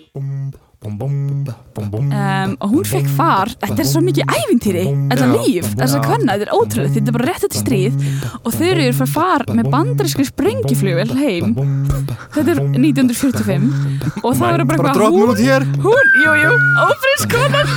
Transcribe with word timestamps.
Um, 1.95 2.55
og 2.59 2.71
hún 2.73 2.85
fekk 2.87 3.07
far, 3.15 3.51
þetta 3.61 3.81
er 3.81 3.87
svo 3.89 4.01
mikið 4.05 4.25
ævintýri 4.39 4.85
þetta 5.11 5.27
líf, 5.31 5.69
þessa 5.79 6.01
kvenna, 6.03 6.35
þetta 6.35 6.45
er 6.47 6.53
ótrúlega 6.55 6.93
þetta 6.95 7.11
er 7.11 7.15
bara 7.17 7.27
rétt 7.29 7.45
eftir 7.47 7.61
stríð 7.61 7.93
og 8.41 8.49
þau 8.55 8.65
eru 8.67 8.87
fyrir 8.99 9.11
far 9.13 9.45
með 9.51 9.65
bandarískri 9.73 10.25
sprengiflugvel 10.29 11.11
heim 11.19 11.55
þetta 12.35 12.49
er 12.55 12.59
1945 12.75 13.69
og 14.21 14.31
það 14.35 14.49
eru 14.51 14.67
bara 14.69 14.75
eitthvað 14.77 14.97
droppum 14.99 15.33
út 15.33 15.41
hér 15.41 15.67
hún, 15.85 16.05
jú, 16.23 16.31
jú, 16.43 16.51
ófrisk 16.85 17.27
konan 17.35 17.67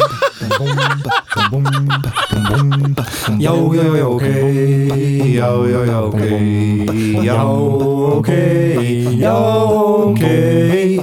Já, 3.39 3.53
já, 3.53 3.85
já, 3.97 4.07
ok 4.07 4.25
Já, 5.29 5.51
já, 5.69 5.81
já, 5.87 5.99
ok 6.01 6.23
Já, 7.23 7.45
ok 7.45 8.31
Já, 9.19 9.37
ok 10.09 10.25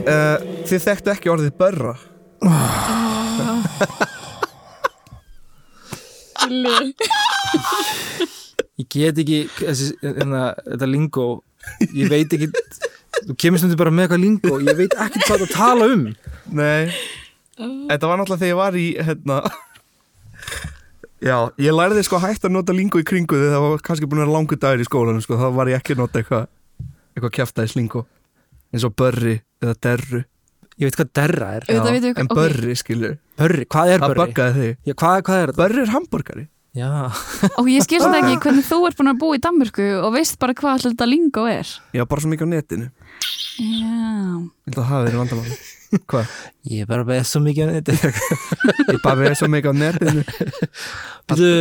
uh, 0.02 0.38
Þið 0.66 0.84
þekktu 0.90 1.14
ekki 1.14 1.34
orðið 1.34 1.56
börra 1.60 1.96
Ég 8.76 8.88
get 8.92 9.20
ekki 9.24 9.40
þessi, 9.58 9.94
enna, 10.06 10.50
þetta 10.66 10.90
lingó 10.90 11.28
Ég 11.96 12.10
veit 12.12 12.34
ekki 12.36 12.50
Þú 13.26 13.34
kemur 13.40 13.62
stundum 13.62 13.80
bara 13.80 13.94
með 13.96 14.06
eitthvað 14.06 14.24
lingó 14.26 14.58
Ég 14.62 14.76
veit 14.82 14.98
ekki 15.06 15.24
hvað 15.24 15.46
það 15.46 15.54
tala 15.56 15.88
um. 15.94 16.04
Nei. 16.52 16.92
Þetta 17.56 18.10
var 18.10 18.20
náttúrulega 18.20 18.42
þegar 18.42 18.52
ég 18.52 18.60
var 18.60 18.74
í 18.80 18.88
hérna 19.08 19.38
Já, 21.26 21.38
ég 21.58 21.72
lærði 21.74 22.04
sko 22.06 22.20
hægt 22.22 22.44
að 22.46 22.54
nota 22.54 22.76
lingo 22.76 23.00
í 23.02 23.06
kringu 23.08 23.38
þegar 23.40 23.56
það 23.56 23.64
var 23.66 23.84
kannski 23.88 24.08
búin 24.10 24.20
að 24.20 24.26
vera 24.28 24.36
langur 24.36 24.60
dagur 24.62 24.84
í 24.84 24.86
skólanum 24.86 25.24
sko, 25.24 25.40
þá 25.40 25.48
var 25.56 25.72
ég 25.72 25.80
ekki 25.80 25.96
að 25.96 26.02
nota 26.04 26.20
eitthvað 26.22 26.44
eitthvað 27.16 27.34
kjaftaðis 27.40 27.76
lingo 27.80 28.02
eins 28.76 28.86
og 28.86 28.94
börri 29.00 29.38
eða 29.64 29.76
derru 29.88 30.22
Ég 30.76 30.90
veit 30.90 30.98
hvað 31.00 31.12
derra 31.16 31.48
er. 31.56 31.64
Auðvitað 31.70 31.94
vitum 31.96 32.10
við- 32.10 32.20
en 32.20 32.28
ok. 32.30 32.36
börri 32.40 32.74
skilur, 32.76 33.14
Börri, 33.40 33.66
hvað 33.72 33.94
er 33.94 34.00
það 34.02 34.10
börri? 34.12 34.20
buggaði 34.26 34.60
þig? 34.66 34.76
Já, 34.90 34.94
hvað, 35.02 35.22
hvað 35.30 35.38
er 35.42 35.48
þetta? 35.52 35.62
Börri 35.64 35.82
er 35.86 35.94
hambúrgari. 35.96 36.48
Já, 36.76 36.90
og 37.56 37.68
ég 37.72 37.84
skil 37.86 38.02
þetta 38.04 38.18
ekki 38.20 38.40
hvernig 38.44 38.66
þú 38.68 38.80
ert 38.90 38.98
búin 39.00 39.12
að 39.14 39.20
búa 39.22 39.38
í 39.38 39.40
Danmörku 39.46 39.86
og 40.04 40.10
veist 40.18 40.36
bara 40.42 40.54
hvað 40.58 40.74
alltaf 40.74 40.92
þetta 40.92 41.08
lingo 41.08 41.46
er. 41.48 41.70
Já, 41.96 42.04
bara 42.04 42.20
svo 42.26 42.32
mikið 42.34 42.44
á 42.44 42.52
netinu. 42.52 42.90
Já, 43.56 43.96
held 44.68 44.76
að 44.76 44.82
það 44.82 44.90
hafi 44.92 45.06
verið 45.08 45.20
vandamáli 45.22 45.58
Hvað? 46.12 46.32
ég 46.68 46.82
er 46.84 46.88
bara 46.90 47.06
beð 47.08 47.22
svo 47.30 47.40
mikið 47.46 47.64
á 47.64 47.68
neti 47.72 47.94
Ég 47.96 48.98
bara 49.00 49.16
verið 49.22 49.38
svo 49.40 49.48
mikið 49.54 49.72
á 49.72 49.76
netinu. 49.80 50.24
Býtu, 51.32 51.52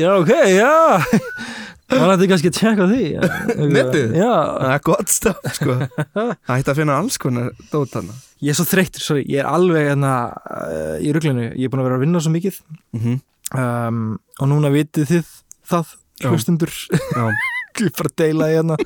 já, 0.00 0.08
ok, 0.16 0.32
já. 0.56 0.72
Man 1.92 2.14
ætti 2.14 2.28
kannski 2.32 2.48
að 2.48 2.56
tjekka 2.56 2.86
því 2.88 3.02
já. 3.12 3.20
Netið? 3.68 4.14
Já, 4.16 4.32
Það 4.32 4.72
er 4.72 4.82
gott 4.88 5.12
staf 5.12 5.44
sko. 5.58 5.76
Það 6.16 6.54
ætti 6.56 6.72
að 6.72 6.78
finna 6.80 6.96
alls 7.02 7.20
konar 7.20 7.52
dót 7.68 7.98
hana 8.00 8.16
ég 8.42 8.52
er 8.52 8.58
svo 8.58 8.66
þreyttur, 8.68 9.04
sorry. 9.04 9.24
Ég 9.30 9.42
er 9.42 9.48
alveg 9.50 9.88
hérna 9.92 10.12
uh, 10.32 10.96
í 11.02 11.12
ruglinu. 11.14 11.48
Ég 11.54 11.66
er 11.66 11.72
búin 11.72 11.82
að 11.82 11.88
vera 11.88 11.98
að 12.00 12.06
vinna 12.06 12.22
svo 12.22 12.32
mikið. 12.34 12.58
Mm 12.92 13.02
-hmm. 13.02 13.20
um, 13.62 14.00
og 14.40 14.50
núna 14.50 14.72
vitið 14.74 15.10
þið 15.12 15.36
það 15.72 15.94
hlustundur 16.22 16.72
ég 17.80 17.86
er 17.86 17.94
bara 17.96 18.10
að 18.10 18.16
deila 18.20 18.48
því 18.48 18.56
hérna. 18.58 18.76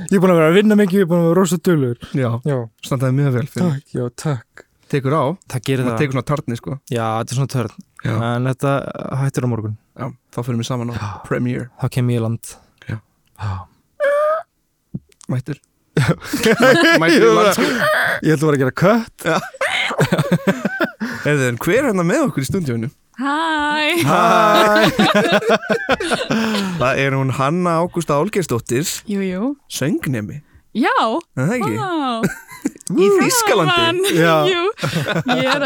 Ég 0.00 0.16
er 0.16 0.22
búin 0.22 0.32
að 0.32 0.40
vera 0.40 0.50
að 0.50 0.58
vinna 0.58 0.78
mikið, 0.78 0.98
ég 0.98 1.06
er 1.06 1.10
búin 1.10 1.22
að 1.22 1.28
vera 1.28 1.38
rosa 1.40 1.58
dölur 1.58 1.98
já, 2.14 2.28
já, 2.46 2.56
standaði 2.86 3.16
mjög 3.18 3.32
vel 3.36 3.46
fyrir. 3.46 3.70
Takk, 3.70 3.94
já, 3.94 4.04
takk. 4.22 4.66
Tekur 4.90 5.14
á, 5.14 5.24
það 5.46 5.64
gerir 5.66 5.84
maður 5.84 5.92
það, 5.92 6.00
tekur 6.02 6.16
svona 6.16 6.28
tartni 6.30 6.58
sko. 6.58 6.76
Já, 6.90 7.06
þetta 7.06 7.30
er 7.30 7.38
svona 7.38 7.52
törn. 7.54 7.86
Já. 8.00 8.14
en 8.26 8.50
þetta 8.50 8.72
hættir 9.20 9.46
á 9.46 9.48
morgun. 9.50 9.76
Já, 9.94 10.06
þá 10.34 10.40
fyrir 10.42 10.60
við 10.60 10.68
saman 10.70 10.90
á. 10.90 10.94
Premiere. 11.28 11.68
Þá 11.78 11.86
kem 11.94 12.10
ég 12.10 12.18
í 12.18 12.24
land. 12.24 12.54
Mættur 15.30 15.60
Mættur 17.00 17.26
í 17.26 17.34
landskip 17.36 17.72
ég 18.20 18.34
ætla 18.36 18.46
bara 18.46 18.56
að 18.56 18.62
gera 18.64 18.74
kött. 18.84 19.18
Heyrðu, 21.24 21.44
en 21.50 21.60
hver 21.60 21.78
er 21.80 21.88
hérna 21.90 22.04
með 22.06 22.26
okkur 22.28 22.44
í 22.44 22.48
stundjónu? 22.48 22.88
hæ. 23.20 24.00
Hæ. 24.08 24.20
Það 26.80 27.00
er 27.04 27.16
hún 27.18 27.32
Hanna 27.36 27.74
Ágústa 27.82 28.16
Olgersdóttir 28.20 28.86
jú, 29.10 29.20
jú, 29.24 29.50
Söngnemi, 29.68 30.40
já, 30.76 30.94
er 31.36 31.44
það 31.44 31.56
ekki? 31.58 31.74
vá. 31.76 32.22
Í 32.90 33.06
Þískalandi. 33.16 34.14
Jú, 34.50 34.62
ég 35.38 35.46
er 35.48 35.62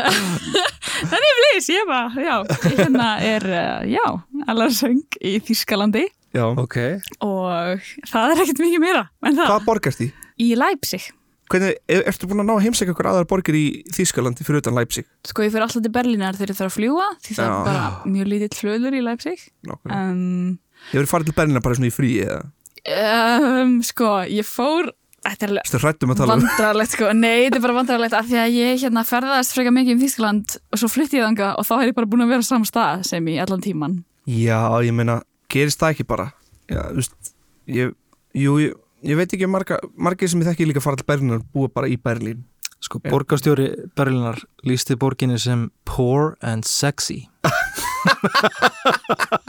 Þannig 1.10 1.24
ég 1.30 1.38
blís, 1.40 1.68
ég 1.72 1.88
bara 1.88 2.22
Já, 2.22 2.36
ég 2.70 2.76
hérna 2.78 3.08
er, 3.24 3.46
uh, 3.48 3.80
já 3.88 4.04
allar 4.50 4.70
söng 4.74 5.00
í 5.24 5.38
Þískalandi 5.42 6.04
Já, 6.34 6.44
ok, 6.50 6.76
og 7.22 7.82
það 8.10 8.34
er 8.34 8.42
ekkert 8.44 8.62
mikið 8.62 8.82
meira 8.82 9.04
en 9.22 9.36
það, 9.38 9.48
hvað 9.50 9.66
borgast 9.68 10.00
því? 10.02 10.08
Í 10.40 10.54
Leipzig. 10.58 11.10
Hvernig, 11.52 11.76
er, 11.92 12.02
ertu 12.08 12.26
búin 12.30 12.40
að 12.40 12.48
ná 12.48 12.54
að 12.56 12.62
heimsækja 12.64 12.94
okkur 12.94 13.08
aðrar 13.10 13.26
borgir 13.28 13.56
í 13.58 13.64
Þískalandi 13.92 14.46
fyrir 14.46 14.62
utan 14.62 14.74
Leipzig? 14.78 15.04
Sko 15.28 15.44
ég 15.44 15.52
fyrir 15.52 15.66
alltaf 15.66 15.84
til 15.84 15.92
Berlínar 15.92 16.38
þegar 16.38 16.54
ég 16.54 16.58
þarf 16.60 16.72
að 16.72 16.76
fljúa 16.78 17.08
því 17.20 17.36
það 17.36 17.44
Já. 17.44 17.52
er 17.52 17.66
bara 17.68 18.12
mjög 18.14 18.30
lítill 18.32 18.58
flöður 18.62 18.96
í 18.96 19.02
Leipzig. 19.04 19.42
Um, 19.68 20.58
Ég 20.92 20.98
verið 21.00 21.10
farið 21.12 21.28
til 21.30 21.36
Berlína 21.36 21.62
bara 21.64 21.76
svona 21.78 21.90
í 21.90 21.94
frí 21.94 22.12
eða? 22.24 22.40
um, 22.84 23.78
Sko, 23.84 24.10
ég 24.28 24.44
fór 24.48 24.90
Þetta 25.24 25.46
er 25.46 25.52
alveg 25.54 25.68
Þú 25.72 25.78
hrættum 25.80 26.10
að 26.12 26.18
tala 26.20 26.34
um 26.36 26.42
vandrarlegt 26.44 26.92
sko, 26.92 27.06
nei, 27.16 27.46
þetta 27.46 27.56
er 27.56 27.62
bara 27.64 27.76
vandrarlegt 27.78 28.16
af 28.18 28.26
því 28.28 28.40
að 28.42 28.56
ég 28.58 28.82
hérna 28.82 29.04
ferðaðist 29.08 29.54
freka 29.56 29.70
mikið 29.72 29.94
um 29.96 30.02
Þískland 30.02 30.56
og 30.68 30.80
svo 30.82 30.90
flytti 30.92 31.16
ég 31.16 31.24
þanga 31.24 31.46
og 31.56 31.64
þá 31.64 31.72
er 31.78 31.86
ég 31.88 31.96
bara 31.96 32.10
búin 32.12 32.24
að 32.26 32.34
vera 32.34 32.44
á 32.44 32.48
sama 32.50 32.68
stað 32.68 33.06
sem 33.08 33.30
í 33.32 33.38
allan 33.40 33.64
tíman 33.64 33.94
Já, 34.28 34.58
ég 34.84 34.92
meina, 34.96 35.22
gerist 35.48 35.80
það 35.80 35.94
ekki 35.94 36.06
bara? 36.12 36.26
Já, 36.68 36.82
þú 36.90 37.00
veist 37.00 37.32
ég, 37.72 37.94
Jú, 38.36 38.58
ég, 38.60 38.76
ég 39.04 39.18
veit 39.18 39.32
ekki 39.36 39.48
marga 39.50 39.78
margir 39.96 40.30
sem 40.32 40.40
ég 40.42 40.48
þekki 40.52 40.68
líka 40.70 40.82
fara 40.84 40.98
til 41.00 41.06
Berlínar 41.08 41.42
búa 41.54 41.68
bara 41.72 41.90
í 41.90 41.96
Berlín. 42.00 42.44
Sko, 42.84 42.98
Já. 43.00 43.08
borgarstjóri 43.14 43.66
Berlinar 43.96 44.36
lísti 44.68 44.96
borginni 45.00 45.38
sem 45.40 45.70
poor 45.88 46.34
and 46.44 46.66
sexy. 46.68 47.22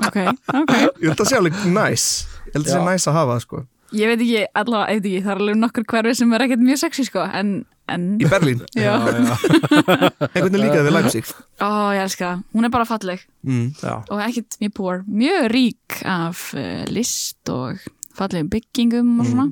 Ok, 0.08 0.18
ok. 0.56 0.74
Ég 1.04 1.10
held 1.10 1.20
að 1.20 1.28
sé 1.28 1.38
alveg 1.40 1.58
næs 1.68 2.06
Ég 2.48 2.54
held 2.56 2.64
að 2.64 2.70
sé 2.72 2.78
Já. 2.80 2.86
næs 2.88 3.08
að 3.12 3.18
hafa 3.20 3.40
sko. 3.44 3.64
Ég 3.96 4.10
veit 4.10 4.22
ekki, 4.24 4.46
allavega, 4.58 4.94
ég 4.96 5.02
veit 5.02 5.10
ekki, 5.10 5.24
það 5.26 5.32
er 5.36 5.42
alveg 5.44 5.58
nokkur 5.62 5.86
hverfi 5.92 6.14
sem 6.18 6.32
er 6.36 6.44
ekkert 6.46 6.64
mjög 6.66 6.80
sexy 6.82 7.06
sko 7.08 7.26
en, 7.40 7.52
en 7.92 8.08
Í 8.20 8.30
Berlín, 8.32 8.64
Já, 8.86 8.96
einhvern 9.04 10.32
veginn 10.32 10.64
líkaði 10.64 10.88
við 10.88 10.96
Leipzig. 10.96 11.30
Ó, 11.62 11.70
ég 11.96 12.02
elska 12.06 12.26
það, 12.32 12.42
hún 12.58 12.68
er 12.70 12.74
bara 12.74 12.88
falleg. 12.90 13.28
Mm. 13.46 13.68
já, 13.84 13.94
og 14.00 14.24
ekkert 14.26 14.58
mjög 14.64 14.74
poor, 14.80 15.04
mjög 15.08 15.48
rík 15.54 16.00
af 16.16 16.48
uh, 16.58 16.82
list 16.92 17.54
og 17.54 17.84
fallegum 18.18 18.50
byggingum 18.54 19.14
og 19.22 19.30
svona. 19.30 19.46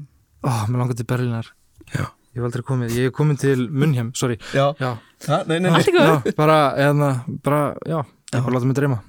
Ó, 0.43 0.51
mér 0.67 0.81
langar 0.83 0.97
til 0.99 1.07
Berlinar 1.07 1.47
Já. 1.93 2.05
ég 2.33 2.39
hef 2.41 2.47
aldrei 2.49 2.63
komið, 2.67 2.93
ég 2.97 3.09
hef 3.09 3.15
komið 3.15 3.39
til 3.43 3.65
Munhjem, 3.69 4.11
sorry. 4.17 4.37
Já, 4.55 4.73
já, 4.79 4.93
ha, 5.29 5.39
nei, 5.47 5.59
nei, 5.59 5.69
nei. 5.71 5.81
Já, 5.93 6.33
bara, 6.37 6.59
eða, 6.81 7.09
bara, 7.45 7.61
já, 7.85 7.99
ég 8.33 8.39
bara 8.47 8.55
láta 8.55 8.65
mig 8.69 8.75
dreyma. 8.79 8.99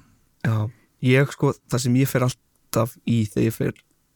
Já, 0.45 0.57
ég 1.09 1.31
sko, 1.33 1.53
það 1.71 1.83
sem 1.87 1.95
ég 2.01 2.11
fer 2.11 2.27
alltaf 2.27 2.93
í 3.09 3.23
þegar 3.31 3.47
ég 3.49 3.55
fer 3.57 3.73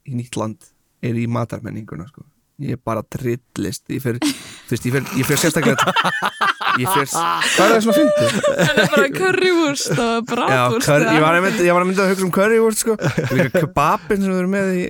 í 0.10 0.16
nýtt 0.20 0.38
land 0.40 0.70
er 1.02 1.18
í 1.18 1.26
matarmenninguna 1.32 2.08
sko. 2.12 2.24
Ég 2.60 2.76
er 2.76 2.80
bara 2.84 3.04
trillist. 3.08 3.86
Ég 3.88 4.02
fer, 4.04 4.18
fyrst, 4.68 4.88
ég 4.90 4.96
fer, 4.96 5.06
ég 5.20 5.28
fer 5.28 5.40
sérstaklega 5.40 5.78
Ég 6.80 6.88
fer, 6.92 7.08
hvað 7.10 7.64
er 7.64 7.72
það 7.74 7.86
svona 7.86 7.96
fyndið? 7.98 8.36
Það 8.50 8.82
er 8.84 8.92
bara 8.94 9.08
currywurst 9.16 9.94
og 9.96 10.28
bratwurst 10.30 10.90
ég, 10.92 11.22
var 11.24 11.38
að 11.38 11.46
mynda, 11.46 11.64
ég 11.66 11.76
var 11.76 11.86
að 11.86 11.90
mynda 11.90 12.04
að 12.06 12.12
hugsa 12.14 12.28
um 12.28 12.34
currywurst 12.36 12.84
sko. 12.84 12.98
Líka 13.36 13.64
kebabin 13.64 14.22
sem 14.24 14.34
við 14.34 14.42
erum 14.44 14.54
með 14.54 14.74
í 14.76 14.84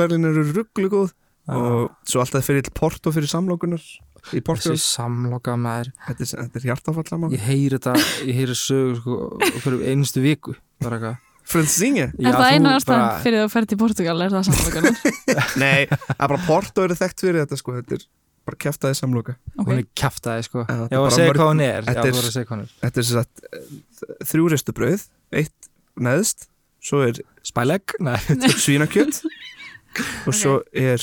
Berlín 0.00 0.28
eru 0.30 0.46
rugglu 0.50 0.90
góð. 0.92 1.14
Og 1.54 1.92
svo 2.08 2.24
alltaf 2.24 2.48
fyrir 2.48 2.72
Porto 2.76 3.12
fyrir 3.12 3.28
samlokunar 3.30 3.84
þessi 4.32 4.76
samloka 4.80 5.56
maður. 5.60 5.92
Þetta 6.06 6.24
er, 6.24 6.30
þetta 6.46 6.60
er 6.60 6.66
hjartafall 6.70 7.28
ég 7.34 7.44
heyri 7.44 7.76
þetta, 7.76 7.94
ég 8.24 8.38
heyri 8.38 8.56
sögu 8.56 8.96
sko, 9.00 9.18
fyrir 9.60 9.84
einustu 9.92 10.24
viku 10.24 10.56
bara 10.82 10.98
eitthvað 10.98 11.33
Fransinge? 11.44 12.06
Er 12.18 12.32
það 12.38 12.46
einu 12.54 12.70
ástæðan 12.72 13.02
bara- 13.04 13.22
fyrir 13.24 13.42
þú 13.44 13.48
ferð 13.52 13.68
til 13.72 13.78
Portugal, 13.82 14.16
er 14.24 14.32
það 14.32 14.46
samlokunar? 14.48 15.00
Nei, 15.64 15.80
að 16.16 16.22
bara 16.32 16.38
Porto 16.46 16.84
eru 16.86 16.96
þekkt 16.98 17.24
fyrir 17.26 17.40
þetta 17.44 17.58
sko, 17.60 17.74
þetta 17.80 17.98
er 17.98 18.06
bara 18.44 18.58
kjaftaði 18.64 18.96
samloka. 18.98 19.34
Ok, 19.58 19.68
hún 19.68 19.78
er 19.82 19.86
kjaftaði 19.96 20.46
sko. 20.48 20.64
Já, 20.68 20.74
að 20.84 20.96
bara 20.96 21.12
segja 21.16 21.34
hvað 21.36 21.50
hún 21.52 21.62
er. 21.64 21.78
já, 21.80 21.86
þetta 21.90 22.06
er- 22.08 22.16
voru 22.18 22.30
að 22.30 22.34
segja 22.38 22.48
hvað 22.48 22.56
hún 22.56 22.64
er. 22.64 22.72
Þetta 22.84 23.02
er 23.02 23.08
sem 23.08 23.20
sagt 23.20 24.28
þrjú 24.32 24.48
ristu 24.52 24.74
brauð, 24.76 25.04
eitt 25.40 25.68
neðst 26.08 26.48
svo 26.84 27.00
er 27.06 27.20
spælegg, 27.46 27.94
nei. 28.04 28.18
svínakjöt 28.64 29.20
og 30.28 30.34
svo 30.36 30.56
er 30.76 31.00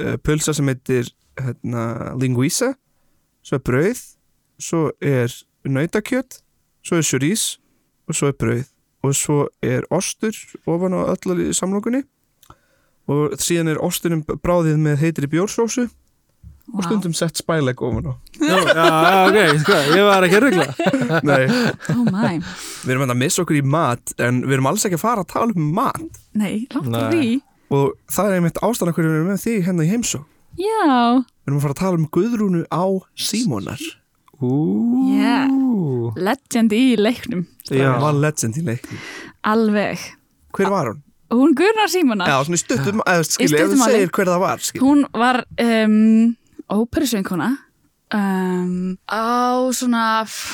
uh, 0.00 0.16
pulsa 0.24 0.52
sem 0.56 0.68
heitir 0.72 1.08
hérna, 1.40 1.84
linguisa 2.20 2.72
svo 3.46 3.56
er 3.60 3.64
brauð 3.64 4.02
svo 4.62 4.82
er 5.00 5.32
nautakjöt 5.64 6.40
svo 6.84 6.98
er 7.00 7.06
surís 7.06 7.44
og 8.10 8.18
svo 8.18 8.28
er 8.32 8.36
brauð 8.36 8.66
og 9.02 9.14
svo 9.18 9.46
er 9.62 9.82
ostur 9.90 10.36
ofan 10.70 10.94
á 10.94 11.00
öllu 11.14 11.50
samlokunni. 11.56 12.02
Og 13.10 13.34
síðan 13.42 13.72
er 13.72 13.80
osturinn 13.82 14.22
bráðið 14.24 14.78
með 14.78 15.00
heitri 15.02 15.26
bjórsósu. 15.30 15.88
Og 16.72 16.78
Vá. 16.78 16.84
stundum 16.86 17.12
sett 17.12 17.36
spælegg 17.40 17.80
ofan 17.82 18.06
á. 18.06 18.14
Já, 18.38 18.58
já, 18.70 18.84
ok, 19.26 19.38
sko, 19.64 19.78
ég 19.98 20.04
var 20.06 20.22
ekki 20.22 20.36
að 20.38 20.44
ruggla 20.46 20.66
Nei, 21.26 21.42
oh 21.90 22.04
my. 22.06 22.36
Við 22.86 22.92
erum 22.94 23.10
að 23.10 23.18
missa 23.18 23.42
okkur 23.42 23.58
í 23.58 23.64
mat 23.66 24.14
en 24.22 24.38
við 24.46 24.54
erum 24.56 24.68
alls 24.70 24.86
ekki 24.86 24.96
að 25.00 25.02
fara 25.02 25.24
að 25.26 25.32
tala 25.34 25.56
um 25.58 25.72
mat. 25.74 26.20
Nei, 26.38 26.68
Nei. 26.70 27.00
að 27.02 27.16
því. 27.16 27.32
Og 27.74 27.90
það 28.14 28.30
er 28.30 28.36
einmitt 28.38 28.62
ástæðan 28.62 28.94
hverju 28.94 29.10
við 29.10 29.18
erum 29.18 29.32
með 29.32 29.42
því 29.42 29.56
hérna 29.66 29.84
í 29.86 29.90
heimsó 29.90 30.22
Já, 30.60 30.86
Við 31.24 31.50
erum 31.50 31.58
að 31.58 31.62
fara 31.66 31.74
að 31.74 31.80
tala 31.82 31.98
um 31.98 32.08
Guðrúnu 32.14 32.62
á 32.70 32.84
Símonar. 33.16 33.82
Ú, 34.38 34.52
Yeah. 36.12 36.26
legend 36.28 36.74
í 36.76 36.82
leiknum 37.00 37.46
Já. 37.70 37.94
Hún 37.94 38.04
var 38.04 38.20
legend 38.20 38.58
í 38.60 38.66
leiknum 38.66 39.00
Alveg 39.52 40.04
Hver 40.52 40.70
var 40.72 40.92
hún? 40.92 41.02
Hún 41.32 41.54
Guðrún 41.56 41.88
Símonar 41.88 42.28
Já, 42.28 42.36
svona 42.44 42.58
í 42.58 42.62
stuttum, 42.62 43.02
eða 43.08 43.26
skilja, 43.28 43.64
ef 43.64 43.72
þú 43.72 43.84
segir 43.86 44.10
hver 44.12 44.30
það 44.34 44.42
var 44.42 44.64
skilja. 44.66 44.84
Hún 44.84 45.04
var 45.16 45.38
um, 45.64 46.34
óperusöngkona 46.76 47.48
um, 48.12 48.98
á 49.08 49.24
svona, 49.72 50.04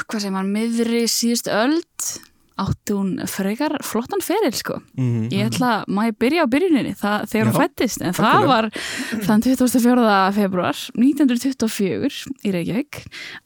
hvað 0.06 0.22
segir 0.22 0.37
maður, 0.37 0.52
miðri 0.55 1.02
síðust 1.10 1.50
öld 1.50 2.11
átti 2.58 2.94
hún 2.96 3.10
frekar 3.31 3.76
flottan 3.87 4.20
feril 4.25 4.52
sko. 4.56 4.81
Mhm. 4.99 5.28
Ég 5.31 5.50
ætla, 5.52 5.84
má 5.87 6.08
ég 6.08 6.16
byrja 6.19 6.43
á 6.44 6.49
byrjuninni 6.50 6.94
það, 6.99 7.26
þegar 7.31 7.46
hún 7.46 7.55
Já, 7.55 7.60
fættist, 7.62 8.02
en 8.02 8.16
það 8.19 8.46
var 8.49 8.70
þann 9.26 9.43
24. 9.46 10.32
februar 10.34 10.76
1924 10.99 12.26
í 12.44 12.52
Reykjavík 12.55 13.00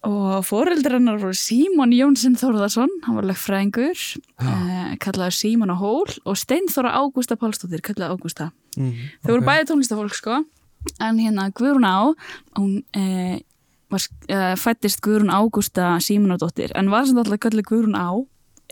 og 0.09 0.45
foreldrar 0.49 0.99
hennar 0.99 1.21
voru 1.23 1.37
Símon 1.37 1.93
Jónsson 1.95 2.37
Þórðarsson, 2.41 2.91
hann 3.05 3.19
var 3.19 3.29
lögfræðingur 3.29 4.01
uh, 4.41 4.97
kallaður 5.03 5.37
Símon 5.37 5.73
á 5.73 5.77
Hól 5.77 6.09
og 6.25 6.37
Steinþóra 6.41 6.95
Ágústa 6.97 7.37
Pálsdóttir 7.37 7.85
kallaður 7.85 8.19
Ágústa 8.19 8.51
Mhm. 8.73 8.93
Þau 9.21 9.33
voru 9.35 9.45
bæði 9.45 9.67
tónlistafólk 9.69 10.15
sko 10.17 10.39
en 11.05 11.19
hérna 11.21 11.51
Guðrún 11.53 11.85
á 11.85 12.09
hún 12.57 12.83
eh, 12.97 13.41
var, 13.93 14.01
eh, 14.33 14.55
fættist 14.57 15.03
Guðrún 15.05 15.29
Ágústa 15.29 15.99
Símonardóttir 16.01 16.73
en 16.75 16.89
var 16.89 17.05
sem 17.05 17.19
alltaf 17.21 17.39
kallið 17.45 17.69
Guðrún 17.69 17.99
á 18.01 18.17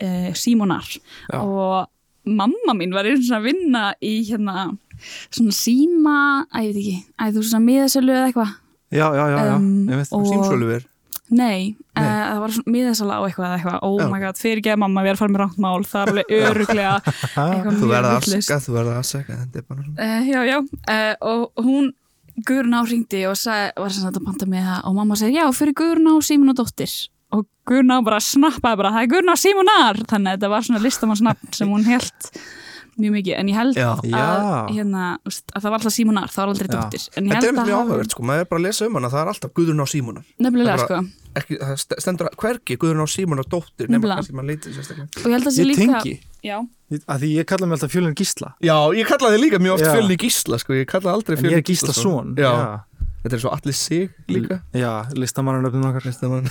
eh, 0.01 0.29
Símonar 0.37 0.85
Já. 1.31 1.39
og 1.41 1.87
mamma 2.25 2.75
mín 2.77 2.93
var 2.93 3.05
einu 3.09 3.21
svona 3.23 3.39
að 3.41 3.47
vinna 3.49 3.83
í 4.01 4.13
hérna 4.27 4.69
svona 5.33 5.53
síma, 5.57 6.17
að 6.53 6.67
ég 6.67 6.73
veit 6.75 6.81
ekki 6.83 6.97
að 7.25 7.37
þú 7.39 7.43
svona 7.49 7.65
miðasölu 7.69 8.13
eða 8.17 8.27
eitthvað 8.29 8.57
Já, 8.91 9.05
já, 9.15 9.23
já, 9.31 9.37
já. 9.47 9.53
Um, 9.55 9.67
Ég 9.87 10.01
veit. 10.01 10.09
og- 10.11 10.25
Símsöluver 10.27 10.87
Nei, 11.31 11.77
Nei. 11.95 12.03
Uh, 12.03 12.03
það 12.27 12.39
var 12.43 12.51
svona 12.51 12.71
miðasala 12.75 13.13
á 13.15 13.21
eitthvað 13.23 13.45
eða 13.47 13.57
eitthvað, 13.61 13.79
oh 13.87 13.93
Já. 14.01 14.07
my 14.11 14.19
god, 14.19 14.35
fyrir 14.41 14.59
ekki 14.59 14.73
mamma 14.81 15.01
við 15.05 15.11
erum 15.13 15.19
fara 15.21 15.31
með 15.31 15.41
rátt 15.45 15.61
mál, 15.63 15.85
það 15.87 16.01
er 16.01 16.11
alveg 16.11 16.33
öruglega 16.41 16.95
Þú 17.79 17.87
verða 17.93 18.11
afsaka, 18.17 18.57
þú 18.65 18.75
verða 18.75 18.95
afsaka 18.99 19.37
Þetta 19.45 19.61
er 19.61 19.65
bara 19.69 19.85
svona 19.85 20.09
Uh, 20.11 20.27
já, 20.27 20.39
já, 20.51 20.57
uh, 20.59 21.15
og 21.31 21.63
hún 21.63 21.91
Guðrun 22.47 22.75
á 22.75 22.81
hringdi 22.83 23.21
og 23.29 23.35
sagði, 23.39 23.71
var 23.79 23.91
sem 23.95 24.03
sagt 24.05 24.17
að 24.19 24.25
panta 24.27 24.45
með 24.49 24.67
það 24.67 24.85
og 24.91 24.95
mamma 24.99 25.17
segi, 25.19 25.37
já, 25.39 25.45
fyrir 25.55 25.75
Guðrun 25.79 26.11
á 26.11 26.15
Símon 26.27 26.51
og 26.53 26.59
dóttir 26.59 26.91
og 27.31 27.45
á 27.71 27.97
bara 28.03 28.19
snappaði 28.19 28.79
bara, 28.81 28.91
það 28.95 29.05
er 29.05 29.11
Guðrun 29.13 29.31
á 29.33 29.37
Símonar! 29.39 30.01
Þannig 30.09 30.31
að 30.31 30.35
þetta 30.37 30.49
var 30.51 30.65
svona 30.67 30.81
listamannsnafn 30.83 31.53
sem 31.55 31.71
hún 31.71 31.85
held 31.87 32.31
mjög 33.01 33.13
mikið, 33.15 33.35
en 33.39 33.49
ég 33.49 33.55
held 33.55 33.77
Já. 33.79 33.87
að, 33.95 34.09
Já. 34.11 34.25
hérna, 34.75 35.05
úst, 35.25 35.45
að 35.55 35.63
það 35.63 35.71
var 35.71 35.77
alltaf 35.79 35.95
Símonar, 35.95 36.27
það 36.33 36.41
var 36.41 36.51
aldrei 36.51 36.69
dóttir. 36.71 37.05
Þetta 37.15 37.47
er 37.47 37.55
mjög 37.55 37.71
áhugavert 37.77 38.15
sko, 38.15 38.25
maður 38.27 38.43
er 38.43 38.49
bara 38.51 38.59
að 38.61 38.65
lesa 38.67 38.85
um 38.89 38.97
hana 38.99 39.11
Það 39.11 39.21
er 39.23 39.31
alltaf 39.31 39.53
Guðrún 39.57 39.81
á 39.81 39.87
Símonar. 39.87 40.25
Nefnilega, 40.43 40.75
Það 40.75 40.85
sko, 40.85 40.99
Ekki, 41.31 41.57
það 41.61 41.77
st- 41.79 41.99
stendur 42.03 42.27
að 42.27 42.35
hvergi 42.43 42.77
Guðrún 42.81 43.05
á 43.05 43.09
Símonar 43.09 43.47
dóttir 43.47 43.87
Nefnilega. 43.87 44.19
kannski 44.19 44.35
maður 44.35 44.51
lítið 44.51 44.75
sérstaklega. 44.75 45.07
Og 45.15 45.27
ég 45.31 45.35
held 45.37 45.47
að 45.47 45.55
sé 45.55 45.63
Ég 45.63 45.71
líka 45.71 46.01
já, 46.43 46.57
að 47.07 47.23
því 47.23 47.29
ég 47.37 47.45
kalla 47.47 47.65
mig 47.69 47.77
alltaf 47.77 47.91
fjölinn 47.95 48.17
gísla. 48.19 48.53
Já, 48.59 48.75
ég 48.99 49.07
kallaði 49.07 49.39
líka 49.39 49.59
mjög 49.63 49.73
oft 49.77 49.85
Já. 49.87 49.93
fjölni 49.95 50.17
gísla 50.19 50.59
sko. 50.59 50.73
Ég 50.75 50.89
kallaði 50.91 51.13
aldrei 51.15 51.37
En 51.37 51.45
ég 51.45 51.57
er 51.61 51.63
gísla 51.63 51.93
son. 51.95 52.35
Já. 52.35 52.51
Þetta 53.21 53.37
er 53.37 53.41
svo 53.43 53.51
allir 53.53 53.75
sig 53.77 54.09
líka. 54.33 54.61
Já, 54.73 55.05
listamannarnöfnum 55.13 55.89
okkar. 55.91 56.07
Veist 56.09 56.23
það 56.23 56.29
mann 56.33 56.47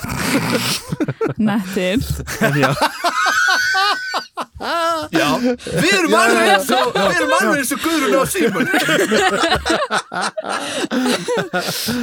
nettir 1.50 1.98
já 4.60 5.08
Já, 5.10 5.28
við 5.40 5.92
erum 5.96 6.14
alveg 6.18 6.50
eins 6.54 6.70
og 6.76 6.92
Við 6.94 7.16
erum 7.16 7.34
alveg 7.36 7.58
eins 7.62 7.72
og 7.74 7.80
Guðrún 7.84 8.16
á 8.20 8.24
Símon 8.30 8.66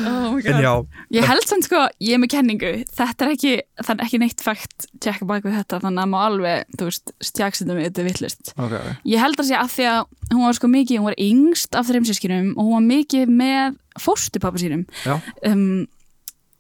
oh 0.07 0.31
my 0.33 0.41
En 0.47 0.61
já, 0.63 0.73
Ég 1.13 1.27
held 1.27 1.45
samt 1.49 1.67
sko, 1.67 1.83
ég 2.03 2.17
er 2.17 2.21
með 2.21 2.31
kenningu. 2.33 2.71
Þetta 2.97 3.25
er 3.25 3.33
ekki, 3.33 3.53
það 3.81 3.93
er 3.93 4.05
ekki 4.07 4.19
neitt 4.21 4.43
fægt 4.43 4.87
tjekka 5.03 5.27
bak 5.29 5.45
við 5.45 5.57
þetta, 5.59 5.81
þannig 5.83 6.03
að 6.03 6.11
má 6.13 6.17
alveg 6.25 6.77
þú 6.77 6.89
veist, 6.89 7.13
stjagsita 7.29 7.75
mig, 7.77 7.87
þetta 7.89 8.03
er 8.03 8.07
vittlust 8.09 8.53
Ok, 8.55 8.75
Ég 9.07 9.21
held 9.23 9.41
að 9.41 9.49
sé 9.49 9.59
að 9.59 9.73
því 9.75 9.85
að 9.91 9.99
hún 10.33 10.45
var 10.45 10.57
sko 10.57 10.71
mikið, 10.71 11.01
hún 11.01 11.09
var 11.09 11.19
yngst 11.27 11.77
af 11.77 11.91
þeim 11.91 12.07
sískinum 12.09 12.49
og 12.55 12.61
hún 12.65 12.75
var 12.77 12.87
mikið 12.87 13.35
með 13.43 13.77
fóstupappa 14.01 14.61
sínum. 14.61 14.83
Já, 15.05 15.15
um, 15.49 15.85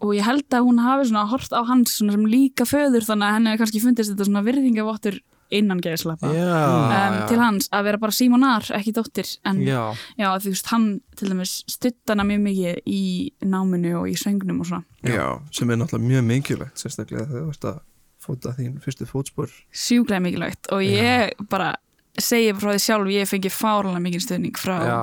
og 0.03 0.13
ég 0.13 0.25
held 0.27 0.45
að 0.53 0.65
hún 0.67 0.79
hafi 0.81 1.07
svona 1.09 1.25
hort 1.31 1.53
á 1.53 1.61
hans 1.65 1.95
svona 1.97 2.13
sem 2.13 2.25
líka 2.29 2.67
föður 2.69 3.05
þannig 3.05 3.25
að 3.27 3.33
henni 3.37 3.49
hefur 3.53 3.63
kannski 3.63 3.81
fundist 3.81 4.11
þetta 4.13 4.27
svona 4.27 4.43
virðingavottur 4.45 5.17
innan 5.53 5.81
geðslappa 5.83 6.31
já, 6.35 6.47
um, 6.67 6.91
já. 6.91 7.25
til 7.29 7.39
hans 7.41 7.69
að 7.71 7.87
vera 7.87 8.01
bara 8.01 8.15
símonar, 8.15 8.67
ekki 8.75 8.93
dóttir 8.97 9.29
en 9.47 9.61
já, 9.63 9.81
Já, 10.19 10.29
þú 10.43 10.53
veist, 10.53 10.71
hann 10.73 10.87
til 11.17 11.31
dæmis 11.31 11.53
stutt 11.71 12.11
hana 12.11 12.25
mjög 12.27 12.43
mikið 12.45 12.81
í 12.91 13.01
náminu 13.47 13.95
og 14.01 14.11
í 14.11 14.15
söngnum 14.19 14.61
og 14.63 14.69
svona. 14.69 14.83
Já, 15.07 15.27
sem 15.55 15.71
er 15.71 15.79
náttúrulega 15.79 16.11
mjög 16.11 16.27
mikilvægt 16.31 16.83
Sérstaklega 16.83 17.27
þegar 17.29 17.47
þú 17.47 17.55
ert 17.55 17.67
að 17.71 17.81
fóta 18.27 18.53
þín 18.57 18.77
fyrstu 18.83 19.07
fótspor. 19.07 19.51
Sjúklega 19.71 20.23
mikilvægt. 20.25 20.71
Og 20.75 20.83
ég 20.83 21.35
bara 21.51 21.75
segi 22.17 22.53
frá 22.57 22.71
því 22.73 22.81
sjálf, 22.81 23.11
ég 23.13 23.29
fengi 23.29 23.51
fárlega 23.53 24.01
mikið 24.01 24.23
stuðning 24.25 24.57
frá 24.57 24.75
já 24.81 24.97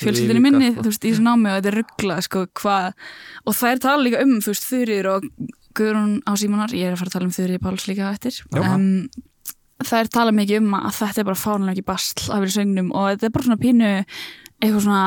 fjölskyldinu 0.00 0.40
Líka, 0.40 0.44
minni, 0.46 0.70
sko. 0.70 0.84
þú 0.84 0.92
veist, 0.92 1.04
í 1.04 1.10
þessu 1.12 1.26
námi 1.26 1.50
og 1.50 1.58
þetta 1.58 1.70
er 1.70 1.76
ruggla, 1.80 2.16
sko, 2.24 2.44
hvað 2.60 2.86
og 3.44 3.58
það 3.58 3.74
er 3.74 3.82
tala 3.84 4.06
líka 4.06 4.22
um, 4.24 4.34
þú 4.40 4.54
veist, 4.54 4.66
Þurir 4.70 5.10
og 5.12 5.28
Guðrún 5.76 6.16
á 6.24 6.32
Símonar, 6.40 6.72
ég 6.72 6.88
er 6.88 6.96
að 6.96 7.02
fara 7.02 7.12
að 7.12 7.16
tala 7.18 7.28
um 7.28 7.34
Þurir 7.36 7.62
Páls 7.62 7.86
líka 7.90 8.08
á 8.08 8.14
eftir. 8.14 8.40
Já. 8.40 8.62
um, 8.64 9.08
það 9.88 10.00
er 10.00 10.10
tala 10.14 10.32
mikið 10.34 10.62
um 10.62 10.74
að 10.78 10.96
þetta 11.00 11.22
er 11.22 11.28
bara 11.28 11.40
fárlega 11.40 11.74
ekki 11.74 11.86
basl 11.90 12.24
að 12.30 12.42
vera 12.44 12.52
í 12.52 12.56
söngnum 12.56 12.90
og 12.94 13.06
þetta 13.12 13.28
er 13.28 13.34
bara 13.36 13.46
svona 13.48 13.62
pínu 13.62 13.90
eitthvað 13.94 14.82
svona, 14.86 15.04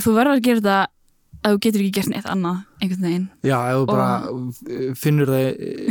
þú 0.00 0.14
verður 0.18 0.34
að 0.34 0.44
gera 0.48 0.62
þetta 0.62 0.80
að 1.44 1.54
þú 1.54 1.60
getur 1.66 1.82
ekki 1.84 1.94
gert 1.98 2.10
neitt 2.12 2.28
annað 2.32 2.60
einhvern 2.80 3.04
veginn. 3.04 3.24
Já, 3.44 3.56
ef 3.68 3.76
þú 3.76 3.86
bara 3.90 4.06
finnur 5.00 5.28
það 5.28 5.42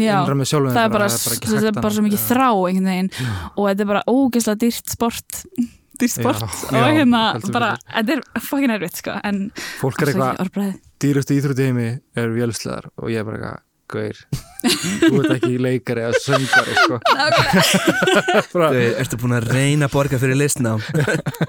Já, 0.01 0.15
innra 0.17 0.37
með 0.39 0.49
sjálfum 0.49 0.73
það 0.73 0.87
er 0.87 0.93
bara, 0.95 1.09
þetta 1.13 1.59
er 1.69 1.77
bara 1.77 1.93
svo 1.93 2.05
mikið 2.07 2.23
þrá 2.31 2.47
einhvern 2.49 2.89
veginn 2.89 3.11
og 3.53 3.67
þetta 3.67 3.85
er 3.85 3.89
bara 3.91 4.03
ógeðslega 4.09 4.61
dýrt 4.63 4.95
sport. 4.95 5.43
Dýrt 6.01 6.15
sport 6.15 6.41
Já, 6.41 6.55
og 6.71 6.79
já, 6.79 6.87
hérna 6.97 7.19
bara, 7.53 7.67
þetta 7.85 8.15
er 8.15 8.23
fucking 8.41 8.73
erfitt 8.73 8.97
sko, 9.03 9.13
en 9.29 9.43
Fólk 9.77 10.01
er 10.01 10.09
eitthvað, 10.15 10.71
dýrustu 11.03 11.37
íþrótti 11.37 11.67
heimi 11.69 11.85
er 12.17 12.33
vélsleðar 12.33 12.89
og 12.97 13.13
ég 13.13 13.21
er 13.21 13.27
bara 13.29 13.37
eitthvað 13.37 13.61
Gauir, 13.91 14.17
þú 14.63 15.09
ert 15.19 15.33
ekki 15.35 15.57
leikari 15.61 16.01
eða 16.05 16.19
söngari 16.23 16.75
sko. 16.79 16.99
Þau, 18.53 18.69
ertu 19.03 19.19
búin 19.21 19.35
að 19.37 19.49
reyna 19.53 19.89
að 19.89 19.93
borga 19.97 20.19
fyrir 20.21 20.39
listnám? 20.39 20.81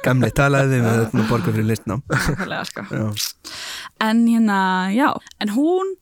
Gamli, 0.05 0.31
talaði 0.35 0.75
við 0.75 0.83
með 0.85 0.99
að 0.99 1.07
búin 1.13 1.23
að 1.25 1.31
borga 1.31 1.55
fyrir 1.55 1.69
listnám. 1.71 2.03
Nákvæmlega 2.11 2.65
sko. 2.71 2.87
Já, 2.91 3.07
en 4.09 4.25
hérna, 4.29 4.59
já, 4.97 5.09
en 5.45 5.55
hún 5.55 5.95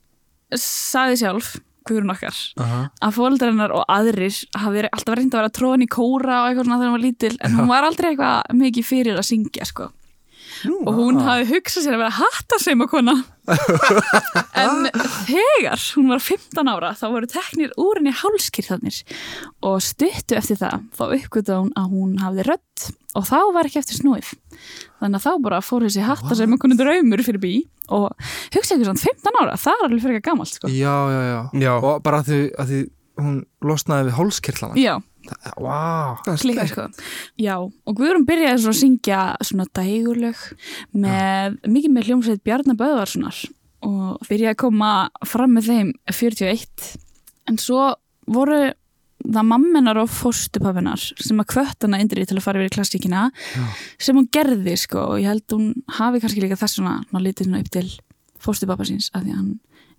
sagði 0.56 1.20
sjálf 1.24 1.52
Guðrún 1.82 2.12
okkar, 2.14 2.36
aha, 2.62 2.80
að 3.02 3.14
fóldrennar 3.16 3.72
og 3.74 3.80
aðrir 3.90 4.36
hafi 4.54 4.70
verið- 4.76 4.92
alltaf 4.94 5.16
reynd 5.18 5.32
að 5.34 5.40
vera 5.40 5.50
tróðin 5.56 5.82
í 5.82 5.88
kóra 5.90 6.36
og 6.44 6.50
eitthvað 6.52 6.68
svona 6.68 6.76
þegar 6.78 6.86
hún 6.92 6.94
var 6.94 7.02
lítil 7.02 7.32
en 7.42 7.56
hún 7.58 7.70
var 7.72 7.86
aldrei 7.88 8.06
eitthvað 8.12 8.52
mikið 8.60 8.86
fyrir 8.86 9.18
að 9.18 9.26
syngja 9.26 9.66
sko. 9.66 9.88
Og 10.70 10.92
hún 10.96 11.20
hafi 11.24 11.46
hugsað 11.50 11.86
sér 11.86 11.96
að 11.96 12.02
vera 12.02 12.16
hattaseimakona 12.18 13.14
en 14.62 14.86
þegar 15.26 15.82
hún 15.96 16.12
var 16.12 16.22
15 16.22 16.70
ára 16.72 16.92
þá 16.98 17.04
voru 17.10 17.30
teknir 17.30 17.74
úr 17.80 17.98
henni 18.00 18.14
hálskirðarnir 18.14 19.00
og 19.66 19.80
stuttu 19.84 20.38
eftir 20.38 20.60
það 20.60 20.86
þá 20.96 21.04
uppgötu 21.08 21.58
hún 21.58 21.72
að 21.78 21.90
hún 21.96 22.16
hafði 22.22 22.46
rödd. 22.52 22.86
Og 23.12 23.26
þá 23.28 23.36
var 23.52 23.68
ekki 23.68 23.82
eftir 23.82 23.98
snúið. 23.98 24.30
Þannig 25.02 25.18
að 25.18 25.24
þá 25.26 25.32
bara 25.44 25.58
fór 25.60 25.84
þessi 25.84 26.06
hattaseimakona 26.06 26.78
draumur 26.78 27.20
fyrir 27.26 27.42
bí. 27.42 27.52
Og 27.92 28.06
hugsa 28.54 28.78
ekki 28.78 28.86
svona 28.86 29.02
15 29.02 29.36
ára, 29.42 29.58
það 29.60 29.74
er 29.74 29.86
alveg 29.88 30.04
fyrir 30.06 30.16
ekki 30.20 30.28
gamalt 30.30 30.54
sko. 30.54 30.70
já, 30.72 30.94
já, 31.12 31.20
já. 31.28 31.40
Já. 31.60 31.72
Og 31.76 32.02
bara 32.06 32.22
að 32.22 32.30
því, 32.30 32.40
að 32.56 32.70
því 32.72 32.80
hún 33.20 33.34
losnaði 33.68 34.08
við 34.08 34.16
hálskirlana 34.16 34.80
já, 34.80 34.94
Er 36.26 36.42
klika 36.42 36.66
sko. 36.70 36.86
Já, 37.40 37.56
og 37.62 37.96
Guðrún 37.98 38.26
byrjaði 38.28 38.62
svona 38.62 38.74
að 38.74 38.80
syngja 38.80 39.22
svona 39.46 39.66
dægurlög 39.78 40.44
með, 40.92 41.58
mikið 41.66 41.96
með 41.96 42.10
hljómsveit 42.10 42.44
Bjarnar 42.46 42.78
Böðvarssonar 42.80 43.40
og 43.86 44.28
byrjaði 44.28 44.52
að 44.52 44.60
koma 44.62 44.92
fram 45.26 45.56
með 45.56 45.70
þeim 45.70 45.92
41 46.10 46.92
en 47.50 47.58
svo 47.58 47.90
voru 48.30 48.60
það 49.22 49.46
mammenar 49.46 50.00
og 50.02 50.10
fóstupappinar 50.10 51.02
sem 51.22 51.38
að 51.38 51.50
kvött 51.52 51.84
hana 51.86 52.00
indri 52.02 52.24
til 52.26 52.38
að 52.38 52.44
fara 52.44 52.58
yfir 52.58 52.72
í 52.72 52.76
klassíkina 52.76 53.26
sem 54.00 54.18
hún 54.18 54.28
gerði 54.34 54.74
sko 54.80 55.04
og 55.12 55.20
ég 55.22 55.30
held 55.30 55.54
hún 55.54 55.68
hafi 55.98 56.22
kannski 56.22 56.42
líka 56.42 56.58
þess 56.58 56.80
svona, 56.80 56.96
svona 57.08 57.24
litið 57.26 57.48
svona 57.48 57.62
upp 57.62 57.70
til 57.74 57.86
fóstupappa 58.42 58.86
síns 58.88 59.10
að 59.14 59.28
því 59.28 59.36
hann, 59.36 59.52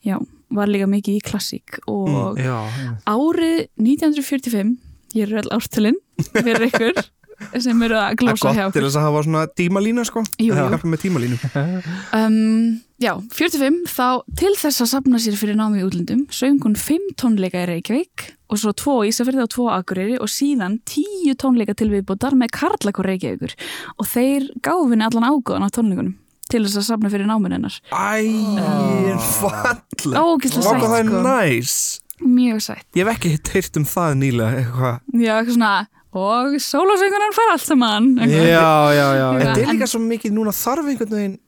já, 0.04 0.18
var 0.54 0.72
líka 0.72 0.90
mikið 0.92 1.20
í 1.20 1.24
klassík 1.24 1.80
og 1.88 2.40
já, 2.40 2.58
já. 2.68 2.90
árið 3.08 3.62
1945 3.80 4.76
ég 5.14 5.28
er 5.28 5.42
öll 5.44 5.52
ártölinn 5.58 6.00
fyrir 6.34 6.68
ykkur 6.70 7.04
sem 7.60 7.82
eru 7.84 7.96
að 7.98 8.04
Það 8.04 8.12
er 8.14 8.18
glósa 8.22 8.52
hjá 8.54 8.64
gott 8.64 8.74
til 8.78 8.82
okkur. 8.82 8.84
þess 8.88 8.98
að 9.00 9.06
hafa 9.08 9.22
svona 9.26 9.42
tímalínu 9.58 10.04
sko. 10.08 10.22
Jú, 10.40 10.54
jú. 10.54 11.84
Um, 12.14 12.82
Já, 13.04 13.18
45 13.36 13.82
þá 13.92 14.06
til 14.40 14.54
þess 14.56 14.80
að 14.86 14.88
safna 14.94 15.20
sér 15.20 15.36
fyrir 15.36 15.58
námi 15.60 15.82
í 15.82 15.84
útlundum 15.84 16.22
söng 16.32 16.62
hún 16.64 16.78
5 16.80 17.10
tónleika 17.20 17.66
í 17.66 17.68
Reykjavík 17.68 18.30
og 18.54 18.62
svo 18.62 18.72
2 18.80 18.94
í 19.04 19.10
Ísafirði 19.12 19.44
og 19.44 19.52
2 19.52 19.66
Akureyri 19.76 20.16
og 20.24 20.32
síðan 20.32 20.78
10 20.88 21.36
tónleika 21.42 21.76
til 21.76 21.90
viðbútar 21.92 22.38
með 22.40 22.54
Karlakor 22.56 23.10
Reykjavíkur. 23.12 23.58
Og 24.00 24.08
þeir 24.08 24.48
gáfu 24.64 24.94
henni 24.94 25.04
allan 25.10 25.28
ágóðan 25.34 25.68
á 25.68 25.70
tónleikunum 25.76 26.14
til 26.54 26.64
þess 26.64 26.80
að 26.80 26.88
safna 26.94 27.10
fyrir 27.12 27.28
náminn 27.28 27.58
hennar. 27.58 27.76
Æ, 27.92 28.24
falleg. 29.42 30.18
Ógeðslega 30.20 30.64
Vá, 30.64 30.74
hvað 30.78 30.84
það 30.84 30.94
sætt 30.94 31.00
er 31.00 31.10
sko. 31.10 31.22
næs 31.28 31.76
Mjög 32.22 32.62
sætt. 32.62 32.86
Ég 32.96 33.08
hef 33.08 33.16
ekki 33.18 33.34
heyrt 33.54 33.78
um 33.82 33.86
það 33.90 34.18
nýlega 34.22 34.62
eitthvað. 34.62 35.00
Já, 35.18 35.34
eitthvað 35.40 35.56
svona 35.58 35.74
Og 36.14 36.60
sólásöngunan 36.62 37.34
fær 37.34 37.52
allt 37.56 37.64
saman 37.66 38.12
eitthvað. 38.22 38.50
Já, 38.54 38.68
já, 38.94 39.08
já. 39.18 39.28
Þetta 39.40 39.58
er 39.58 39.64
en- 39.64 39.74
líka 39.80 39.88
svo 39.90 40.00
mikið 40.06 40.32
núna 40.36 40.52
þarf 40.54 40.92
einhvern 40.92 41.10
veginn 41.18 41.40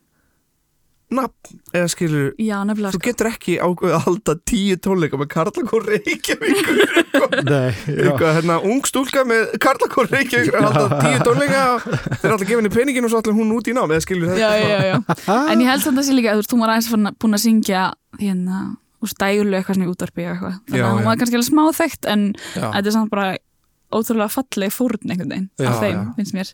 nafn, 1.15 1.60
eða 1.72 1.89
skilur 1.93 2.31
Já, 2.41 2.55
nefnilega 2.65 2.91
þú 2.95 2.98
sko. 2.98 3.05
getur 3.05 3.27
ekki 3.29 3.53
ákveðið 3.62 3.93
að 3.93 4.01
halda 4.07 4.34
tíu 4.50 4.75
tónleika 4.81 5.19
með 5.22 5.27
Karlakór 5.36 5.86
Reykjavíkur 5.86 6.79
eitthvað, 6.81 7.36
Nei, 7.51 7.69
já. 7.86 8.10
eitthvað 8.10 8.34
hérna, 8.39 8.55
ung 8.65 8.81
stúlka 8.89 9.22
með 9.29 9.53
Karlakór 9.62 10.10
Reykjavíkur 10.12 10.57
að 10.57 10.65
halda 10.65 11.00
tíu 11.05 11.19
tónleika 11.29 11.62
og 11.75 11.86
þeir 11.86 12.25
er 12.25 12.34
alltaf 12.34 12.50
gefinni 12.50 12.74
peningin 12.74 13.05
og 13.05 13.13
svo 13.13 13.22
allir 13.22 13.38
hún 13.38 13.53
út 13.53 13.69
í 13.69 13.75
nám 13.77 13.93
eða 13.93 14.01
skilur 14.07 14.34
Já, 14.34 14.50
já, 14.57 14.79
já 14.81 14.98
En 15.53 15.62
ég 15.62 15.69
held 15.69 15.86
samt 15.86 15.93
að 15.93 16.01
það 16.01 16.10
sé 16.10 16.17
líka 16.17 16.34
að 16.34 16.41
þú 16.41 16.41
veist, 16.41 16.55
hún 16.57 16.65
var 16.65 16.74
aðeins 16.74 17.15
búin 17.22 17.38
að 17.38 17.43
syngja 17.45 17.86
hérna 18.19 18.63
stælu 19.12 19.55
eitthvað 19.57 19.77
svona 19.77 19.88
í 19.88 19.91
útvarpi 19.93 20.25
eitthvað. 20.29 20.55
Þannig 20.69 20.79
Já, 20.81 20.85
að 20.85 20.93
hún 20.95 21.03
já. 21.03 21.07
var 21.09 21.19
kannski 21.21 21.38
alveg 21.39 21.50
smá 21.50 21.63
þekkt 21.79 22.07
en 22.13 22.24
Já. 22.35 22.67
þetta 22.75 22.85
er 22.91 22.95
samt 22.95 23.12
bara 23.13 23.27
ótrúlega 23.95 24.31
falleg 24.33 24.74
fórn 24.74 25.12
einhvern 25.13 25.29
veginn 25.31 25.50
Já, 25.62 25.67
af 25.69 25.77
þeim, 25.83 26.00
já. 26.00 26.13
finnst 26.17 26.35
mér. 26.35 26.50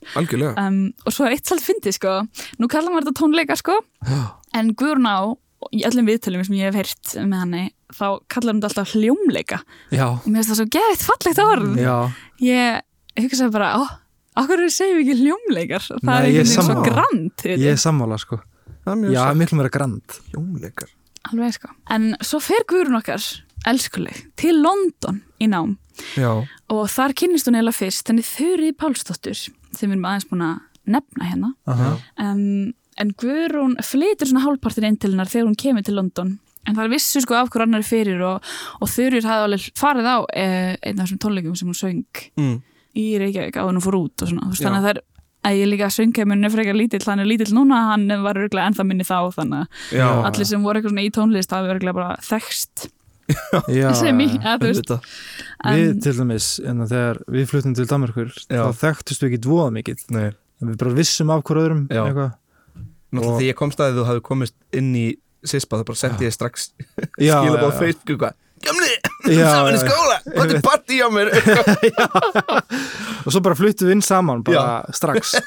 Um, 0.60 0.80
og 1.08 1.16
svo 1.16 1.26
er 1.26 1.36
eitt 1.38 1.48
svolítið 1.48 1.70
fyndið 1.72 1.96
sko. 1.98 2.16
Nú 2.62 2.70
kallar 2.72 2.94
maður 2.94 3.08
þetta 3.08 3.22
tónleika 3.22 3.58
sko. 3.58 3.78
En 4.60 4.74
Guðrún 4.78 5.08
á, 5.10 5.20
í 5.72 5.82
öllum 5.88 6.10
viðtölum 6.10 6.44
sem 6.46 6.58
ég 6.60 6.70
hef 6.70 6.78
heyrt 6.82 7.16
með 7.24 7.44
henni, 7.46 7.64
þá 7.96 8.06
kallar 8.34 8.58
þetta 8.60 8.70
alltaf 8.72 8.94
hljómleika. 8.98 9.62
Já, 9.96 10.06
og 10.12 10.28
mér 10.28 10.42
finnst 10.42 10.52
það 10.54 10.62
svo 10.62 10.70
geðið 10.78 11.04
fallegt 11.08 11.44
orð. 11.48 11.74
Já, 11.82 11.98
ég 12.46 13.26
hugsaði 13.26 13.52
bara, 13.56 13.72
ó, 13.80 13.84
okkur 14.44 14.66
segjum 14.70 15.00
við 15.02 15.06
ekki 15.08 15.20
hljómleikar? 15.26 15.88
Það 15.90 16.08
Nei, 16.08 16.14
er 16.14 16.30
einhvern 16.30 16.50
veginn 16.52 16.70
svo 16.70 16.88
grand 16.88 17.46
ég 17.56 17.70
er 17.74 17.82
sammála 17.82 18.20
sko. 18.22 18.42
Það 18.82 18.94
er 18.96 19.02
mjög 19.06 19.14
Já, 19.16 19.24
miklu 19.38 19.58
meira 19.62 19.72
grand. 19.74 20.20
Hljómleikar 20.34 20.90
alveg 21.30 21.56
sko. 21.58 21.72
En 21.94 22.12
svo 22.26 22.42
fer 22.44 22.66
Guðrún 22.70 23.00
okkar, 23.00 23.24
elskuleg 23.70 24.26
til 24.40 24.58
London 24.64 25.22
í 25.42 25.50
nám. 25.52 25.78
Já, 26.18 26.42
og 26.72 26.84
þar 26.90 27.14
kynnist 27.20 27.50
hún 27.50 27.60
eiginlega 27.60 27.78
fyrst 27.78 28.10
henni 28.10 28.24
Þurrið 28.26 28.78
Pálsdóttur 28.80 29.38
sem 29.38 29.84
við 29.84 29.92
erum 29.92 30.08
aðeins 30.10 30.30
búin 30.30 30.46
að 30.48 30.62
nefna 30.96 31.28
hérna. 31.28 31.52
Um, 32.20 32.72
en 33.02 33.12
Guðrún 33.20 33.76
flytur 33.86 34.30
svona 34.30 34.46
hálfpartin 34.46 34.88
inn 34.88 34.98
til 35.02 35.14
hennar 35.14 35.30
þegar 35.30 35.50
hún 35.50 35.60
kemur 35.60 35.86
til 35.86 35.98
London. 36.00 36.34
En 36.68 36.78
það 36.78 36.84
er 36.86 36.94
vissu 36.94 37.22
sko 37.24 37.38
af 37.40 37.50
hver 37.54 37.66
annar 37.66 37.86
fyrir 37.86 38.22
og, 38.26 38.52
og 38.82 38.90
Þurrið 38.92 39.30
hafði 39.30 39.48
alveg 39.48 39.70
farið 39.80 40.10
á 40.10 40.18
eh, 40.38 40.74
einn 40.78 41.00
af 41.00 41.08
þessum 41.08 41.22
tónleikum 41.24 41.56
sem 41.58 41.72
hún 41.72 41.78
söng 41.78 42.26
mm. 42.38 42.58
í 43.02 43.06
Reykjavík 43.22 43.58
á 43.58 43.66
henni 43.66 43.82
fór 43.82 43.98
út 43.98 44.26
og 44.26 44.30
svona. 44.30 44.52
Þannig 44.54 44.78
að 44.78 44.86
það 44.86 44.94
er 44.94 45.02
að 45.48 45.58
ég 45.58 45.70
líka 45.72 45.88
að 45.90 46.28
munni 46.30 46.50
frekar 46.54 46.78
lítill, 46.78 47.02
hann 47.08 47.20
er 47.24 47.30
lítill 47.30 47.54
núna 47.58 47.80
hann 47.92 48.08
var 48.24 48.38
örgulega 48.38 48.68
ennþá 48.70 48.86
minni 48.88 49.06
þá 49.08 49.18
þannig 49.36 49.64
að 49.98 50.26
allir 50.30 50.50
sem 50.52 50.64
voru 50.66 50.80
eitthvað 50.82 50.94
svona 50.94 51.06
í 51.08 51.14
tónlist 51.18 51.56
hafi 51.56 51.72
örgulega 51.74 51.98
bara 51.98 52.18
þekst 52.28 52.90
sem 54.02 54.18
í, 54.20 54.28
að 54.44 54.60
þú 54.66 54.70
veist. 54.74 54.94
Við 55.72 56.02
til 56.04 56.14
dæmis, 56.18 56.48
en 56.68 56.82
þegar 56.84 57.20
við 57.32 57.46
fluttum 57.48 57.76
til 57.78 57.86
Danmarkur 57.88 58.32
Já. 58.52 58.66
þá 58.68 58.82
þekktust 58.82 59.24
við 59.24 59.30
ekki 59.30 59.42
dvoða 59.46 59.70
mikið. 59.78 60.02
Nei, 60.12 60.26
en 60.62 60.72
við 60.74 60.80
bara 60.82 60.94
vissum 60.98 61.32
af 61.32 61.44
hver 61.48 61.62
öðrum 61.64 61.84
eitthvað. 61.88 62.34
náttúrulega 63.12 63.32
Og- 63.32 63.40
því 63.40 63.48
ég 63.52 63.58
komst 63.62 63.80
að 63.84 63.98
þú 64.02 64.08
hafði 64.10 64.24
komist 64.28 64.58
inn 64.76 64.92
í 65.00 65.06
Sispa 65.48 65.80
þá 65.80 65.86
bara 65.88 65.98
sendi 66.04 66.28
ég 66.28 66.36
strax 66.36 66.68
já, 67.18 67.40
Facebook 67.82 68.12
eitthvað 68.14 68.36
Gamli, 68.62 68.92
Já, 68.94 69.11
saman 69.28 69.76
í 69.76 69.78
já. 69.78 69.84
skóla, 69.86 70.18
hvað 70.36 70.54
er 70.56 70.62
partí 70.66 70.98
á 71.02 71.08
mér. 71.14 71.32
Og 73.26 73.30
svo 73.36 73.42
bara 73.46 73.58
fluttum 73.58 73.90
við 73.90 73.96
inn 73.98 74.04
saman 74.06 74.42
bara 74.46 74.82
strax. 74.96 75.36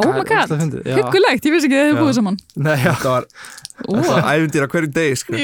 Oh 0.00 0.06
my 0.14 0.22
god, 0.22 0.52
huggulegt, 0.54 1.44
ég 1.44 1.52
vissi 1.52 1.66
ekki 1.66 1.76
að 1.76 1.88
þið 1.88 1.90
Já. 1.90 1.98
búið 1.98 2.12
saman. 2.16 2.36
Nei, 2.62 2.76
já. 2.78 2.92
Það 3.02 3.10
var, 3.10 3.24
æfindir 4.30 4.64
á 4.64 4.68
hverju 4.70 4.90
degi 4.94 5.16
sko. 5.18 5.34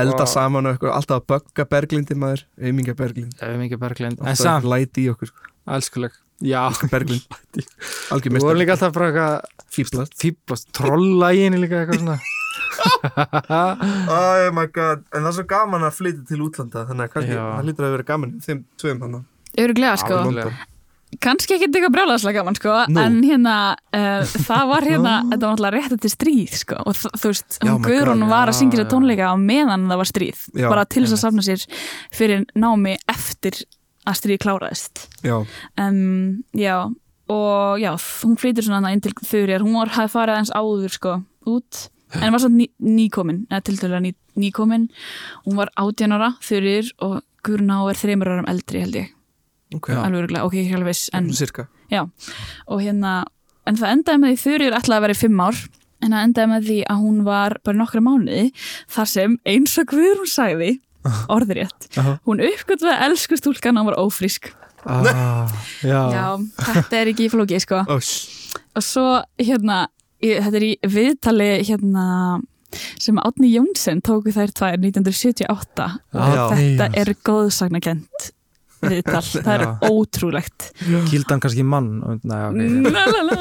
Elda 0.00 0.26
saman 0.32 0.70
og 0.70 0.72
eitthvað, 0.72 0.94
alltaf 0.96 1.20
að 1.20 1.26
bögga 1.34 1.66
Berglindi 1.76 2.16
maður, 2.18 2.46
auminga 2.64 2.96
Berglind. 2.96 3.36
Er 3.44 3.52
Alltaf 3.52 4.40
samt, 4.40 4.66
læti 4.72 5.04
í 5.04 5.12
okkur, 5.12 5.30
sko. 5.30 5.52
elskuleg 5.76 6.16
Já, 6.40 6.62
Berglind 6.90 7.26
Algjör 8.10 8.32
við 8.32 8.40
vorum 8.40 8.56
mestar, 8.56 8.60
líka 8.62 8.72
alltaf 8.76 8.94
bara 8.96 9.10
eitthvað 9.10 9.66
fýblast 9.76 10.16
fýblast, 10.22 10.70
trolla 10.74 11.32
í 11.36 11.44
henni 11.44 11.60
líka 11.62 11.82
eitthvað 11.84 12.00
svona. 12.02 12.18
Oh 13.12 14.50
my 14.56 14.66
god, 14.72 15.04
en 15.12 15.22
það 15.22 15.28
er 15.30 15.36
svo 15.38 15.44
gaman 15.50 15.84
að 15.86 15.96
flytja 16.00 16.24
til 16.32 16.40
útlanda 16.44 16.82
Þannig 16.88 17.06
að 17.08 17.12
kannski, 17.14 17.36
Já. 17.36 17.44
það 17.56 17.66
lítur 17.68 17.86
að 17.86 17.94
vera 17.96 18.06
gaman 18.12 18.34
Þeim 18.44 18.60
tveim 18.80 19.02
hann 19.04 19.16
örgulega 19.62 19.96
sko. 20.00 20.18
kannski 21.22 21.54
ekki 21.58 21.66
eitthvað 21.68 21.92
brjálæðslega 21.92 22.38
gaman 22.40 22.56
sko 22.56 22.74
Nú. 22.88 23.00
en 23.02 23.18
hérna, 23.26 23.54
uh, 23.92 24.22
það 24.48 24.62
var 24.70 24.86
hérna 24.88 25.14
þetta 25.28 25.42
var 25.44 25.52
náttúrulega 25.52 25.74
rétt 25.76 25.96
eftir 25.98 26.12
stríð 26.14 26.54
sko 26.62 26.78
og 26.88 26.96
þ- 26.96 27.12
þú 27.20 27.32
veist, 27.34 27.58
Já, 27.60 27.68
hún 27.68 27.82
my 27.82 27.90
Guðrún 27.90 28.24
God, 28.24 28.30
var 28.32 28.48
að 28.48 28.54
já, 28.56 28.58
syngja 28.62 28.78
já. 28.78 28.80
sér 28.82 28.90
tónleika 28.94 29.28
á 29.28 29.34
meðan 29.36 29.84
það 29.92 30.00
var 30.02 30.08
stríð 30.12 30.40
Já, 30.56 30.68
bara 30.72 30.86
til 30.88 31.04
þess 31.04 31.16
að 31.18 31.22
safna 31.26 31.44
sér 31.44 31.66
fyrir 32.16 32.46
námi 32.56 32.96
eftir 33.12 33.60
að 34.08 34.18
stríð 34.18 34.42
kláraðist. 34.42 35.06
Já, 35.22 35.36
um, 35.84 36.42
já, 36.58 36.76
og 37.32 37.82
já 37.82 37.92
hún 37.94 38.38
flytur 38.40 38.66
svona 38.66 38.92
inn 38.92 39.02
til 39.04 39.14
Þurjar 39.14 39.64
hún 39.64 39.78
var, 39.78 39.92
hafði 39.94 40.14
farið 40.16 40.36
aðeins 40.36 40.54
áður 40.58 40.96
sko 40.96 41.16
út 41.52 41.86
en 42.18 42.34
var 42.34 42.42
svona 42.42 42.60
ný, 42.60 42.68
nýkomin 42.82 43.44
eða 43.48 43.64
tiltölulega 43.68 44.04
ný, 44.04 44.14
nýkomin. 44.42 44.88
Hún 45.46 45.58
var 45.60 45.72
18 45.80 46.16
ára 46.18 46.32
Þurjar 46.44 46.92
og 47.06 47.20
Guðrún 47.42 47.74
á 47.74 47.78
er 47.90 47.98
þreymur 47.98 48.30
árum 48.30 48.50
eldri 48.50 48.82
held 48.84 48.98
ég. 49.00 49.12
Ok, 49.72 49.88
alveg 49.96 50.20
örugglega, 50.20 50.46
ok, 50.46 50.58
ekki 50.60 50.76
alveg 50.76 50.92
viss 50.92 51.08
en, 51.16 51.30
cirka 51.32 51.66
já, 51.92 52.02
og 52.68 52.82
hérna 52.82 53.22
en 53.68 53.78
það 53.78 53.94
endaði 53.96 54.22
með 54.22 54.32
því 54.32 54.42
Þurjar 54.42 54.76
ætlaði 54.78 54.98
að 54.98 55.04
vera 55.06 55.16
í 55.16 55.20
fimm 55.20 55.42
ár 55.42 55.60
en 56.02 56.14
það 56.14 56.26
endaði 56.26 56.50
með 56.52 56.68
því 56.68 56.78
að 56.92 57.02
hún 57.04 57.20
var 57.26 57.56
bara 57.64 57.78
nokkra 57.78 58.02
mánuði 58.04 58.46
þar 58.92 59.10
sem 59.12 59.36
eins 59.48 59.76
og 59.80 59.92
Guðrún 59.92 60.30
sagði 60.30 60.70
orðrétt, 61.36 61.88
Aha. 61.98 62.18
hún 62.28 62.42
uppgötvaði 62.44 63.08
elsku 63.08 63.38
stúlkan 63.40 63.80
og 63.80 63.90
var 63.90 63.98
ófrísk. 64.02 64.52
Ah, 64.82 65.50
Já, 65.86 66.00
Já, 66.16 66.24
þetta 66.58 67.00
er 67.02 67.10
ekki 67.12 67.28
flókið 67.30 67.62
sko. 67.66 67.82
Oh, 67.86 68.00
og 68.76 68.82
svo 68.86 69.04
hérna 69.38 69.84
í, 70.22 70.32
þetta 70.34 70.58
er 70.58 70.66
í 70.66 70.72
viðtali 70.90 71.50
hérna 71.68 72.06
sem 73.02 73.18
Átni 73.20 73.50
Jónsson 73.52 74.00
tóku 74.00 74.32
þær 74.32 74.52
tvær 74.56 74.78
1978 74.80 75.88
og 76.16 76.36
Já. 76.38 76.44
þetta 76.56 76.86
er 77.02 77.10
góðsagnakent 77.28 78.30
viðtal, 78.82 79.22
það 79.22 79.52
er 79.54 79.62
ótrúlegt. 79.88 80.68
Kýldan 81.10 81.40
kannski 81.42 81.64
mann. 81.66 81.90
Og- 82.02 82.22
Nei, 82.26 82.42
ok. 82.48 82.56
La, 82.92 83.04
la, 83.06 83.20
la. 83.28 83.36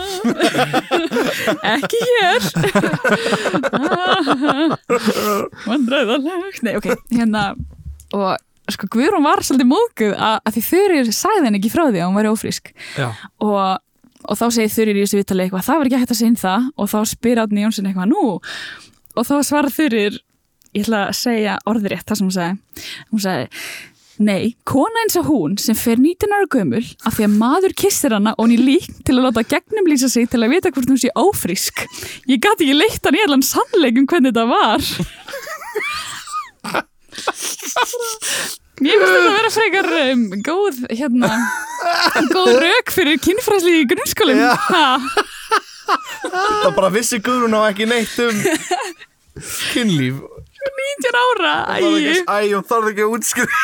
ekki 1.75 1.99
hér. 2.07 2.41
Vandræðalegt. 5.67 6.61
Nei 6.65 6.73
ok, 6.79 6.87
hérna 7.11 7.43
og 8.15 8.35
sko 8.71 8.87
Guðrún 8.93 9.25
var 9.25 9.41
svolítið 9.43 9.67
móðguð 9.71 10.13
að, 10.15 10.37
að 10.47 10.55
því 10.57 10.61
Þurir 10.69 11.09
sagði 11.15 11.45
henni 11.47 11.59
ekki 11.61 11.71
frá 11.73 11.83
því 11.89 11.99
að 12.01 12.07
hún 12.09 12.17
væri 12.19 12.31
ófrísk. 12.31 12.71
Já, 12.95 13.07
og, 13.43 13.81
og 14.27 14.39
þá 14.39 14.45
segir 14.55 14.73
Þurir 14.75 14.99
í 14.99 15.03
þessu 15.05 15.19
viðtali 15.21 15.45
eitthvað 15.45 15.65
það 15.67 15.79
var 15.81 15.89
ekki 15.89 16.01
hægt 16.01 16.13
að 16.15 16.19
segja 16.21 16.31
inn 16.33 16.39
það. 16.41 16.67
Og 16.77 16.91
þá 16.91 16.97
spyr 17.11 17.41
Átni 17.43 17.65
Jónsson 17.65 17.89
eitthvað 17.89 18.11
nú? 18.13 18.25
Og 19.17 19.27
þá 19.27 19.33
svarar 19.47 19.73
Þurir 19.75 20.19
ég 20.71 20.85
ætla 20.85 21.01
að 21.09 21.17
segja 21.19 21.57
orðrétt 21.67 22.07
það 22.07 22.19
sem 22.21 22.27
hún 22.29 22.35
sagði. 22.37 22.85
Hún 23.11 23.23
sagði 23.25 23.45
Nei, 24.21 24.51
kona 24.69 25.01
eins 25.01 25.15
og 25.17 25.25
hún 25.31 25.55
sem 25.57 25.73
fer 25.77 25.97
19 25.97 26.29
ára 26.35 26.45
gömul 26.53 26.83
af 27.09 27.15
því 27.15 27.23
að 27.25 27.37
maður 27.41 27.73
kissir 27.81 28.13
hana 28.13 28.35
og 28.35 28.45
hún 28.45 28.53
er 28.53 28.61
lík 28.67 28.89
til 29.07 29.15
að 29.17 29.25
láta 29.25 29.43
gegnumlýsa 29.55 30.09
sig 30.13 30.27
til 30.29 30.43
að 30.45 30.51
vita 30.53 30.71
hvort 30.75 30.91
hún 30.91 30.99
sé 31.01 31.09
ófrísk. 31.17 31.81
Ég 32.29 32.41
gati 32.43 32.67
ekki 32.67 32.77
leitt 32.77 33.07
hann 33.07 33.17
í 33.17 33.23
allan 33.25 33.45
sannleikum 33.45 34.05
hvernig 34.11 34.35
þetta 34.35 34.45
var. 34.51 34.81
Mér 38.81 38.97
finnst 38.97 39.13
þetta 39.13 39.25
að 39.31 39.37
vera 39.39 39.51
frekar 39.55 39.89
um, 40.03 40.21
góð, 40.45 40.77
hérna, 41.01 41.31
góð 42.33 42.53
rauk 42.61 42.93
fyrir 42.93 43.19
kynfræsli 43.25 43.73
í 43.81 43.89
grunnskólinn. 43.89 44.41
Það 46.31 46.71
bara 46.77 46.93
vissi 46.93 47.17
Guðrún 47.25 47.57
á 47.57 47.61
ekki 47.71 47.89
neitt 47.89 48.15
um 48.21 48.37
kynlíf 49.73 50.21
19 50.61 51.21
ára, 51.25 51.53
æ. 51.75 51.81
hún 52.53 52.67
þarf 52.69 52.91
ekki 52.91 53.05
að 53.05 53.13
útskrifa 53.17 53.61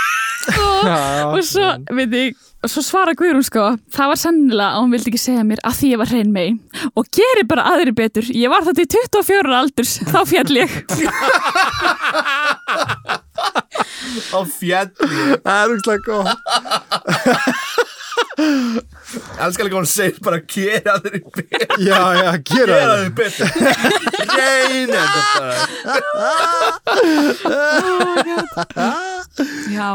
og, 0.48 1.40
svo, 1.44 1.68
veit 1.98 2.14
ég, 2.16 2.36
og 2.64 2.72
svo 2.72 2.82
svara 2.86 3.14
Guðrún 3.18 3.46
sko, 3.46 3.66
það 3.94 4.12
var 4.12 4.20
sennilega 4.22 4.70
að 4.76 4.82
hún 4.84 4.94
vildi 4.96 5.12
ekki 5.12 5.22
segja 5.22 5.44
mér 5.48 5.62
að 5.68 5.78
því 5.80 5.88
ég 5.92 6.02
var 6.02 6.12
hrein 6.14 6.32
mei 6.34 6.48
og 6.94 7.10
geri 7.18 7.44
bara 7.50 7.68
aðri 7.74 7.94
betur, 7.98 8.26
ég 8.32 8.52
var 8.54 8.66
það 8.68 8.80
til 8.82 8.88
24 8.96 9.44
ára 9.44 9.60
aldurs, 9.64 9.94
þá 10.14 10.20
fjall 10.32 10.54
ég. 10.62 10.72
Á 14.28 14.40
fjalli 14.50 15.38
það 15.44 15.58
er 15.58 15.74
úrslega 15.76 16.02
góð 16.08 16.26
Elskar 18.38 19.66
líka 19.66 19.78
hún 19.80 19.88
segir 19.90 20.20
bara 20.22 20.40
gera 20.46 20.94
þeir 21.02 21.24
betur. 21.34 21.78
Já, 21.82 22.02
já, 22.20 22.32
gera 22.46 22.74
Gera 22.74 22.86
það 22.88 23.00
þeir 23.02 23.14
betur. 23.18 23.48
Reyna 24.38 25.00
þetta 25.04 25.22
bara. 25.34 25.54
Já, 29.74 29.90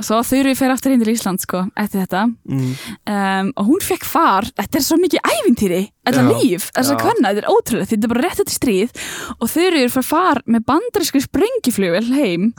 svo 0.00 0.20
þurfi 0.26 0.54
fyrir 0.58 0.74
aftur 0.74 0.94
inn 0.94 1.02
til 1.02 1.12
Ísland 1.14 1.42
sko, 1.42 1.64
eftir 1.78 2.04
þetta. 2.04 2.24
Mm. 2.48 2.72
um, 3.14 3.52
og 3.58 3.70
hún 3.72 3.84
fekk 3.84 4.06
far, 4.08 4.48
þetta 4.58 4.80
er 4.80 4.86
svo 4.86 4.98
mikið 5.00 5.32
ævintýri, 5.34 5.82
þetta 6.08 6.24
líf, 6.28 6.70
þess 6.72 6.92
að 6.92 6.96
Já. 6.96 7.00
kvenna 7.04 7.32
þetta 7.32 7.44
er 7.44 7.52
ótrúlega, 7.52 7.90
þetta 7.92 8.08
er 8.08 8.12
bara 8.14 8.24
rétt 8.26 8.42
eftir 8.44 8.56
stríð. 8.56 8.90
Og 9.38 9.56
eru 9.68 9.84
fyrir 9.92 10.08
far 10.08 10.42
með 10.46 10.66
bandarísku 10.68 11.22
sprengiflugvel 11.24 12.08
heim. 12.16 12.52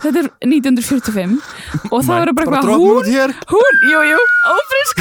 Þetta 0.00 0.22
er 0.22 0.28
1945 0.46 1.36
og 1.90 2.04
það 2.06 2.20
verður 2.22 2.36
bara 2.38 2.60
droppum 2.62 2.80
hún, 2.80 3.34
hún, 3.50 3.74
jú, 3.90 4.00
jú, 4.12 4.20
ófrisk 4.54 4.98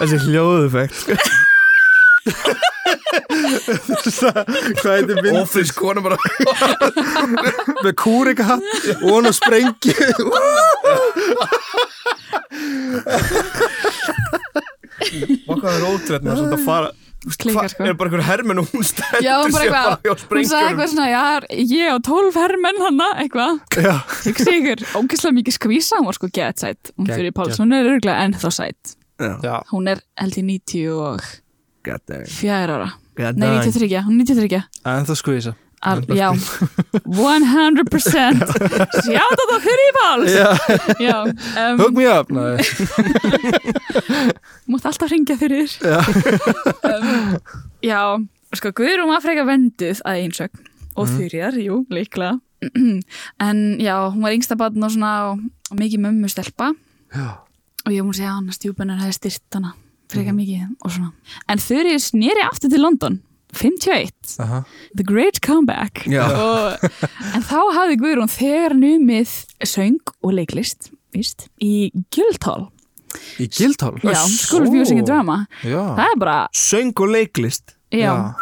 Þessi 0.00 0.18
hljóðufekt 0.26 0.96
sko. 1.02 1.14
Hvað 3.66 4.92
heitir 4.92 5.20
mynd 5.22 5.40
Ófrisk 5.42 5.78
kona 5.80 6.02
bara 6.04 6.18
með 7.84 7.92
kúrika 8.00 8.56
og 8.58 9.08
hún 9.10 9.30
að 9.30 9.36
sprengi. 9.40 9.96
Hvað 15.46 15.66
er 15.72 15.84
ótrúlega 15.86 16.22
með 16.26 16.54
að 16.56 16.64
fara 16.66 16.92
Klíkar, 17.26 17.56
Hva- 17.64 17.70
sko. 17.72 17.82
Er 17.88 17.94
bara 17.98 18.10
einhver 18.10 18.22
hermenn 18.22 18.60
og 18.62 18.68
hún 18.70 18.84
stendur 18.86 19.24
Já, 19.24 19.32
hún 19.42 19.50
bara 19.50 19.64
sér 19.64 19.72
eitthvað, 19.72 19.86
bara 19.96 20.04
hjá 20.04 20.12
hún 20.36 20.50
sagði 20.50 20.66
eitthvað 20.68 20.90
svona, 20.92 21.06
já, 21.10 21.22
ég 21.72 21.88
á 21.90 21.96
12 22.06 22.36
hermenn 22.38 22.78
hana, 22.84 23.08
eitthvað, 23.24 23.56
hugsi 24.28 24.52
ykkur, 24.60 24.84
ógeðslega 25.00 25.36
mikið 25.40 25.56
skvísa, 25.56 25.98
hún 25.98 26.06
var 26.06 26.18
sko 26.20 26.30
gett 26.38 26.62
sætt, 26.62 26.92
hún 26.94 27.10
fyrir 27.10 27.34
Páls, 27.34 27.58
hún 27.58 27.74
er 27.74 27.88
örgulega 27.96 28.28
ennþá 28.28 28.52
sætt, 28.54 28.92
hún 29.72 29.90
er 29.90 30.04
held 30.22 30.38
í 30.38 30.44
94 30.52 31.34
god 31.88 32.06
dang 32.12 32.30
ára, 32.60 32.88
God 33.16 33.38
nei 33.40 33.48
dang. 33.48 33.62
93, 33.64 34.02
hún 34.06 34.20
er 34.20 34.26
93, 34.26 34.62
en 34.84 35.06
það 35.08 35.18
skvísa 35.22 35.54
já, 36.16 36.28
100%, 37.52 38.46
sjátt 39.06 39.40
þetta 39.40 39.58
fyrir 39.62 39.90
já, 40.98 41.16
hook 41.78 41.92
um, 41.92 41.98
me 42.00 42.06
up 42.10 42.30
mútt 44.66 44.86
alltaf 44.88 45.10
ringja 45.12 45.36
fyrir, 45.38 45.68
Já. 45.84 46.00
um, 46.00 47.36
já, 47.84 48.00
sko, 48.56 48.72
Guðrún 48.76 49.12
var 49.12 49.22
frekar 49.24 49.46
venduð 49.48 50.00
að 50.04 50.24
einsögn 50.24 50.64
og 50.96 51.06
Mhm. 51.06 51.16
þurjar, 51.20 51.58
jú, 51.60 51.76
líklega, 51.92 52.40
en 53.46 53.58
já, 53.78 53.96
hún 54.10 54.22
var 54.24 54.32
yngsta 54.32 54.56
barn 54.56 54.82
og 54.82 54.90
svona 54.96 55.12
og, 55.30 55.44
mikið 55.76 56.00
mömmu 56.08 56.28
stelpa. 56.32 56.72
Já. 57.14 57.36
og 57.86 57.92
ég 57.94 58.02
múið 58.02 58.16
segja 58.18 58.30
að 58.32 58.38
hann 58.40 58.48
að 58.50 58.56
stjúpunar 58.56 58.98
hefði 59.04 59.14
styrt 59.20 59.54
hana 59.54 59.74
frekar 60.08 60.32
Mhm. 60.32 60.36
mikið 60.40 60.76
og 60.84 60.90
svona. 60.90 61.12
En 61.48 61.58
Þurrið 61.58 62.00
snýri 62.10 62.42
aftur 62.46 62.70
til 62.70 62.80
London 62.80 63.22
51, 63.56 64.36
Aha. 64.40 64.64
The 64.94 65.04
Great 65.04 65.40
Comeback. 65.40 66.04
Já. 66.06 66.26
og, 66.28 66.78
en 67.34 67.42
þá 67.42 67.60
hafði 67.72 67.96
Guðrún 68.02 68.28
þegar 68.30 68.74
numið 68.76 69.46
söng 69.64 69.98
og 70.22 70.32
leiklist 70.34 70.90
víst, 71.14 71.48
í 71.62 71.90
Guildhall. 72.12 72.68
Í 73.40 73.46
Guildhall? 73.48 73.96
Já, 74.02 74.26
School 74.28 74.66
of 74.66 74.72
Music 74.74 74.98
and 74.98 75.06
Drama. 75.06 75.46
Já, 75.62 75.96
það 75.96 76.10
er 76.12 76.18
bara, 76.20 76.48
Söng 76.52 76.92
og 77.00 77.08
leiklist? 77.08 77.72
Já, 77.90 78.34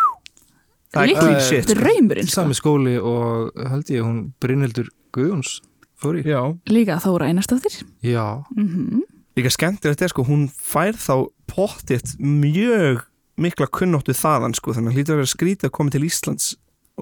clean 0.92 1.40
shit 1.40 1.64
sko. 1.68 1.74
draumurinn 1.78 2.26
sko. 2.26 2.40
Sami 2.42 2.54
skóli 2.54 2.96
og 2.98 3.52
held 3.70 3.84
ég 3.94 4.02
hún 4.02 4.32
Brynhildur 4.40 4.88
Guðjóns 5.14 5.60
fór 6.00 6.18
í. 6.18 6.24
Já. 6.26 6.40
Líka 6.66 6.98
Þóra 7.02 7.28
Einarstóttir 7.30 7.84
Já, 8.02 8.42
mm 8.56 9.02
Líka 9.34 9.50
skemmtilegt 9.50 10.02
er 10.06 10.12
sko, 10.12 10.22
hún 10.28 10.46
fær 10.48 10.94
þá 10.94 11.26
pottitt 11.50 12.14
mjög 12.22 13.02
mikla 13.40 13.66
kunnóttu 13.66 14.14
þaðan 14.14 14.54
sko, 14.54 14.74
þannig 14.76 14.92
að 14.92 14.98
hlýtur 15.00 15.16
að 15.16 15.22
vera 15.24 15.32
skrítið 15.32 15.68
að 15.70 15.74
koma 15.74 15.90
til 15.90 16.04
Íslands 16.06 16.52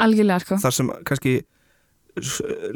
algjörlega 0.00 0.40
sko 0.46 0.56
þar 0.62 0.72
sem 0.78 0.92
kannski 1.04 1.34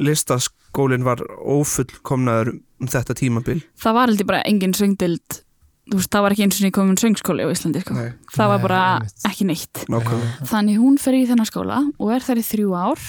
listaskólinn 0.01 1.05
var 1.07 1.21
ófullkomnaður 1.41 2.55
um 2.57 2.91
þetta 2.93 3.17
tímabil 3.17 3.61
það 3.81 3.97
var 3.99 4.11
heldur 4.13 4.29
bara 4.29 4.45
engin 4.49 4.75
söngdild 4.77 5.41
þú 5.87 6.01
veist, 6.01 6.11
það 6.13 6.25
var 6.27 6.35
ekki 6.35 6.47
eins 6.47 6.61
og 6.61 6.73
komin 6.77 6.99
söngskóli 7.01 7.47
á 7.47 7.49
Íslandi 7.53 7.83
sko. 7.85 7.95
Nei. 7.97 8.11
það 8.35 8.51
var 8.53 8.59
Nei, 8.59 8.65
bara 8.67 8.81
einmitt. 8.97 9.27
ekki 9.31 9.47
neitt 9.49 9.85
Nákvæmlega 9.93 10.49
Þannig 10.51 10.81
hún 10.83 10.99
fer 11.01 11.17
í 11.17 11.23
þennan 11.31 11.49
skóla 11.49 11.79
og 11.97 12.13
er 12.17 12.27
þar 12.27 12.43
í 12.43 12.47
þrjú 12.51 12.75
ár 12.77 13.05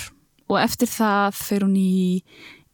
og 0.47 0.60
eftir 0.62 0.91
það 0.91 1.39
fer 1.41 1.65
hún 1.65 1.75
í 1.79 1.95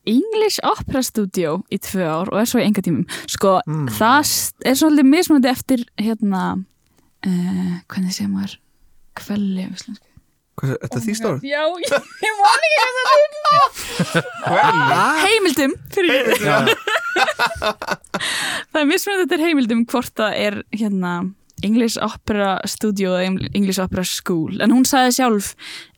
English 0.10 0.58
Opera 0.68 1.02
Studio 1.06 1.62
í 1.72 1.78
tvö 1.80 2.04
ár 2.04 2.28
og 2.34 2.40
er 2.42 2.46
svo 2.50 2.60
í 2.60 2.66
enga 2.68 2.82
tímum. 2.84 3.06
Sko, 3.32 3.60
Mm. 3.68 3.88
það 3.96 4.20
er 4.66 4.76
svolítið 4.80 5.08
mismunandi 5.10 5.50
eftir 5.52 5.80
hérna, 5.98 6.42
uh, 7.26 7.74
hvernig 7.88 8.14
segir 8.14 8.30
maður, 8.34 8.58
kvelli. 9.16 9.68
Hvað 10.60 10.70
er 10.70 10.78
þetta 10.84 11.00
því 11.02 11.14
stór? 11.18 11.38
Já, 11.42 11.64
ég, 11.82 11.90
ég 12.22 12.34
man 12.42 12.60
ekki 12.68 12.80
hvað 12.84 12.96
það 13.00 13.18
er. 14.52 14.64
Heimildum, 15.24 15.72
fyrir 15.94 16.10
ég. 16.14 16.26
já, 16.44 16.58
Það 18.74 18.82
er 18.82 18.88
mismunandi 18.90 19.24
eftir 19.28 19.44
heimildum 19.46 19.82
hvort 19.90 20.14
það 20.18 20.32
er 20.48 20.56
hérna 20.74 21.12
English 21.64 21.98
Opera 22.04 22.56
Studio 22.68 23.10
eða 23.16 23.26
English 23.56 23.80
Opera 23.82 24.04
School 24.08 24.62
en 24.62 24.72
hún 24.74 24.86
sagði 24.90 25.12
sjálf 25.20 25.48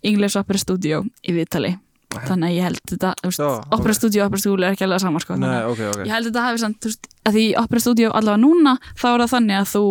English 0.05 0.37
Opera 0.39 0.59
Studio 0.61 1.03
í 1.25 1.31
viðtali 1.35 1.71
þannig 2.15 2.47
að 2.49 2.55
ég 2.55 2.65
held 2.67 2.81
þetta, 2.91 3.13
þú 3.21 3.29
veist, 3.31 3.41
Já, 3.43 3.49
Opera 3.75 3.93
ok. 3.93 3.97
Studio 3.99 4.23
og 4.23 4.27
Opera 4.29 4.41
School 4.43 4.63
er 4.65 4.75
ekki 4.75 4.85
alveg 4.87 5.01
sama 5.03 5.21
sko, 5.23 5.35
Nei, 5.35 5.45
þannig 5.47 5.61
að 5.61 5.69
ok, 5.71 5.81
ok. 5.93 6.01
ég 6.05 6.13
held 6.15 6.29
þetta 6.29 6.43
hafi 6.45 6.61
samt, 6.63 6.87
veist, 6.89 7.09
að 7.25 7.37
því 7.39 7.45
Opera 7.63 7.83
Studio 7.85 8.11
allavega 8.19 8.41
núna, 8.43 8.75
þá 8.95 9.07
er 9.11 9.23
það 9.23 9.33
þannig 9.35 9.59
að 9.61 9.71
þú 9.73 9.85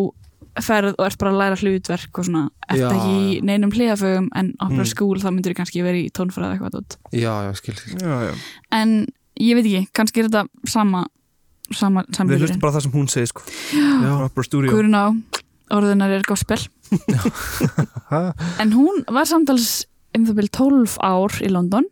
ferð 0.65 0.93
og 0.95 1.05
ert 1.09 1.19
bara 1.19 1.33
að 1.35 1.41
læra 1.43 1.59
hlutverk 1.59 2.19
og 2.21 2.29
svona, 2.29 2.43
Já, 2.71 2.87
ekki 2.87 3.41
neinum 3.43 3.73
hliðafögum 3.75 4.29
en 4.39 4.53
Opera 4.63 4.85
Mm. 4.85 5.21
Þá 5.25 5.29
myndir 5.35 5.55
kannski 5.59 5.83
verið 5.83 6.07
í 6.07 6.13
tónfræði 6.15 6.55
eitthvað 6.55 6.75
dót. 6.77 6.97
Já, 7.11 7.33
já, 7.49 7.51
skil, 7.59 7.75
skil. 7.75 7.99
Já, 7.99 8.31
já. 8.31 8.35
En 8.71 9.07
ég 9.41 9.59
veit 9.59 9.67
ekki, 9.67 9.89
kannski 9.93 10.23
er 10.23 10.29
þetta 10.29 10.45
sama 10.71 11.07
sama, 11.73 12.05
Við 12.07 12.45
hlustum 12.45 12.61
bara 12.61 12.77
það 12.77 12.85
sem 12.85 12.93
hún 12.93 13.09
segir 13.11 13.31
sko. 13.33 13.43
Já, 13.75 14.13
Opera 14.29 14.45
Studio. 14.47 14.71
Guðrún 14.71 14.95
á 14.95 15.07
orðunar 15.73 16.13
er 16.13 16.25
gospel 16.29 16.61
ha, 18.13 18.21
en 18.61 18.73
hún 18.77 19.03
var 19.13 19.29
samtals 19.29 19.85
um 20.15 20.27
það 20.29 20.39
byrja 20.41 20.55
12 20.61 20.97
ár 21.03 21.39
í 21.43 21.51
London 21.53 21.87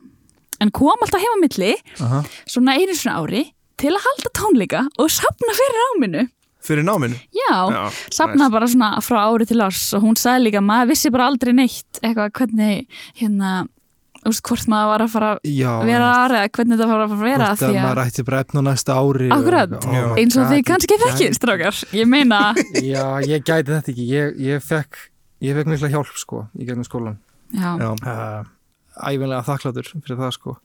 en 0.62 0.72
kom 0.74 1.02
alltaf 1.02 1.22
heima 1.22 1.40
á 1.40 1.42
milli 1.42 1.72
aha. 1.98 2.22
svona 2.46 2.78
einu 2.78 2.94
svona 2.96 3.18
ári 3.22 3.42
til 3.82 3.92
að 3.96 4.06
halda 4.06 4.32
tónleika 4.38 4.86
og 5.02 5.10
sapna 5.12 5.58
fyrir 5.58 5.84
áminu 5.90 6.28
Fyrir 6.62 6.84
náminu? 6.86 7.16
Já, 7.34 7.54
Já, 7.74 7.90
sapna 8.14 8.46
bara 8.46 8.68
svona 8.70 9.00
frá 9.02 9.24
ári 9.26 9.48
til 9.50 9.58
árs 9.64 9.88
og 9.98 10.04
hún 10.04 10.14
sagði 10.14 10.46
líka, 10.46 10.60
maður 10.62 10.92
vissi 10.92 11.10
bara 11.10 11.26
aldrei 11.26 11.50
neitt 11.58 11.98
eitthvað 11.98 12.30
hvernig 12.38 12.84
hérna 13.18 13.64
úst, 14.28 14.44
hvort 14.46 14.68
maður 14.70 14.92
var 14.92 15.04
að 15.04 15.10
fara 15.16 15.30
að 15.32 15.50
Já, 15.50 15.72
vera 15.88 16.10
aðra 16.20 16.42
eða 16.44 16.52
hvernig 16.56 16.78
þetta 16.78 16.88
var 16.92 17.02
að 17.02 17.14
fara 17.14 17.18
að 17.18 17.26
vera 17.26 17.48
Hvort 17.48 17.62
því 17.62 17.66
að 17.66 17.74
að 17.74 17.86
maður 17.88 18.02
ætti 18.04 18.26
bara 18.28 18.42
á 18.46 18.62
næsta 18.68 18.98
ári 19.00 19.26
og 19.26 19.34
Akkurat. 19.36 19.74
eitthvað. 19.74 19.98
Já. 19.98 20.06
Eins 20.22 20.38
og 20.38 20.52
þið 20.52 20.62
kannski 20.70 20.98
þekkið 21.02 21.36
strákar. 21.38 21.82
Ég 21.98 22.10
meina, 22.12 22.40
Já, 22.92 23.04
ég 23.26 23.42
gæti 23.42 23.74
þetta 23.74 23.94
ekki. 23.94 24.08
Ég, 24.12 24.40
ég 24.46 24.62
fekk, 24.62 25.04
ég 25.42 25.58
fekk 25.58 25.72
mikla 25.74 25.92
hjálp 25.96 26.14
sko 26.22 26.44
í 26.54 26.68
gegnum 26.68 26.86
skólan 26.86 27.18
já, 27.52 27.70
já, 27.82 27.90
uh, 27.90 28.46
Æfinlega 28.96 29.44
þakkláttur 29.46 29.88
fyrir 30.02 30.18
það 30.20 30.32
sko. 30.36 30.56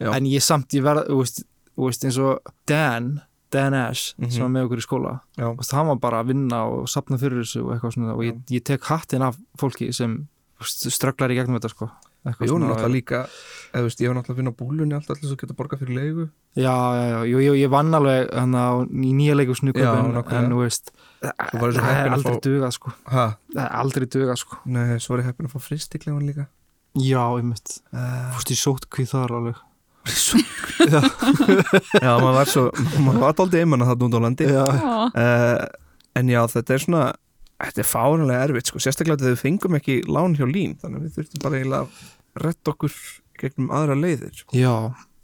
Já. 0.00 0.10
En 0.16 0.24
ég 0.26 0.42
samt, 0.42 0.68
ég 0.74 0.82
verð, 0.82 1.06
þú 1.08 1.18
veist, 1.22 1.44
veist 1.78 2.04
eins 2.04 2.18
og 2.18 2.40
Dan, 2.66 3.22
Dan 3.50 3.74
Ash 3.74 4.14
Mhm. 4.18 4.30
sem 4.30 4.42
var 4.42 4.50
með 4.50 4.66
okkur 4.68 4.80
í 4.82 4.86
skóla 4.86 5.20
veist, 5.38 5.72
hann 5.72 5.86
var 5.86 5.96
bara 5.96 6.22
að 6.24 6.26
vinna 6.34 6.64
og 6.66 6.88
sapna 6.88 7.16
fyrir 7.16 7.42
þessu 7.44 7.62
og 7.70 7.80
svona 7.92 8.12
og 8.14 8.20
ég, 8.26 8.40
ég 8.50 8.64
tek 8.64 8.82
hattin 8.82 9.22
af 9.22 9.36
fólki 9.56 9.92
sem 9.94 10.26
strögglar 10.60 11.30
í 11.30 11.36
gegnum 11.38 11.58
þetta 11.60 11.70
sko. 11.70 11.90
Jú, 12.24 12.46
svona- 12.56 12.70
náttúrulega 12.72 12.88
líka 12.90 13.28
eða, 13.74 13.82
veist, 13.84 14.00
Ég 14.00 14.08
var 14.08 14.16
náttúrulega 14.16 14.32
að 14.32 14.36
vinna 14.40 14.50
á 14.50 14.56
búlunni 14.56 14.94
alltaf 14.96 15.18
þess 15.20 15.32
að 15.34 15.40
geta 15.42 15.54
borgað 15.54 15.78
fyrir 15.84 15.94
leigu. 15.94 16.30
Já, 16.56 16.72
já, 16.72 17.04
já, 17.12 17.20
jú, 17.28 17.38
jú, 17.44 17.52
ég 17.60 17.68
vann 17.70 17.92
alveg 17.94 18.32
hann 18.32 18.54
á 18.54 18.80
í 18.88 19.12
nýja 19.12 19.34
leikusnugum 19.36 19.76
Já, 19.76 19.92
en, 19.92 20.50
þú 20.50 20.56
veist 20.64 20.90
var 21.20 21.70
ég 21.70 21.80
það 21.84 22.06
er 22.06 22.10
aldrei 22.16 22.40
dugað 22.40 22.72
sko. 22.72 22.92
Það 23.06 23.36
er 23.56 23.68
aldrei 23.76 24.06
dugað 24.08 24.38
sko. 24.38 24.56
Nei, 24.64 24.96
svo 24.98 25.08
var 25.14 25.18
ég 25.22 25.26
heppin 25.26 25.46
að 25.46 25.52
fá 25.52 25.60
fristiklefan 25.60 26.26
líka 26.26 26.46
Já, 26.94 27.22
ég 27.38 27.46
mitt, 27.48 27.78
uh, 27.94 28.28
fórst 28.36 28.52
í 28.54 28.58
sótt 28.58 28.86
hvað 28.92 29.10
þar 29.10 29.34
alveg. 29.40 29.62
Já, 32.04 32.10
maður 32.20 32.34
var 32.36 32.50
svo 32.50 32.64
maður 33.00 33.22
var 33.22 33.36
dálítið 33.38 33.62
einmann 33.62 33.84
að 33.84 33.90
það 33.92 34.04
út 34.06 34.16
á 34.16 34.20
landi. 34.26 34.48
Já, 34.52 34.64
uh, 35.08 35.64
En 36.14 36.28
já, 36.30 36.44
þetta 36.46 36.76
er 36.76 36.82
svona 36.84 37.04
þetta 37.58 37.80
er 37.82 37.88
fáranlega 37.88 38.42
erfitt, 38.46 38.68
sko. 38.70 38.78
Sérstaklega 38.82 39.18
þegar 39.18 39.34
við 39.34 39.40
fengum 39.42 39.76
ekki 39.80 39.96
lán 40.06 40.36
hjá 40.38 40.44
lín 40.46 40.76
þannig 40.78 41.00
að 41.00 41.06
við 41.08 41.16
þurftum 41.16 41.42
bara 41.42 41.58
eiginlega 41.58 41.88
að 41.88 42.44
retta 42.44 42.74
okkur 42.74 42.94
gegnum 43.40 43.72
aðra 43.74 43.96
leiðir. 43.98 44.34
Sko. 44.38 44.54
já. 44.54 44.74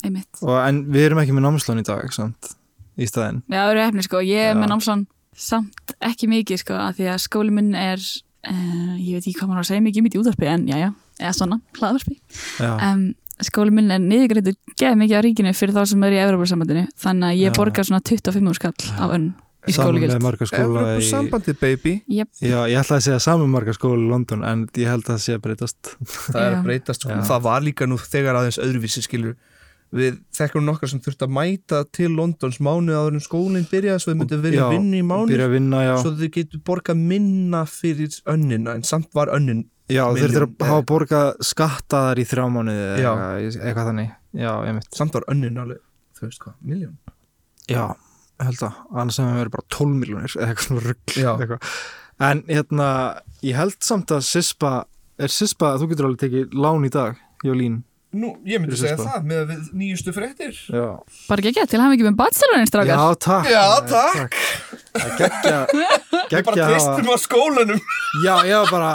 Einmitt. 0.00 0.40
Og, 0.40 0.56
En 0.64 0.80
við 0.90 1.06
erum 1.10 1.20
ekki 1.22 1.36
með 1.36 1.46
námslán 1.46 1.82
í 1.82 1.86
dag, 1.86 2.08
samt 2.16 2.54
í 3.00 3.06
staðinn. 3.08 3.42
Já, 3.46 3.60
það 3.60 3.72
eru 3.74 3.84
hefni 3.84 4.04
sko, 4.06 4.22
ég 4.24 4.48
er 4.48 4.54
Já. 4.54 4.58
með 4.58 4.72
námslan 4.72 5.04
samt 5.40 5.94
ekki 6.04 6.28
mikið 6.30 6.60
sko, 6.64 6.76
af 6.76 6.96
því 6.98 7.06
að 7.12 7.20
skóli 7.24 7.52
minn 7.54 7.70
er 7.78 8.00
uh, 8.00 8.96
ég 8.98 9.16
veit 9.18 9.24
ekki 9.24 9.36
hvað 9.38 9.52
maður 9.52 9.60
á 9.60 9.64
að 9.64 9.70
segja 9.70 9.84
mikið 9.86 10.02
um 10.02 10.08
í 10.10 10.12
útvarpi 10.20 10.48
en 10.50 10.66
já, 10.68 10.76
já, 10.80 10.88
eða 11.20 11.34
svona, 11.36 11.60
hlaðvarpi. 11.78 12.16
Um, 12.64 13.04
skóli 13.44 13.74
minn 13.74 13.92
er 13.92 14.02
niðurgreitur 14.02 14.56
geð 14.78 14.98
mikið 15.00 15.20
á 15.20 15.22
ríkinu 15.24 15.52
fyrir 15.56 15.76
þá 15.76 15.84
sem 15.92 16.02
er 16.08 16.16
í 16.16 16.24
Európa-sambandinu 16.24 16.88
þannig 17.00 17.30
að 17.30 17.44
ég 17.44 17.54
borgar 17.56 17.88
svona 17.88 18.02
25 18.04 18.58
skall 18.58 18.74
á 19.00 19.04
önn 19.08 19.30
í 19.68 19.74
í, 19.76 21.04
sambandið 21.10 21.56
baby. 21.60 21.94
Yep. 22.08 22.28
Já, 22.40 22.58
ég 22.70 22.80
ætla 22.80 22.96
að 22.96 23.04
segja 23.04 23.20
saman 23.20 23.50
marga 23.52 23.74
skóla 23.76 24.00
í 24.00 24.08
London 24.08 24.44
en 24.48 24.64
ég 24.72 24.88
held 24.88 25.04
að 25.04 25.14
það 25.14 25.22
sé 25.26 25.36
að 25.36 25.42
breytast. 25.44 25.94
Það 26.00 26.40
er 26.40 26.56
að 26.56 26.68
breytast 26.68 27.04
sko. 27.04 27.12
Já. 27.12 27.24
það 27.28 27.42
var 27.48 27.66
líka 27.66 27.88
nú 27.88 27.98
þegar 28.00 28.40
aðeins 28.40 28.60
öðruvísi 28.62 29.04
skilur 29.04 29.36
við 29.90 30.20
þekkjum 30.38 30.66
nokkar 30.66 30.90
sem 30.92 31.02
þurft 31.02 31.24
að 31.26 31.32
mæta 31.34 31.80
til 31.90 32.12
Londons 32.14 32.60
mánuð 32.62 32.94
áður 32.94 33.16
en 33.18 33.24
skólinn 33.24 33.66
byrjaði 33.70 34.04
svo 34.04 34.12
þau 34.12 34.20
myndu 34.20 34.38
verið 34.44 34.62
að 34.62 34.74
vinna 34.76 35.00
í 35.00 35.02
Byrja 35.32 35.48
að 35.48 35.54
vinna, 35.56 35.80
svo 35.98 36.12
þau 36.14 36.28
getur 36.36 36.62
borgað 36.66 37.00
minna 37.10 37.64
fyrir 37.66 38.20
önnina 38.30 38.76
en 38.78 38.86
samt 38.86 39.10
var 39.18 39.32
önnin 39.34 39.64
Já, 39.90 40.02
þeir 40.16 40.34
þurfa 40.34 40.46
milljón, 40.46 40.56
að 40.60 40.70
hafa 40.70 40.86
borgað 40.90 41.30
skattaðar 41.50 42.20
í 42.20 42.26
þrjá 42.30 42.44
mánuði 42.54 42.84
eða 42.86 43.00
Já. 43.00 43.10
eitthvað, 43.10 43.64
eitthvað 43.64 43.90
þannig. 43.90 44.12
Já, 44.40 44.52
ég 44.68 44.76
mitt 44.78 45.00
samt 45.00 45.16
var 45.18 45.26
önnin 45.34 45.58
alveg 45.64 45.82
þú 46.20 46.28
veist 46.28 46.44
hvað, 46.44 46.54
miljón 46.70 46.96
Já, 47.70 47.84
held 48.44 48.64
að 48.66 48.78
annars 48.94 49.18
sem 49.18 49.28
við 49.28 49.40
verið 49.40 49.54
bara 49.56 49.68
12 49.76 49.98
miljónir 50.00 50.36
eða 50.36 50.48
eitthvað 50.48 50.68
svona 50.68 50.86
rugg 50.86 51.14
Já. 51.16 51.30
eitthvað. 51.34 51.76
En 52.30 52.42
hérna, 52.50 52.88
ég 53.46 53.56
held 53.56 53.78
samt 53.86 54.12
að 54.14 54.26
Sispa, 54.28 54.72
er 55.20 55.32
Sispa, 55.32 55.76
þú 55.80 55.92
getur 55.92 56.10
alveg 56.10 56.24
tekið 56.26 56.58
lán 56.60 56.84
í 56.86 56.92
dag, 56.92 57.20
Jólín 57.46 57.80
Nú, 58.10 58.32
ég 58.42 58.58
myndi 58.58 58.74
segja 58.74 58.96
það 58.98 59.26
með 59.30 59.42
við 59.52 59.66
nýjustu 59.78 60.10
fréttir. 60.10 60.56
Já, 60.66 60.86
bara 61.28 61.44
ekki 61.46 61.62
til 61.70 61.78
hafa 61.78 61.94
ekki 61.94 62.06
með 62.08 62.16
bachelorin 62.18 62.64
já 62.64 62.70
strákar 62.72 63.12
takk. 63.22 63.50
Já, 63.52 63.66
takk. 63.86 64.38
Það 64.96 65.12
Gekkja, 65.20 65.60
gekkja 66.32 66.40
bara 66.48 66.66
treystum 66.72 67.12
að 67.14 67.20
skólanum. 67.22 67.84
Já, 68.24 68.32
ég 68.50 68.64
var 68.64 68.72
bara 68.74 68.90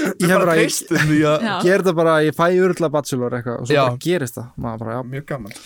Ég 0.00 0.26
hef 0.30 0.40
bara, 0.40 0.54
ég 0.58 0.68
treystum 0.70 1.00
því 1.10 1.18
að 1.30 1.44
Já. 1.46 1.52
ger 1.64 1.82
þetta 1.82 1.94
bara, 2.00 2.14
ég 2.26 2.36
fæ 2.36 2.44
urla 2.66 2.90
bachelor 2.94 3.36
eitthvað 3.38 3.58
og 3.62 3.66
svo 3.68 3.76
Já. 3.76 3.82
bara 3.86 4.00
gerist 4.04 4.38
það. 4.38 4.46
Maður 4.64 4.82
bara, 4.84 4.94
já, 4.96 5.02
mjög 5.14 5.26
gaman. 5.30 5.58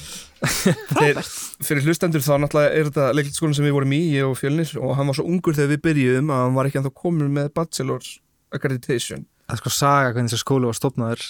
Þeir, 0.98 1.20
fyrir 1.64 1.86
hlustendur 1.88 2.24
þá 2.24 2.32
náttúrulega 2.42 2.72
er 2.80 2.88
þetta 2.90 3.06
leikliskólinn 3.16 3.56
sem 3.56 3.64
við 3.68 3.76
vorum 3.78 3.94
í, 3.96 4.00
ég 4.14 4.26
og 4.28 4.36
Fjölnir 4.40 4.74
og 4.80 4.96
hann 4.98 5.08
var 5.10 5.18
svo 5.18 5.24
ungur 5.30 5.56
þegar 5.56 5.72
við 5.74 5.84
byrjuðum 5.86 6.34
að 6.34 6.42
hann 6.44 6.58
var 6.58 6.68
ekki 6.68 6.80
ennþá 6.82 6.94
komin 7.04 7.32
með 7.38 7.48
bachelor 7.56 8.10
accreditation. 8.54 9.24
Það 9.48 9.56
er 9.56 9.62
sko 9.62 9.72
saga 9.76 10.12
hvernig 10.14 10.32
þessi 10.32 10.44
skóli 10.44 10.68
var 10.70 10.78
stopnaður 10.78 11.24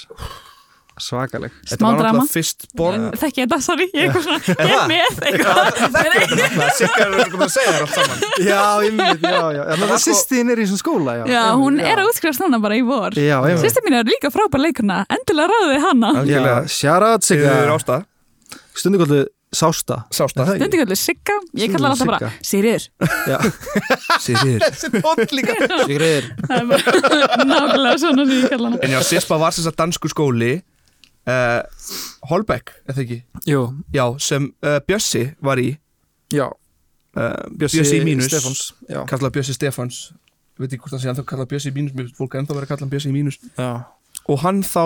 Svakaleg 0.94 1.50
Þetta 1.66 1.82
var 1.82 1.96
náttúrulega 1.96 2.24
fyrst 2.30 2.66
born 2.78 3.06
þekki 3.18 3.42
þetta, 3.42 3.58
sorry, 3.64 3.86
ég 3.90 3.98
er 3.98 4.06
eitthvað 4.06 4.24
svona 4.26 4.38
ég 4.46 4.54
er 4.54 4.68
það? 4.70 4.84
með 4.92 5.16
eitthvað 5.30 6.68
Sigga 6.78 7.02
er 7.04 7.16
ekki 7.24 7.34
búin 7.34 7.46
að 7.48 7.52
segja 7.56 7.72
þér 7.74 7.86
allt 7.86 7.96
saman 7.98 8.18
Já, 8.46 8.62
ég 8.86 8.96
mynd, 9.00 9.26
já, 9.26 9.42
já 9.56 9.62
það 9.64 9.84
er 9.84 9.90
sko- 9.90 10.00
sýstin 10.06 10.54
er 10.54 10.62
í 10.62 10.66
þessum 10.68 10.82
skóla, 10.84 11.16
já 11.18 11.24
já, 11.34 11.42
hún 11.58 11.80
er 11.82 12.02
að 12.02 12.10
útskrifast 12.12 12.44
núna 12.44 12.60
bara 12.62 12.78
í 12.78 12.84
vor 12.86 13.18
ég 13.18 13.62
sýstir 13.64 13.86
mín 13.86 13.98
er 13.98 14.10
líka 14.10 14.30
frábær 14.34 14.62
leikurna, 14.62 15.02
endilega 15.10 15.50
ráðið 15.50 15.88
hana 15.88 16.12
sjárat 16.70 17.26
sig 17.26 17.42
Sigga 17.42 17.74
Ásta, 17.74 18.02
Stundu 18.78 19.02
kvöldu 19.02 19.24
Sásta 19.54 20.00
Er 20.10 20.58
það 20.62 20.72
kallir 20.74 20.98
Sigga, 20.98 21.36
ég 21.58 21.70
kallar 21.74 21.94
alltaf 21.94 22.08
bara 22.10 22.30
Það 26.44 26.56
er 26.58 26.66
bara 26.70 27.44
nákvæmlega 27.46 27.98
svona 28.02 28.26
sem 28.26 28.36
ég 28.40 28.48
kalla 28.50 28.70
hana 28.72 28.80
En 28.82 28.94
já, 28.96 29.00
Sispa 29.06 29.38
var 29.40 29.54
sem 29.54 29.66
sagt 29.66 29.78
dansku 29.78 30.10
skóli 30.10 30.56
uh, 31.30 31.62
Holbeck, 32.30 32.74
eða 32.88 33.04
ekki? 33.04 33.18
Jú, 33.48 33.62
Já, 33.94 34.04
sem 34.22 34.50
uh, 34.64 34.78
Bjössi 34.88 35.24
var 35.44 35.60
í. 35.62 35.70
Já. 36.34 36.48
Uh, 37.14 37.30
Bjössi, 37.54 37.84
í 38.00 38.02
mínus. 38.06 38.26
Stefáns 38.32 38.62
Kallað 39.10 39.36
Bjössi 39.36 39.54
Stefáns. 39.54 40.00
Veit 40.58 40.70
ekki 40.72 40.82
hvort 40.82 40.96
það 40.96 41.02
sé 41.04 41.10
ennþá 41.12 41.26
kallað 41.30 41.48
Bjössi 41.50 41.70
mínus 41.74 41.94
Mér 41.98 42.10
fólk 42.14 42.34
er 42.34 42.42
ennþá 42.42 42.56
verið 42.56 42.66
að 42.66 42.72
kalla 42.72 42.86
hann 42.86 42.92
Bjössi 42.94 43.14
mínus. 43.14 43.38
Já. 43.58 43.70
Og 44.30 44.42
hann 44.42 44.62
þá 44.66 44.84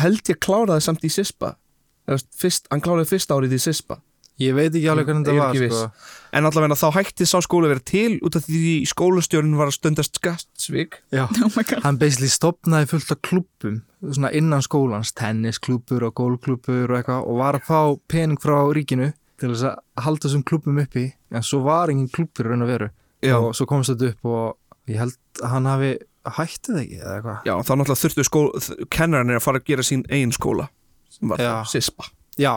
held 0.00 0.30
ég 0.32 0.38
kláraði 0.44 0.84
samt 0.84 1.04
í 1.04 1.10
Sispa. 1.12 1.54
Fyrst, 2.10 2.66
Hann 2.72 2.82
kláraði 2.82 3.10
fyrst 3.12 3.32
árið 3.32 3.56
í 3.56 3.60
Sispa 3.62 4.00
Ég 4.40 4.56
veit 4.56 4.70
ekki 4.72 4.88
alveg 4.88 5.10
hvernig 5.10 5.28
er 5.28 5.36
það 5.36 5.50
ekki 5.50 5.62
var, 5.66 5.76
sko. 5.76 6.16
En 6.38 6.46
allavega 6.48 6.76
þá 6.78 6.86
hætti 6.96 7.26
sá 7.28 7.36
skóli 7.44 7.66
að 7.68 7.72
vera 7.74 7.84
til 7.90 8.12
út 8.24 8.36
af 8.38 8.46
því 8.46 8.74
skólastjórn 8.88 9.56
var 9.58 9.68
að 9.68 9.76
stundast 9.76 10.16
skattsvik. 10.20 11.00
Já, 11.12 11.24
Oh 11.44 11.50
my 11.56 11.64
god. 11.66 11.82
Hann 11.84 11.98
basically 12.00 12.30
stopnaði 12.32 12.88
fullt 12.94 13.12
af 13.12 13.20
klubbum 13.26 13.80
svona 14.00 14.30
innan 14.32 14.64
skólans, 14.64 15.12
tennisklúbbur 15.18 16.06
og 16.08 16.14
gólklúbbur 16.16 16.88
og 16.88 16.96
eitthvað 17.00 17.26
og 17.28 17.40
var 17.42 17.58
að 17.58 17.66
fá 17.68 17.80
pening 18.08 18.40
frá 18.40 18.56
ríkinu 18.72 19.10
til 19.40 19.52
þess 19.52 19.66
að 19.68 20.04
halda 20.06 20.26
þessum 20.28 20.46
klubbum 20.48 20.80
uppi. 20.80 21.10
En 21.34 21.44
svo 21.44 21.60
var 21.66 21.92
engin 21.92 22.08
klubbur 22.12 22.48
raun 22.48 22.64
að 22.64 22.72
veru. 22.74 22.90
Já, 23.20 23.36
og 23.36 23.52
svo 23.56 23.68
komst 23.68 23.92
þetta 23.92 24.14
upp 24.14 24.30
og 24.32 24.88
ég 24.88 25.02
held 25.02 25.18
að 25.42 25.52
hann 25.52 25.68
hafi 25.68 25.92
hættið 26.40 26.80
ekki 26.82 26.98
eða 27.00 27.14
eitthvað. 27.18 27.38
Já 27.48 27.54
þá 27.60 27.72
náttúrulega 27.80 28.02
þurftu 28.04 28.86
kennarinn 28.92 29.36
að 29.36 29.44
fara 29.44 29.60
að 29.60 29.68
gera 29.68 29.84
sín 29.86 30.04
eigin 30.08 30.32
skóla 30.36 30.68
sem 31.12 31.32
var 31.32 31.40
Já. 31.42 31.50
þá 31.60 31.72
Sispa. 31.74 32.08
Já, 32.40 32.54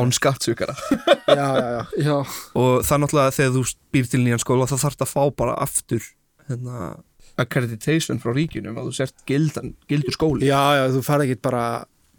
án 0.00 0.12
skattsvíkara 0.16 0.74
já, 1.38 1.48
já, 1.58 1.80
já, 2.02 2.16
og 2.58 2.82
það 2.88 3.02
náttúrulega 3.04 3.36
þegar 3.38 3.54
þú 3.56 3.64
býr 3.94 4.10
til 4.12 4.22
nýjan 4.24 4.42
skóla 4.42 4.68
þá 4.70 4.76
þarf 4.76 4.98
það 5.00 5.06
að 5.06 5.12
fá 5.12 5.22
bara 5.42 5.56
aftur 5.64 6.06
hérna, 6.48 6.92
accreditation 7.40 8.20
frá 8.22 8.34
ríkjunum 8.36 8.78
að 8.80 8.90
þú 8.90 8.94
sért 8.98 9.26
gildan, 9.28 9.74
gildur 9.90 10.16
skóli. 10.16 10.48
Já, 10.48 10.60
já, 10.78 10.84
þú 10.92 11.04
farið 11.06 11.32
ekki 11.32 11.44
bara 11.48 11.64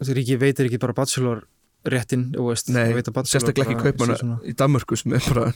ríki 0.04 0.38
veitir 0.40 0.68
ekki 0.68 0.80
bara 0.82 0.96
bachelor 0.96 1.44
réttin, 1.84 2.30
þú 2.34 2.48
veist 2.50 2.70
Nei, 2.72 2.88
þú 2.90 2.98
veit 2.98 3.10
að 3.10 3.16
bachelor 3.18 3.32
sérstaklega 3.32 3.74
ekki 3.74 3.84
kaupmanna 3.84 4.38
í 4.44 4.54
Danmörku 4.58 4.98
sem 4.98 5.14
er 5.16 5.28
bara 5.28 5.52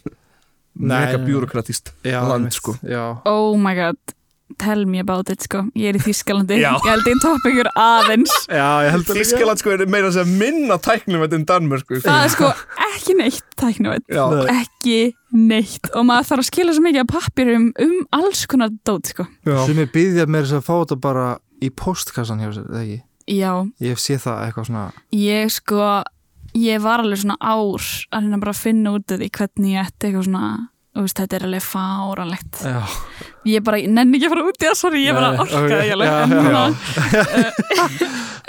mega 0.79 1.19
bjúrokratist 1.25 1.93
land 2.05 2.55
sko. 2.55 2.77
Já, 2.87 3.19
Oh 3.29 3.57
my 3.59 3.75
god, 3.79 3.99
tell 4.57 4.87
me 4.89 4.99
about 5.03 5.29
it 5.31 5.43
sko. 5.45 5.65
Ég 5.77 5.93
er 5.93 5.99
í 5.99 6.03
Þískalandi, 6.03 6.57
Já. 6.63 6.71
ég 6.79 6.87
held 6.89 7.09
ég 7.13 7.21
topp 7.23 7.47
ykkur 7.51 7.69
aðeins. 7.77 8.33
Já 8.49 8.69
Þískaland 9.11 9.61
sko 9.61 9.75
er 9.75 9.85
meira 9.91 10.09
að 10.11 10.33
minna 10.41 10.79
tæknum 10.83 11.25
þetta 11.27 11.39
en 11.41 11.47
Danmörku 11.51 12.01
Það 12.05 12.23
er 12.25 12.33
sko 12.35 12.51
ekki 12.89 13.17
neitt 13.19 13.45
Nei. 13.59 14.45
Ekki 14.55 14.99
neitt. 15.35 15.91
Og 15.93 16.07
maður 16.09 16.29
þarf 16.31 16.45
að 16.45 16.49
skila 16.49 16.75
svo 16.77 16.85
mikið 16.87 17.03
af 17.05 17.11
pappirum 17.13 17.69
um 17.85 17.97
alls 18.17 18.45
konar 18.49 18.71
dót 18.87 19.11
sko. 19.13 19.27
Já. 19.45 19.59
sem 19.67 19.83
ég 19.83 19.93
byggði 19.95 20.27
mér 20.31 20.47
þess 20.47 20.61
að 20.61 20.67
fá 20.69 20.75
þetta 20.79 21.01
bara 21.09 21.27
í 21.59 21.71
postkassan 21.75 22.41
hjá 22.43 22.53
sér, 22.55 22.69
eða 22.71 22.85
ekki? 22.87 23.01
Já, 23.29 23.53
Ég 23.85 23.93
hef 23.93 24.01
séð 24.01 24.23
það 24.25 24.39
eitthvað 24.47 24.69
svona 24.71 24.85
ég 25.13 25.51
sko 25.53 25.89
Ég 26.57 26.81
var 26.81 27.03
alveg 27.03 27.21
svona 27.21 27.37
ár 27.45 27.83
að 28.09 28.23
hérna 28.25 28.39
bara 28.41 28.55
finna 28.57 28.95
út 28.97 29.13
af 29.13 29.19
því 29.21 29.29
hvernig 29.37 29.75
ég 29.75 29.83
ætti 29.91 30.09
eitthvað 30.09 30.25
svona 30.31 30.45
veist, 31.07 31.19
þetta 31.21 31.37
er 31.39 31.45
alveg 31.49 31.63
fáralegt 31.65 32.61
Já, 32.65 32.79
ég 33.53 33.65
bara, 33.67 33.79
ég 33.83 33.91
nenni 33.93 34.19
ekki 34.19 34.29
að 34.29 34.35
fara 34.35 34.47
út 34.49 34.59
í 34.63 34.67
það, 34.69 34.77
sorry 34.81 35.03
ég 35.05 35.15
bara 35.19 35.31
orkaði 35.45 35.65
ok, 35.65 35.77
ekki 35.79 35.95
alveg 35.97 36.09
já, 36.09 36.17
en 36.23 36.31
já, 36.31 36.41
svona- 36.49 37.69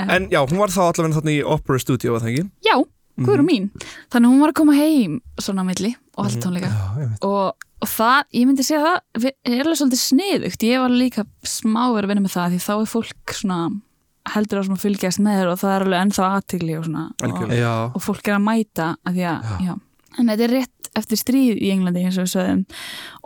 En 0.15 0.29
já, 0.31 0.39
hún 0.47 0.59
var 0.61 0.71
þá 0.71 0.79
allavega 0.87 1.17
þarna 1.19 1.33
í 1.35 1.39
Opera 1.43 1.79
Studio, 1.83 2.13
var 2.15 2.23
það 2.23 2.31
ekki? 2.33 2.45
já, 2.69 2.75
guður 3.19 3.41
mín. 3.43 3.65
Þannig 4.13 4.31
hún 4.31 4.39
var 4.45 4.53
að 4.53 4.57
koma 4.61 4.75
heim 4.77 5.17
svona 5.43 5.65
milli 5.67 5.89
og 6.15 6.25
allt 6.25 6.37
Mhm. 6.37 6.43
tónleika. 6.45 6.69
Já, 6.71 7.09
og, 7.27 7.65
og 7.83 7.87
það, 7.91 8.21
ég 8.39 8.45
myndi 8.47 8.63
segja 8.63 8.93
það 9.19 9.27
er 9.43 9.59
alveg 9.65 9.79
svolítið 9.81 10.01
sniðugt, 10.05 10.63
ég 10.63 10.79
var 10.79 10.89
líka 10.95 11.25
smá 11.43 11.83
verið 11.91 12.07
að 12.07 12.11
vinna 12.13 12.23
með 12.27 12.35
það 12.37 12.55
því 12.55 12.59
þá 12.63 12.73
er 12.79 12.89
fólk 12.95 13.35
svona 13.41 13.59
heldur 14.29 14.59
á 14.59 14.63
sem 14.63 14.75
að 14.77 14.83
fylgjast 14.85 15.19
með 15.25 15.37
þér 15.41 15.51
og 15.51 15.59
það 15.59 15.75
er 15.75 15.83
alveg 15.85 16.01
ennþá 16.05 16.25
aðtigli 16.37 16.73
og 16.79 16.83
svona. 16.87 17.03
Og. 17.27 17.53
Já, 17.59 17.73
og 17.95 18.01
fólk 18.07 18.27
er 18.29 18.35
að 18.39 18.43
mæta 18.47 18.87
að 19.03 19.13
því 19.19 19.23
að, 19.33 19.39
Já. 19.43 19.55
já. 19.67 19.73
en 20.19 20.27
þetta 20.31 20.43
er 20.47 20.53
rétt 20.55 20.78
eftir 21.01 21.21
stríð 21.23 21.57
í 21.63 21.71
Englandi 21.75 22.05
eins 22.05 22.19
og 22.21 22.27
við 22.27 22.35
sögðum. 22.35 22.63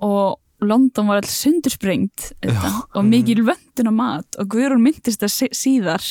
Og 0.08 0.40
London 0.64 1.10
var 1.10 1.20
alls 1.20 1.34
sundursprengt 1.44 2.30
og 2.96 3.02
mikil 3.04 3.42
vöndun 3.44 3.90
á 3.92 3.94
mat. 3.94 4.38
Og 4.40 4.48
Guðrún 4.54 4.80
myndist 4.86 5.20
það 5.20 5.32
sí- 5.34 5.50
síðar 5.60 6.06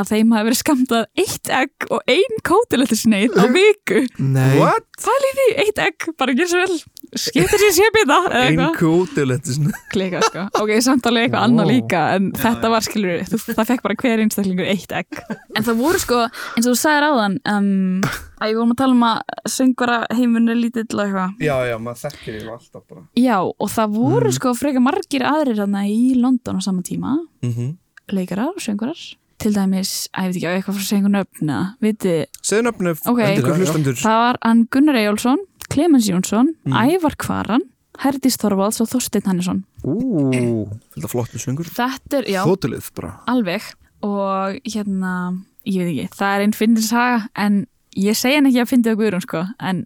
að 0.00 0.08
þeim 0.14 0.30
hafi 0.32 0.46
verið 0.48 0.60
skamtað 0.62 1.02
eitt 1.20 1.50
egg 1.52 1.84
og 1.92 2.00
ein 2.08 2.38
kótilettisneið 2.48 3.36
á 3.36 3.44
viku. 3.52 4.00
Nei. 4.16 4.56
What? 4.56 4.86
Hvað 5.04 5.26
er 5.28 5.36
því? 5.40 5.46
Eitt 5.66 5.82
egg, 5.84 6.08
bara 6.16 6.32
ekki 6.32 6.46
svo 6.48 6.62
vel. 6.62 6.78
Skiptir 7.20 7.60
sér 7.60 7.74
sépita 7.76 8.16
eða 8.30 8.40
Ein 8.40 8.54
eitthvað. 8.54 8.78
kótilettis 8.80 9.60
klika 9.92 10.22
sko, 10.30 10.46
ok, 10.62 10.72
samt 10.80 11.04
alveg 11.10 11.26
eitthvað 11.28 11.44
annað 11.50 11.66
Wow. 11.66 11.72
líka 11.74 12.02
en 12.16 12.30
þetta 12.40 12.70
var 12.72 12.80
skilur, 12.86 13.20
þú, 13.28 13.40
það 13.50 13.66
fekk 13.74 13.82
bara 13.84 13.98
hver 14.00 14.22
einstaklingur 14.24 14.70
eitt 14.70 14.92
egg. 14.96 15.20
En 15.58 15.66
það 15.66 15.76
voru 15.82 16.00
sko, 16.00 16.22
eins 16.56 16.64
og 16.64 16.72
þú 16.72 16.80
sagðir 16.86 17.08
áðan 17.10 17.38
um, 17.52 18.00
að 18.40 18.50
ég 18.50 18.56
vorum 18.56 18.72
að 18.74 18.80
tala 18.80 18.96
um 18.96 19.04
að 19.04 19.20
söngvara 19.54 19.98
heimun 20.16 20.48
er 20.48 20.58
lítill 20.58 20.86
og 20.96 21.02
eitthvað. 21.04 21.34
Já, 21.44 21.56
já, 21.68 21.76
maður 21.78 22.02
þekkir 22.06 22.36
yfir 22.40 22.50
alltaf 22.56 22.82
bara. 22.88 23.02
Já, 23.20 23.36
og 23.44 23.68
það 23.70 23.94
voru 24.00 24.32
sko 24.32 24.54
frekar 24.58 24.84
margir 24.84 25.22
aðrir 25.28 25.60
þarna 25.60 25.84
í 25.88 26.14
London 26.20 26.56
á 26.58 26.62
sama 26.64 26.82
tíma. 26.82 27.16
Mm 27.42 27.52
-hmm. 27.52 27.76
leikarar 28.10 28.48
og 28.56 28.60
söngvarar. 28.60 29.16
Til 29.40 29.54
dæmis, 29.54 30.08
að 30.12 30.24
ég 30.24 30.26
veit 30.26 30.36
ekki 30.36 30.48
á 30.48 30.54
eitthvað 30.56 30.76
frá 30.76 30.84
segjum 30.84 31.12
nöfna, 31.14 31.58
viti, 31.80 32.26
Segðu 32.42 32.62
nöfnu 32.68 32.90
Ok. 33.08 33.18
endilega 33.20 33.56
hlustendur. 33.56 33.94
Það 33.96 34.18
var 34.20 34.36
hann 34.42 34.66
Gunnar 34.70 34.94
Eyjólfsson 34.96 35.38
Clemens 35.70 36.08
Jónsson, 36.08 36.48
Mm. 36.66 36.72
Ævar 36.74 37.16
Kvaran 37.16 37.62
Herdís 38.00 38.36
Þorvalds 38.36 38.80
og 38.80 38.88
Þorsteinn 38.88 39.26
Hannesson. 39.26 39.64
Ú, 39.84 40.68
Fylgta 40.94 41.08
flottu 41.08 41.38
söngur. 41.38 41.64
Þetta 41.68 42.18
er, 42.18 42.24
já, 42.24 42.44
þótulið 42.44 42.90
bara. 42.94 43.20
Alveg. 43.28 43.62
Og 44.02 44.60
hérna, 44.64 45.42
ég 45.66 45.84
veit 45.84 45.98
ekki 46.08 46.16
það 46.16 46.36
er 46.36 46.40
einn 46.46 46.52
fyndin 46.56 46.82
saga 46.86 47.28
en 47.36 47.66
ég 47.98 48.18
segja 48.18 48.38
hann 48.38 48.50
ekki 48.50 48.62
að 48.62 48.70
fyndi 48.70 48.92
á 48.92 48.98
Guðrún 48.98 49.24
sko 49.24 49.42
en 49.58 49.84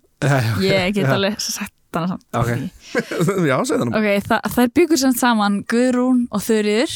ég 0.65 0.95
get 0.97 1.09
alveg 1.09 1.41
sagt 1.41 1.73
hana 1.95 2.11
samt. 2.11 2.25
Ok. 2.35 2.53
Já, 3.51 3.57
segðu 3.63 3.81
það 3.81 3.89
nú 3.89 3.99
ok, 3.99 4.09
það, 4.29 4.47
það 4.55 4.63
er 4.65 4.73
byggur 4.81 5.01
samt 5.01 5.21
saman 5.21 5.59
Guðrún 5.71 6.23
og 6.35 6.45
Þurriður 6.45 6.95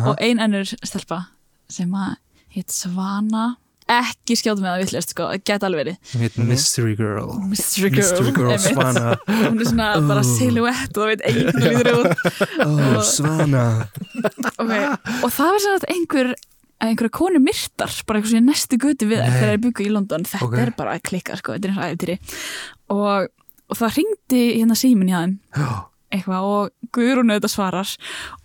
og 0.00 0.22
ein 0.22 0.42
önnur 0.42 0.70
stelpa 0.80 1.24
sem 1.70 1.90
að 1.94 2.14
heit 2.54 2.72
Svana. 2.74 3.50
Ekki 3.90 4.36
skjáta 4.38 4.62
með 4.62 4.68
það 4.68 4.82
villist 4.84 5.12
sko, 5.12 5.24
það 5.32 5.40
geta 5.50 5.66
alveg 5.66 5.80
verið. 5.80 6.10
Hún 6.12 6.22
heit 6.22 6.36
Mystery 6.46 6.92
Girl. 6.98 7.32
Mystery 7.50 7.88
Girl, 7.90 8.04
Mystery 8.04 8.34
Girl. 8.36 8.52
Svana. 8.62 9.16
Hún 9.26 9.58
er 9.58 9.66
svona 9.66 9.88
bara 10.06 10.22
silhouette 10.28 10.94
og 10.94 11.00
það 11.00 11.10
veit 11.10 11.24
enginn 11.26 11.50
hvað 11.56 11.66
líður 11.66 11.90
út. 11.96 12.22
Oh, 12.66 13.00
Svana. 13.08 13.64
Okay. 14.60 14.84
og 15.24 15.34
það 15.34 15.50
var 15.56 15.64
svona 15.64 15.90
einhver 15.96 16.32
einhverja 16.80 17.12
konu 17.20 17.40
myrtar, 17.44 17.92
bara 18.06 18.18
eitthvað 18.20 18.32
svona 18.32 18.44
í 18.44 18.48
næstu 18.48 18.78
götu 18.80 19.08
við 19.10 19.20
þegar 19.26 19.50
þeir 19.50 19.62
byggu 19.66 19.84
í 19.86 19.92
London. 19.92 20.24
Þetta 20.30 20.46
Ok. 20.48 20.56
er 20.64 20.72
bara 20.78 20.96
að 20.96 21.02
klikka, 21.10 21.36
sko, 21.40 21.54
þetta 21.56 21.68
er 21.68 21.72
eins 21.74 21.80
og 21.80 21.90
æfitýri 21.90 22.18
og, 22.96 23.28
og 23.70 23.78
það 23.80 23.96
ringdi 24.00 24.42
hérna 24.58 24.76
símin 24.80 25.12
þeim. 25.12 25.34
Já, 25.56 25.68
eitthvað 26.10 26.48
og 26.50 26.70
Guðrún 26.96 27.30
auðvitað 27.30 27.52
svarar. 27.52 27.90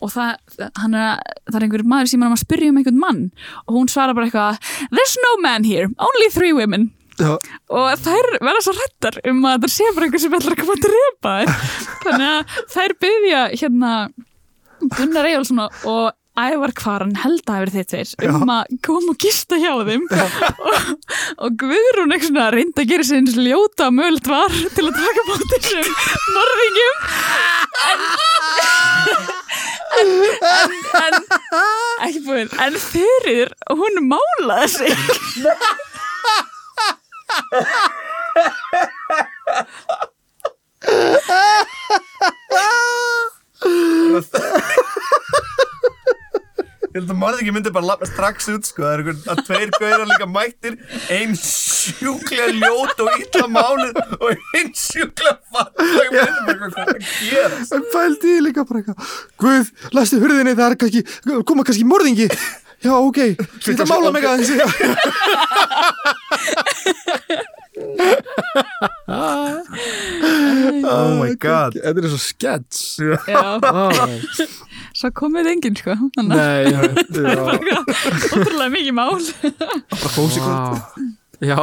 Og 0.05 0.11
það, 0.13 0.35
hann 0.83 0.93
er, 0.99 1.23
það 1.49 1.55
er 1.57 1.63
einhver 1.65 1.83
maður 1.89 2.11
sem 2.11 2.25
er 2.27 2.35
að 2.35 2.43
spyrja 2.43 2.69
um 2.73 2.77
einhvern 2.81 2.99
mann. 3.01 3.23
Og 3.65 3.79
hún 3.79 3.89
svarar 3.89 4.13
bara 4.13 4.27
eitthvað 4.29 4.59
There's 4.91 5.15
no 5.23 5.31
man 5.41 5.63
here, 5.65 5.87
only 5.97 6.29
three 6.35 6.53
women. 6.53 6.91
Já, 7.15 7.31
og 7.71 7.85
þær 8.03 8.25
verða 8.43 8.59
svo 8.65 8.73
hrættar 8.75 9.17
um 9.31 9.37
að 9.47 9.61
það 9.63 9.71
sé 9.71 9.85
bara 9.95 10.05
einhver 10.09 10.19
sem 10.19 10.33
ætlar 10.35 10.51
að 10.51 10.59
koma 10.59 10.73
að 10.75 10.81
drepa 10.83 11.35
þannig 12.03 12.25
að 12.27 12.55
þær 12.73 12.93
byggja 13.05 13.43
hérna 13.61 13.91
Gunnar 14.97 15.29
Eyjólfsson 15.29 15.61
og 15.63 16.09
Ævar 16.35 16.73
Kvaran 16.75 17.13
held 17.23 17.47
að 17.47 17.69
þeir 17.71 17.85
tveir 17.87 18.09
um 18.27 18.49
að 18.51 18.73
koma 18.83 19.13
og 19.13 19.19
gista 19.23 19.55
hjá 19.59 19.71
þeim 19.87 20.03
og, 20.11 20.33
og 21.45 21.49
Guðrún 21.61 22.11
reyndi 22.11 22.83
að 22.83 22.89
gera 22.89 23.05
sér 23.07 23.21
eins 23.21 23.37
ljóta 23.39 23.87
mögult 23.95 24.27
var 24.27 24.51
til 24.75 24.85
að 24.89 24.97
taka 24.99 25.21
bótt 25.29 25.49
þessum 25.53 25.87
morðingum 26.35 26.97
en, 27.89 27.99
en, 30.01 30.09
en, 30.51 30.71
en 31.03 31.15
ekki 32.09 32.21
búin 32.27 32.49
en 32.67 32.75
fyrir 32.83 33.49
hún 33.71 33.95
málaði 34.11 34.67
sig 34.75 34.95
Ég 46.95 47.03
held 47.03 47.11
að 47.27 47.41
ekki 47.41 47.51
myndi 47.51 47.71
bara 47.75 47.89
lapna 47.89 48.07
strax 48.07 48.45
út 48.53 48.63
sko, 48.69 48.85
það 48.85 48.93
er 48.93 49.01
einhvern 49.01 49.25
að 49.33 49.39
tveir 49.49 49.71
gauðar 49.73 50.05
líka 50.07 50.27
mættir 50.31 50.77
ein 51.11 51.33
sjúklega 51.35 52.53
ljót 52.55 52.95
og 53.03 53.09
illa 53.19 53.47
málið 53.51 53.99
og 54.15 54.31
ein 54.31 54.71
sjúklega 54.79 55.35
fatt 55.51 55.75
og 55.83 55.91
ég 55.91 56.07
myndi 56.15 56.39
bara 56.47 56.71
hvað 56.71 56.79
er 56.85 56.95
að 56.95 57.03
gera 57.19 57.59
en 57.75 57.83
pældi 57.91 58.31
ég 58.37 58.47
líka 58.47 58.63
bara 58.69 58.79
eitthvað. 58.79 58.95
Guð, 59.43 59.67
læstu 59.97 60.15
hurðinni, 60.23 60.55
það 60.55 60.69
er 60.69 60.79
kannski 60.85 61.01
koma 61.51 61.67
kannski 61.67 61.83
morðingi. 61.89 62.27
Já, 62.85 62.93
ok, 62.95 63.19
ég 63.25 63.35
ætla 63.73 63.83
að 63.83 63.91
mála 63.91 64.15
mig 64.15 64.23
aðeins 64.31 64.55
Oh 70.85 71.19
my 71.19 71.33
god. 71.39 71.73
Þetta 71.75 72.01
er 72.01 72.07
svo 72.11 72.19
skets 72.21 72.99
Já, 73.01 73.41
ah, 73.59 73.91
svo 74.95 75.11
komið 75.15 75.51
enginn 75.51 75.77
sko 75.79 75.95
þannig 76.15 76.39
Nei, 76.39 76.71
já, 76.71 76.79
já, 77.35 77.79
að 77.79 78.25
ótrúlega 78.39 78.71
mikið 78.73 78.95
mál 78.95 79.15
wow. 80.39 80.79
já 81.43 81.59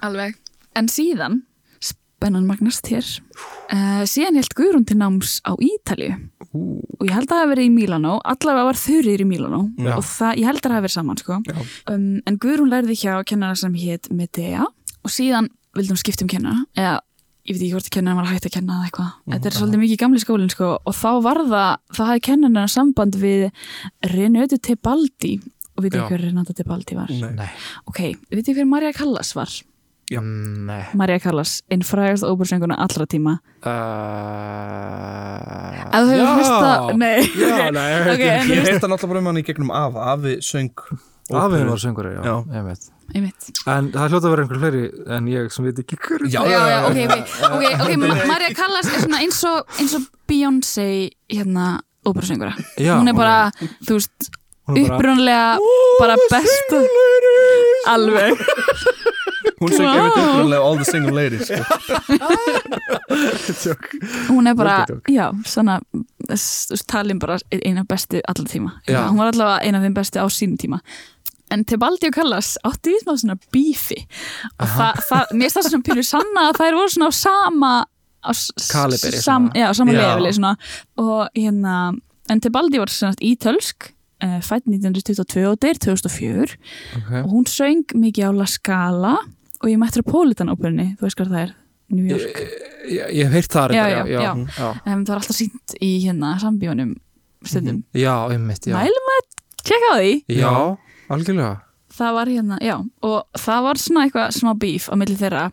Alveg 0.00 0.38
En 0.78 0.86
síðan, 0.86 1.40
spennan 1.82 2.46
magnast 2.46 2.86
hér 2.92 3.04
uh, 3.04 4.04
síðan 4.08 4.38
held 4.38 4.54
Guðrún 4.56 4.86
til 4.88 5.00
náms 5.00 5.40
á 5.42 5.52
Ítalíu 5.58 6.14
og 6.50 7.04
ég 7.06 7.14
held 7.14 7.28
að 7.28 7.32
það 7.32 7.40
hafi 7.42 7.50
verið 7.52 7.68
í 7.68 7.74
Mílanó 7.74 8.16
allavega 8.26 8.66
var 8.70 8.78
Þurir 8.80 9.22
í 9.22 9.26
Mílanó 9.28 9.60
Já. 9.78 9.92
og 9.96 10.04
það, 10.06 10.40
ég 10.40 10.48
held 10.48 10.58
að 10.58 10.64
það 10.64 10.74
hafi 10.74 10.86
verið 10.86 10.96
saman 10.96 11.20
sko. 11.20 11.36
Já. 11.46 11.58
um, 11.92 12.08
en 12.26 12.38
Guðrún 12.42 12.72
lærði 12.72 12.96
hjá 13.02 13.12
kennara 13.28 13.58
sem 13.58 13.76
hétt 13.78 14.10
Medea 14.14 14.66
og 14.66 15.12
síðan 15.14 15.50
vildi 15.76 15.94
hún 15.94 16.00
skipta 16.00 16.26
um 16.26 16.32
kennara 16.32 16.64
eða 16.74 16.96
ég 17.48 17.54
veit 17.56 17.62
ekki 17.62 17.72
hvort 17.74 17.90
kennara 17.94 18.16
var 18.20 18.28
hægt 18.30 18.46
að 18.50 18.54
kenna 18.58 18.76
eða 18.80 18.88
eitthvað. 18.90 19.10
Þetta 19.34 19.46
er 19.50 19.56
svolítið 19.58 19.82
mikið 19.84 20.00
gamli 20.02 20.20
skólinn 20.22 20.50
sko, 20.52 20.68
og 20.84 20.94
þá 20.94 21.08
var 21.24 21.40
það, 21.48 21.70
þá 21.96 22.02
hafði 22.10 22.22
kennarinn 22.28 22.68
samband 22.68 23.14
við 23.22 23.46
Renato 24.14 24.56
Tebaldi. 24.60 25.32
Og 25.76 25.84
veit 25.86 25.94
ekki 25.96 26.12
hver 26.14 26.24
Renato 26.28 26.52
Tebaldi 26.52 26.94
var? 26.98 27.08
Nei. 27.38 27.48
Ok, 27.88 28.00
veit 28.30 28.42
ekki 28.44 28.58
hver 28.60 28.68
Marja 28.68 28.92
Callas 28.92 29.32
var? 29.38 29.48
Já. 30.10 30.18
Mm, 30.20 30.66
nei. 30.66 30.80
Marja 30.98 31.20
Callas, 31.22 31.60
einn 31.70 31.84
frægast 31.86 32.26
ópersönguna 32.26 32.74
allra 32.82 33.06
tíma. 33.06 33.36
Uh, 33.62 33.70
Ef 35.90 36.02
þú 36.02 36.10
hefur 36.10 36.20
já. 36.20 36.32
hlustað- 36.36 36.96
nei. 36.98 37.18
Já, 37.38 37.70
nei, 37.70 37.88
ég 38.18 38.66
heist 38.66 38.82
hann 38.82 38.90
alltaf 38.94 39.08
bara 39.10 39.20
um 39.22 39.26
hann 39.30 39.38
í 39.40 39.44
gegnum 39.46 39.70
Afa, 39.70 40.12
Afi 40.14 40.36
söng 40.42 40.70
Afinn 41.30 41.68
var 41.70 41.78
sönguri, 41.78 42.10
já, 42.18 42.22
Já. 42.26 42.34
ég 42.58 42.64
veit 42.66 42.90
Einmitt. 43.14 43.50
En 43.66 43.90
það 43.94 44.14
hljóta 44.14 44.26
að 44.28 44.34
vera 44.34 44.44
einhver 44.44 44.60
fleiri 44.62 44.82
en 45.16 45.30
ég 45.30 45.52
sem 45.54 45.66
veit 45.66 45.80
ekki 45.82 45.98
hver 46.00 46.26
Já, 46.30 46.40
já, 46.46 46.60
já, 46.70 46.78
ok, 46.88 46.98
ok, 47.04 47.36
ok, 47.54 47.64
okay 47.84 48.26
Marja 48.30 48.50
Callas 48.56 48.90
er 48.90 49.04
svona 49.04 49.22
eins 49.24 49.40
og, 49.48 49.78
eins 49.78 49.96
og 49.98 50.06
Beyoncé 50.30 50.88
hérna 51.30 51.80
óperusöngura 52.06 52.54
Já, 52.78 52.94
hún 52.98 53.10
er 53.10 53.16
bara, 53.18 53.50
þú 53.86 53.98
veist, 53.98 54.30
upprunlega 54.70 55.58
bara 56.00 56.16
besta 56.30 56.84
alveg. 57.90 58.38
Hún 59.60 59.72
söng 59.76 59.90
yfir 59.92 60.14
tilbúinlega 60.16 60.60
All 60.64 60.78
the 60.80 60.86
Single 60.88 61.12
Ladies 61.12 61.50
sko. 63.60 63.74
hún 64.32 64.46
er 64.48 64.54
bara, 64.56 64.86
já, 65.08 65.26
svona 65.44 65.80
talin 66.88 67.18
bara 67.20 67.36
eina 67.52 67.84
bestu 67.84 68.22
allar 68.24 68.48
tíma. 68.48 68.72
Já. 68.88 69.08
hún 69.08 69.18
var 69.20 69.34
allavega 69.34 69.60
eina 69.60 69.78
af 69.78 69.84
þeim 69.84 69.94
bestu 69.94 70.16
á 70.16 70.26
sínum 70.32 70.56
tíma 70.56 70.80
en 71.50 71.64
Tebaldi 71.68 72.10
og 72.10 72.16
Callas 72.16 72.54
átti 72.66 72.94
í 72.94 73.00
smá 73.02 73.14
svona 73.18 73.38
bífi 73.54 73.98
og 74.56 74.68
það, 74.68 75.00
það, 75.08 75.32
mér 75.40 75.54
það 75.54 75.68
svona 75.68 75.88
pyrru 75.88 76.04
sanna 76.06 76.44
að 76.48 76.60
þær 76.60 76.78
voru 76.78 76.94
svona 76.94 77.10
á 77.10 77.14
sama 77.16 77.72
á 78.20 78.30
Kaliberi 78.70 79.22
sam, 79.22 79.48
já, 79.56 79.70
á 79.70 79.74
sama 79.76 79.96
lefili 79.96 80.32
svona. 80.36 80.56
Og 81.00 81.28
hérna, 81.34 81.76
en 82.30 82.42
Tebaldi 82.44 82.80
var 82.80 82.92
svona 82.92 83.16
ítölsk 83.16 83.90
uh, 84.24 84.40
fætt 84.44 84.68
1922 84.68 85.46
og 85.48 85.60
deyr 85.62 85.80
2004 85.80 86.44
okay. 86.44 87.22
og 87.22 87.30
hún 87.32 87.48
söng 87.48 87.96
mikið 87.96 88.28
á 88.28 88.32
La 88.36 88.48
Scala 88.50 89.14
og 89.60 89.68
í 89.68 89.76
Metropolitan 89.80 90.52
óperunni, 90.52 90.94
þú 91.00 91.08
veist 91.08 91.20
hvað 91.20 91.32
það 91.34 91.42
er 91.46 91.56
New 91.90 92.06
York. 92.06 92.42
Ég, 92.86 93.08
ég 93.18 93.26
hef 93.26 93.34
heyrt 93.34 93.56
það 93.56 93.74
um, 94.30 94.44
það 94.54 95.10
var 95.10 95.18
alltaf 95.18 95.36
sínt 95.36 95.74
í 95.82 95.90
hérna 96.04 96.36
sambíunum 96.40 96.94
stundum. 97.46 97.82
Já, 97.96 98.14
einmitt, 98.30 98.68
já. 98.68 98.76
Mælum 98.76 99.10
að 99.16 99.26
tjekka 99.64 99.90
á 99.90 99.96
því. 99.96 100.12
Já, 100.36 100.52
algjörlega. 101.10 101.58
Það 101.90 102.14
var 102.14 102.30
hérna, 102.30 102.56
já, 102.62 102.76
og 103.02 103.40
það 103.42 103.64
var 103.66 103.80
svona 103.82 104.04
eitthvað 104.06 104.36
smá 104.36 104.52
bíf 104.62 104.86
á 104.86 104.94
milli 104.94 105.16
þeirra. 105.18 105.48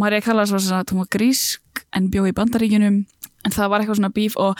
Marja 0.00 0.24
Callas 0.24 0.52
var 0.54 0.64
svona, 0.64 0.86
hún 0.88 1.02
var 1.02 1.10
grísk 1.12 1.84
en 1.96 2.08
bjó 2.12 2.24
í 2.28 2.34
bandaríkjunum. 2.36 3.02
En 3.46 3.54
það 3.54 3.70
var 3.70 3.84
eitthvað 3.84 4.00
svona 4.00 4.14
bíf 4.16 4.36
og, 4.40 4.58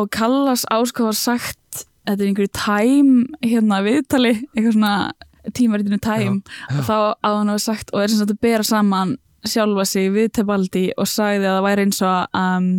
og 0.00 0.10
Callas 0.14 0.64
ásko 0.72 1.10
var 1.10 1.18
sagt 1.18 1.84
þetta 2.08 2.24
er 2.24 2.30
einhverju 2.30 2.52
time 2.56 3.44
hérna 3.44 3.82
viðtali, 3.84 4.34
eitthvað 4.54 4.76
svona 4.78 4.94
tímaritinu 5.54 6.00
time. 6.02 6.40
Og 6.72 6.84
þá 6.88 6.96
að 6.96 7.40
hann 7.42 7.52
var 7.52 7.64
sagt 7.64 7.92
og 7.92 8.02
er 8.02 8.12
sagt 8.12 8.32
að 8.32 8.44
bera 8.44 8.66
saman 8.66 9.16
sjálfa 9.48 9.84
sig 9.86 10.08
við 10.12 10.32
Tebaldi 10.38 10.88
og 10.98 11.08
sagði 11.08 11.46
að 11.46 11.58
það 11.58 11.66
væri 11.68 11.84
eins 11.86 12.00
og 12.04 12.38
um, 12.40 12.70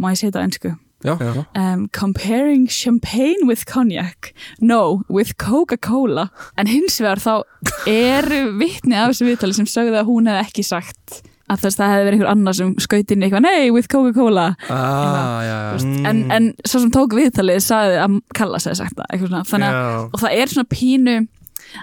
má 0.00 0.10
ég 0.12 0.36
á 0.36 0.42
ennsku 0.42 0.72
Já, 1.04 1.14
Já. 1.16 1.44
um, 1.56 1.86
comparing 1.96 2.66
champagne 2.68 3.46
with 3.48 3.64
cognac 3.66 4.34
no, 4.60 5.02
with 5.08 5.36
Coca-Cola 5.40 6.26
en 6.60 6.68
hins 6.68 6.98
vegar 7.00 7.22
þá 7.22 7.40
eru 7.88 8.42
vitni 8.60 8.98
af 9.00 9.14
þessu 9.14 9.30
viðtali 9.30 9.56
sem 9.56 9.68
sögðu 9.70 9.96
að 10.02 10.10
hún 10.10 10.28
hefði 10.28 10.44
ekki 10.44 10.64
sagt 10.66 11.22
að 11.50 11.64
þess 11.64 11.78
það 11.80 11.88
hefði 11.90 12.04
verið 12.06 12.18
einhver 12.20 12.30
annar 12.30 12.54
sem 12.54 12.74
skaut 12.84 13.10
inn 13.10 13.24
eitthvað, 13.26 13.42
nei, 13.48 13.70
with 13.74 13.88
Coca-Cola 13.90 14.44
Ah, 14.68 15.40
já. 15.42 15.56
Mm. 15.82 16.04
en, 16.06 16.20
en 16.36 16.50
svo 16.68 16.82
sem 16.84 16.92
tók 16.94 17.16
viðtalið 17.16 17.58
sagði 17.64 17.96
að 18.04 18.20
Kalla 18.38 18.60
segði 18.62 18.78
sagt 18.84 18.94
það 19.00 19.08
eitthvað 19.08 19.32
svona, 19.32 19.42
þannig 19.50 19.80
að 19.80 20.04
og 20.04 20.22
það 20.22 20.36
er 20.44 20.52
svona 20.52 20.70
pínu 20.76 21.16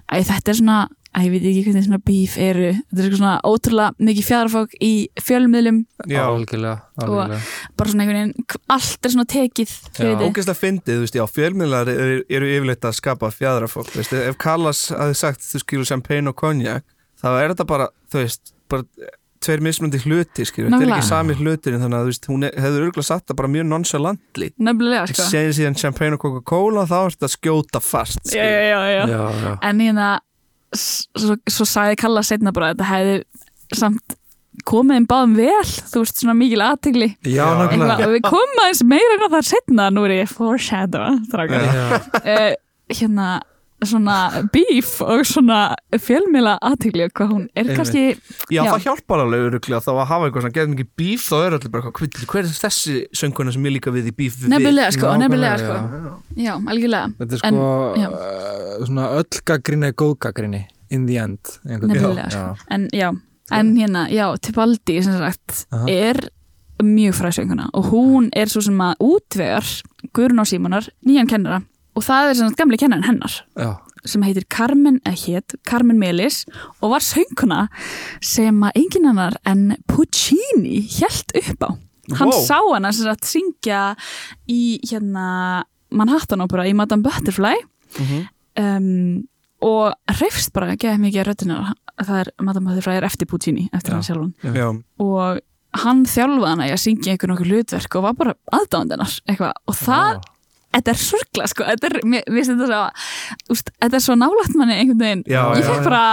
æ, 0.07 0.15
þetta 0.29 0.53
er 0.53 0.59
svona, 0.61 0.77
æ, 1.17 1.25
ég 1.25 1.33
veit 1.33 1.45
ekki 1.49 1.63
hvernig 1.65 1.85
svona 1.87 1.99
bíf 2.05 2.37
eru, 2.37 2.69
þetta 2.77 3.01
er 3.01 3.07
eitthvað 3.07 3.21
svona 3.21 3.35
ótrúlega 3.49 4.07
mikið 4.09 4.27
fjadrafólk 4.27 4.75
í 4.85 4.91
fjölmiðlum. 5.27 5.79
Já, 6.05 6.21
algjörlega, 6.27 6.75
algjörlega. 7.01 7.39
bara 7.79 7.93
svona 7.93 8.05
einhvern 8.05 8.21
veginn, 8.21 8.59
allt 8.77 9.07
er 9.09 9.15
svona 9.15 9.29
tekið 9.33 9.75
ógeðslega 9.97 10.57
fyndið, 10.61 10.99
þú 10.99 11.05
veist, 11.07 11.19
já, 11.19 11.25
fjölmiðlar 11.37 11.93
eru, 11.93 12.17
eru 12.39 12.51
yfirleitt 12.57 12.89
að 12.89 12.97
skapa 12.99 13.31
veist, 13.33 14.13
ef 14.13 14.41
Kallas 14.41 14.87
hafi 14.93 15.17
sagt 15.17 15.45
þú 15.45 15.63
skilur 15.63 15.89
champagne 15.89 16.33
og 16.33 16.37
konjak, 16.37 16.85
þá 17.17 17.29
er 17.33 17.55
þetta 17.55 17.69
bara, 17.73 17.89
þú 18.11 18.21
veist, 18.23 18.53
bara 18.69 18.85
tveir 19.43 19.61
mismunandi 19.63 19.99
hluti, 20.03 20.45
skilur, 20.49 20.71
þetta 20.73 20.85
er 20.85 20.93
ekki 20.97 21.07
sami 21.07 21.35
hlutir 21.37 21.77
þannig 21.77 21.97
að, 21.97 22.05
þú 22.05 22.11
veist, 22.11 22.29
hún 22.31 22.45
hefur 22.47 22.85
örgulega 22.87 23.07
sagt 23.07 23.27
það 23.29 23.39
bara 23.41 23.51
mjög 23.53 23.67
nefnilega, 24.57 25.03
sko. 25.11 25.27
Segir 25.31 25.53
síðan 25.57 25.77
champagne 25.77 26.17
og 26.17 26.23
Coca-Cola 26.23 26.87
þá 26.89 26.97
er 26.99 27.15
þetta 27.15 27.29
að 27.29 27.35
skjóta 27.35 27.83
fast, 27.83 28.23
já, 28.33 28.41
já, 28.43 28.79
já, 28.97 29.53
en 29.61 29.83
hérna 29.85 30.09
svo, 30.75 31.37
svo 31.47 31.67
sagði 31.67 31.99
Kalla 32.01 32.23
setna 32.25 32.53
bara 32.55 32.71
að 32.71 32.77
þetta 32.77 32.89
hefði 32.91 33.77
samt 33.77 34.17
komið 34.67 34.97
þeim 34.97 35.07
báðum 35.11 35.35
vel 35.37 35.65
þú 35.67 36.01
veist 36.01 36.21
svona 36.21 36.35
mikil 36.37 36.63
aðtegli 36.65 37.09
Já, 37.29 37.45
nákvæmlega. 37.59 38.07
og 38.07 38.15
við 38.15 38.23
komum 38.25 38.63
aðeins 38.63 38.83
meira 38.89 39.17
en 39.17 39.25
það 39.35 39.45
setna 39.51 39.89
nú 39.93 40.05
er 40.07 40.15
ég 40.17 40.31
foreshadow 40.31 41.19
uh, 41.37 42.49
hérna 42.91 43.27
svona 43.85 44.43
bíf 44.53 44.95
og 45.05 45.21
svona 45.29 45.75
fjölmila 46.01 46.55
aðtegli 46.65 47.05
hvað 47.13 47.29
hún 47.33 47.43
er 47.55 47.67
kannski 47.77 48.03
Já, 48.49 48.63
Já. 48.63 48.71
það 48.71 48.85
hjálpar 48.87 49.21
alveg 49.21 49.43
öruglega 49.51 49.81
þá 49.85 49.91
að 49.93 50.07
hafa 50.09 50.25
eitthvað 50.29 50.41
svona 50.45 50.55
geðum 50.57 50.73
mikið 50.73 50.89
bíf 50.97 51.27
þá 51.29 51.35
er 51.45 51.57
allir 51.57 51.69
bara 51.75 51.83
eitthvað 51.83 52.07
"Hver- 52.07 52.31
hver 52.31 52.43
er 52.47 52.55
þessi 52.57 52.95
sönguna 53.13 53.53
sem 53.53 53.63
ég 53.69 53.75
líka 53.77 53.93
við 53.93 54.07
í 54.09 54.15
bíf 54.17 54.39
nefnilega 54.49 54.91
sko, 54.95 55.13
nefnilega 55.21 55.57
sko 55.61 55.75
já. 55.77 56.47
já, 56.47 56.53
algjörlega 56.57 57.13
Þetta 57.19 57.33
er 57.37 57.41
En- 57.43 57.53
sko 57.53 57.93
já. 58.01 58.09
uh, 58.09 58.85
svona 58.87 59.05
öll 59.19 59.41
gaggrinni 59.45 59.87
er 59.87 59.93
góð 59.93 60.17
gaggrinni 60.25 60.63
in 60.89 61.05
the 61.05 61.17
end 61.17 61.39
nefnilega 61.65 62.29
sko. 62.31 62.57
en 62.71 62.89
já, 62.93 63.11
en 63.51 63.75
hérna, 63.77 64.07
já, 64.09 64.25
Tibaldi 64.41 65.03
sem 65.03 65.13
sagt, 65.17 65.65
Aha. 65.71 65.85
er 65.87 66.29
mjög 66.81 67.13
fræsönguna 67.13 67.69
og 67.73 67.85
hún 67.91 68.29
er 68.33 68.45
svo 68.49 68.61
sem 68.61 68.77
að 68.77 68.95
útvegar 68.99 69.65
Guðrun 70.13 70.41
á 70.41 70.45
Símonar, 70.45 70.89
nýjan 71.05 71.27
kennara 71.29 71.61
og 71.97 72.05
það 72.05 72.29
er 72.31 72.37
sem 72.39 72.49
sagt 72.51 72.59
gamli 72.61 72.77
kennarin 72.79 73.07
hennar 73.07 73.39
Já. 73.57 73.71
sem 74.07 74.21
heitir 74.23 74.45
Carmen, 74.53 74.99
eða 75.03 75.17
hét 75.25 75.55
Carmen 75.67 75.97
Melis 75.99 76.43
og 76.81 76.91
var 76.93 77.03
sönguna 77.03 77.63
sem 78.23 78.61
að 78.63 78.77
engin 78.83 79.09
annar 79.09 79.35
en 79.49 79.73
Puccini 79.89 80.79
hjælt 80.85 81.33
upp 81.41 81.65
á 81.65 81.69
hann 82.19 82.29
Wow. 82.31 82.43
sá 82.45 82.59
hana 82.73 82.93
sem 82.95 83.03
sagt 83.09 83.25
syngja 83.27 83.95
í 84.47 84.77
hérna 84.87 85.63
Manhattan 85.91 86.41
opera 86.45 86.63
í 86.67 86.75
Madame 86.75 87.03
Butterfly 87.03 87.55
Mhm. 87.99 88.27
um, 88.59 89.27
og 89.61 89.93
hreifst 90.11 90.53
bara 90.53 90.75
ekki 90.75 90.93
mikið 91.01 91.23
að 91.23 91.27
röddina 91.31 91.73
það 92.03 92.19
er 92.21 92.31
Madame 92.45 92.69
Butterfly 92.69 92.97
er 92.99 93.07
eftir 93.09 93.25
Puccini 93.27 93.69
eftir 93.73 93.91
Já. 93.91 93.97
hann 93.97 94.07
sjálfan 94.07 94.55
Já, 94.55 94.67
og 95.03 95.39
hann 95.83 96.05
þjálfaði 96.05 96.47
hana 96.53 96.67
í 96.69 96.71
að 96.71 96.83
syngja 96.85 97.11
einhver 97.15 97.31
nokkuð 97.33 97.51
hlutverk 97.51 97.95
og 97.99 98.03
var 98.07 98.13
bara 98.13 98.33
aðdándennar 98.53 99.19
eitthvað 99.27 99.53
og 99.67 99.75
það 99.75 100.13
Já. 100.13 100.21
Þetta 100.75 100.93
er 100.93 101.01
sorgla 101.01 101.47
sko, 101.51 101.65
þetta 101.67 101.89
er, 101.89 101.97
mér 102.03 102.25
mér 102.27 102.45
finnst 102.45 102.53
þetta 102.53 102.67
svo 102.71 103.55
úst, 103.55 103.71
þetta 103.81 103.99
er 103.99 104.05
svo 104.07 104.17
nálægt 104.19 104.57
manni 104.59 104.77
einhvern 104.81 105.03
veginn. 105.03 105.23
Já, 105.31 105.41
ég 105.57 105.67
fekk 105.67 105.87
bara, 105.87 106.03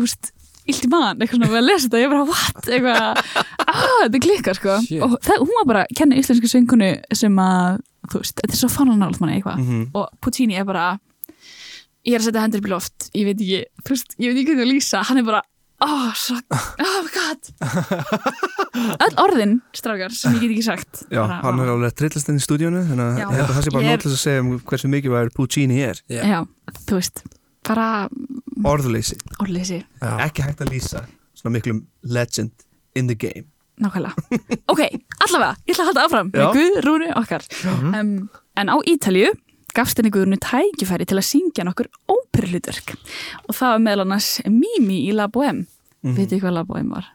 úst, 0.00 0.32
illt 0.70 0.84
í 0.86 0.90
mann 0.92 1.22
eitthvað 1.22 1.38
svona 1.38 1.52
við 1.52 1.60
að 1.62 1.68
lesa 1.68 1.86
þetta, 1.88 2.02
ég 2.02 2.12
bara, 2.12 2.26
what? 2.32 2.68
Eitthvað, 2.68 3.22
ah, 3.72 3.94
þetta 4.04 4.22
klikkar 4.26 4.58
sko. 4.58 4.76
Shit. 4.86 5.00
og 5.06 5.16
það, 5.24 5.46
hún 5.46 5.54
var 5.60 5.70
bara 5.72 5.86
að 5.86 5.96
kenna 6.02 6.18
íslensku 6.20 6.50
söngunu 6.50 6.90
sem 7.22 7.40
að, 7.46 7.80
þú 8.12 8.22
veist, 8.24 8.36
þetta 8.42 8.58
er 8.58 8.62
svo 8.64 8.70
fannlega 8.74 9.00
nálægt 9.04 9.22
manni 9.24 9.38
eitthvað. 9.38 9.62
Mhm. 9.62 9.88
og 9.98 10.22
Puccini 10.22 10.58
er 10.60 10.68
bara 10.68 10.90
ég 12.02 12.16
er 12.16 12.22
að 12.22 12.28
setja 12.28 12.42
hendur 12.42 12.62
upp 12.62 12.66
í 12.66 12.72
loft, 12.72 13.08
ég 13.14 13.26
veit 13.28 13.38
ekki 13.38 13.62
þú 13.86 13.94
veist, 13.94 14.14
ég 14.18 14.32
veit 14.32 14.40
ekki 14.42 14.54
hvernig 14.56 14.66
að 14.66 14.72
lýsa, 14.72 15.02
hann 15.06 15.20
er 15.20 15.26
bara 15.28 15.42
oh, 15.84 16.12
so, 16.16 16.36
oh 16.54 16.66
my 17.02 17.10
god. 17.14 17.50
Öll 19.06 19.16
orðin, 19.22 19.54
strákar, 19.76 20.14
sem 20.16 20.36
ég 20.38 20.44
get 20.46 20.54
ekki 20.54 20.64
sagt. 20.66 21.02
Já, 21.12 21.20
bara, 21.24 21.38
hann 21.44 21.60
er 21.64 21.72
alveg 21.74 21.94
trillast 21.98 22.30
inn 22.32 22.40
í 22.40 22.44
stúdíónu 22.44 22.82
þannig 22.88 23.22
að 23.26 23.52
það 23.52 23.62
sé 23.66 23.74
bara 23.74 23.86
Ég 23.90 24.02
til 24.04 24.12
að 24.12 24.18
segja 24.22 24.42
um 24.44 24.50
hversu 24.70 24.90
mikilvægur 24.92 25.32
Puccini 25.36 25.80
er. 25.86 26.02
Já. 26.12 26.22
Já, 26.32 26.38
þú 26.88 26.98
veist, 27.00 27.24
bara 27.68 27.88
orðleysi, 28.72 29.18
orðleysi, 29.42 29.80
ekki 30.26 30.46
hægt 30.46 30.62
að 30.64 30.72
lýsa 30.76 31.04
svona 31.38 31.56
miklum 31.58 31.84
legend 32.02 32.66
in 32.98 33.08
the 33.10 33.16
game. 33.18 33.48
Nákvæmlega. 33.82 34.14
Ok, 34.70 34.82
allavega, 35.24 35.56
ég 35.66 35.72
ætla 35.74 35.84
að 35.84 35.88
halda 35.90 36.06
áfram 36.06 36.28
með 36.34 36.58
Guðrúnu 36.58 37.08
okkar. 37.18 37.46
Um, 37.90 38.12
En 38.60 38.68
á 38.68 38.76
Ítalju 38.84 39.30
gafst 39.72 39.96
henni 39.96 40.10
Guðrúnu 40.12 40.36
tækifæri 40.44 41.06
til 41.08 41.16
að 41.16 41.24
syngja 41.24 41.64
nokkur 41.64 41.88
óperhlutverk 42.12 42.92
og 43.48 43.54
það 43.56 43.70
var 43.72 43.80
meðal 43.86 44.04
annars 44.04 44.26
Mimi 44.44 44.98
í 45.08 45.14
La 45.16 45.24
Bohème 45.32 45.64
Mhm. 46.02 46.14
Vitið 46.18 46.32
þið 46.36 46.40
hvað 46.44 46.54
La 46.58 46.64
Bohème 46.64 46.90
var? 46.96 47.06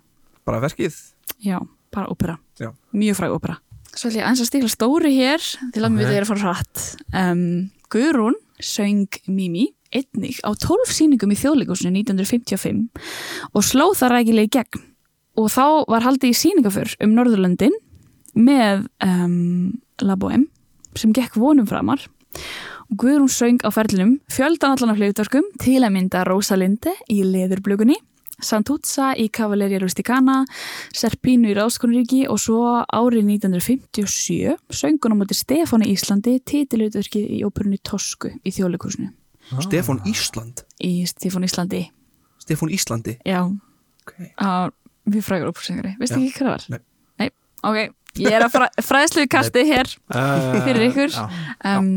bara 0.47 0.62
verkið 0.63 0.95
Já, 1.43 1.60
bara 1.91 2.08
ópera 2.08 2.38
Já. 2.60 2.71
Mjög 2.93 3.15
fræg 3.19 3.32
ópera 3.36 3.58
Svo 3.97 4.10
ætla 4.10 4.19
ég 4.21 4.26
aðeins 4.28 4.41
að 4.43 4.50
stikla 4.52 4.69
stóri 4.69 5.12
hér 5.15 5.41
til 5.73 5.82
að 5.84 5.97
við 5.97 6.06
Ok. 6.06 6.12
þeirra 6.13 6.28
fara 6.30 6.43
hratt 6.45 6.84
um, 7.13 7.69
Guðrún 7.91 8.36
söng 8.62 9.08
Mimi 9.28 9.73
einnig 9.91 10.39
á 10.43 10.52
12 10.56 10.91
sýningum 10.91 11.32
í 11.32 11.38
þjóðleikusinu 11.39 11.91
1955 12.04 12.89
og 13.56 13.63
sló 13.63 13.91
það 13.95 14.12
rækilega 14.15 14.47
í 14.47 14.54
gegn 14.58 14.84
og 15.38 15.50
þá 15.54 15.65
var 15.88 16.02
haldið 16.08 16.32
í 16.34 16.38
sýningaför 16.41 16.95
um 17.04 17.13
Norðurlöndin 17.15 17.76
með 18.36 18.88
um, 19.04 19.73
La 20.04 20.15
Bohème 20.19 20.47
sem 20.97 21.12
gekk 21.15 21.36
vonum 21.39 21.67
framar 21.69 22.04
og 22.91 22.97
Guðrún 23.02 23.32
söng 23.32 23.60
á 23.63 23.69
ferlinum 23.73 24.17
fjöldan 24.32 24.76
allan 24.78 24.93
af 24.95 25.00
hlutverkum 25.02 25.47
til 25.60 25.80
að 25.84 25.93
mynda 25.95 26.23
Rosalinde 26.28 26.93
í 27.12 27.23
Leðurblögunni 27.23 27.97
Santuzza 28.43 29.13
í 29.17 29.28
Cavalleria 29.34 29.80
Rusticana 29.82 30.43
Serpínu 30.95 31.50
í 31.50 31.56
Ráðskonríki 31.58 32.19
og 32.30 32.38
svo 32.41 32.60
árið 32.86 33.26
1957 33.34 34.58
söngun 34.78 35.15
á 35.17 35.17
móti 35.17 35.38
Stefáni 35.38 35.89
Íslandi 35.89 36.36
titilutverkið 36.45 37.32
í 37.34 37.39
óperunni 37.47 37.80
Tosku 37.82 38.30
í 38.45 38.54
þjóðleikursinu 38.54 39.10
Stefán 39.65 40.04
Ísland 40.06 40.62
í 40.84 40.91
Stefáni 41.10 41.50
Íslandi 41.50 41.82
Stefán 42.43 42.73
Íslandi 42.78 43.15
já, 43.26 43.41
okay. 44.06 44.30
á 44.38 44.69
mjög 45.08 45.26
frægur 45.26 45.50
óperusengari 45.54 45.95
veistu 45.97 46.19
Já. 46.19 46.28
ekki 46.28 46.38
hvað 46.38 46.45
það 46.45 46.54
var? 46.54 46.67
Nei. 46.69 46.82
Nei, 47.17 47.30
ok, 47.71 47.95
ég 48.21 48.38
er 48.38 48.45
að 48.45 48.54
fræ, 48.54 48.67
fræðslu 48.91 49.26
kasti 49.32 49.65
hér 49.65 49.95
Uh, 50.13 50.62
Fyrir 50.67 50.86
ykkur. 50.91 51.10
já. 51.10 51.26
um, 51.73 51.89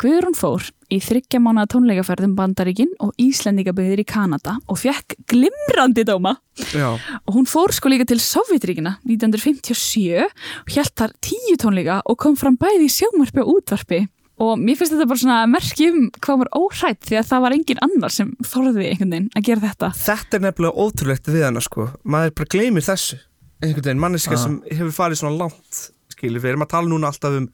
Guðrún 0.00 0.34
fór 0.34 0.64
í 0.90 0.96
þryggja 1.02 1.38
mánuða 1.38 1.68
tónleikaferðum 1.70 2.32
Bandaríkin 2.34 2.90
og 3.04 3.12
Íslendingaböðir 3.22 4.00
í 4.02 4.06
Kanada 4.10 4.56
og 4.66 4.80
fekk 4.80 5.14
glimrandi 5.30 6.02
dóma. 6.08 6.32
Já, 6.74 6.88
og 6.98 7.30
hún 7.36 7.46
fór 7.46 7.70
sko 7.76 7.92
líka 7.92 8.06
til 8.10 8.18
Sovjetríkina 8.22 8.96
1957 9.06 10.24
og 10.26 10.74
hjælt 10.74 10.94
þar 10.98 11.14
tíu 11.22 11.54
tónleika 11.62 12.00
og 12.10 12.18
kom 12.18 12.34
fram 12.38 12.58
bæði 12.58 12.88
í 12.88 12.92
sjómarpi 12.96 13.44
og 13.44 13.54
útvarpi. 13.60 14.02
Og 14.42 14.58
mér 14.58 14.74
finnst 14.80 14.96
þetta 14.96 15.06
bara 15.06 15.22
svona 15.22 15.38
merki 15.46 15.86
um 15.92 16.08
hvað 16.18 16.40
var 16.42 16.50
óhrætt 16.58 17.06
því 17.06 17.20
að 17.20 17.28
það 17.30 17.44
var 17.46 17.54
engin 17.54 17.82
annar 17.86 18.10
sem 18.10 18.32
þorði 18.42 18.88
einhvern 18.90 19.12
veginn 19.14 19.28
að 19.38 19.46
gera 19.46 19.62
þetta. 19.68 19.92
Þetta 20.02 20.36
er 20.40 20.42
nefnilega 20.48 20.86
ótrúlegt 20.88 21.30
við 21.30 21.44
hana 21.46 21.62
sko. 21.62 21.86
Maður 22.02 22.34
bara 22.40 22.50
gleymir 22.50 22.82
þessu. 22.82 23.20
Einhvern 23.62 23.86
veginn, 23.86 24.02
manneska 24.02 24.34
Ah. 24.34 24.42
sem 24.42 24.56
hefur 24.74 24.90
farið 24.98 25.22
svona 25.22 25.38
langt 25.38 25.84
skilur, 26.10 26.42
við 26.42 26.50
erum 26.50 26.66
að 26.66 26.72
tala 26.74 26.90
núna 26.90 27.12
alltaf 27.14 27.38
um 27.38 27.46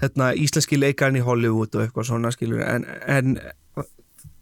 hérna, 0.00 0.32
íslenski 0.38 0.78
leikarinn 0.80 1.20
í 1.20 1.26
Hollywood 1.26 1.76
og 1.76 1.84
eitthvað 1.84 2.08
svona 2.08 2.32
skilur, 2.34 2.62
en, 2.64 2.86
en 3.06 3.36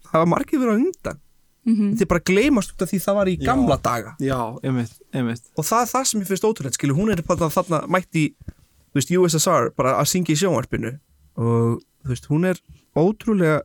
það 0.07 0.23
var 0.23 0.31
margir 0.31 0.61
verið 0.61 0.73
á 0.73 0.79
undan. 0.79 1.21
Mm 1.61 1.91
þið 1.93 2.07
bara 2.09 2.23
gleymast 2.25 2.71
út 2.73 2.81
af 2.81 2.89
því 2.89 2.99
það 3.03 3.17
var 3.19 3.29
í 3.29 3.35
Já. 3.37 3.43
gamla 3.45 3.75
daga. 3.77 4.15
Já, 4.17 4.39
einmitt, 4.65 4.95
einmitt. 5.13 5.43
Og 5.53 5.67
það 5.67 5.83
er 5.83 5.89
það 5.91 6.07
sem 6.09 6.23
ég 6.23 6.29
finnst 6.31 6.47
ótrúlegt 6.47 6.77
skilur, 6.79 6.97
hún 6.97 7.11
er 7.13 7.21
bara 7.27 7.51
þarna 7.53 7.83
mætt 7.85 8.17
í 8.17 8.23
þú 8.41 8.97
veist, 8.97 9.11
USSR, 9.13 9.69
bara 9.77 9.93
að 9.99 10.09
syngja 10.09 10.33
í 10.33 10.39
sjónvarpinu. 10.41 10.95
Og 11.37 11.77
þú 12.01 12.13
veist, 12.15 12.25
hún 12.31 12.47
er 12.49 12.63
ótrúlega 12.97 13.61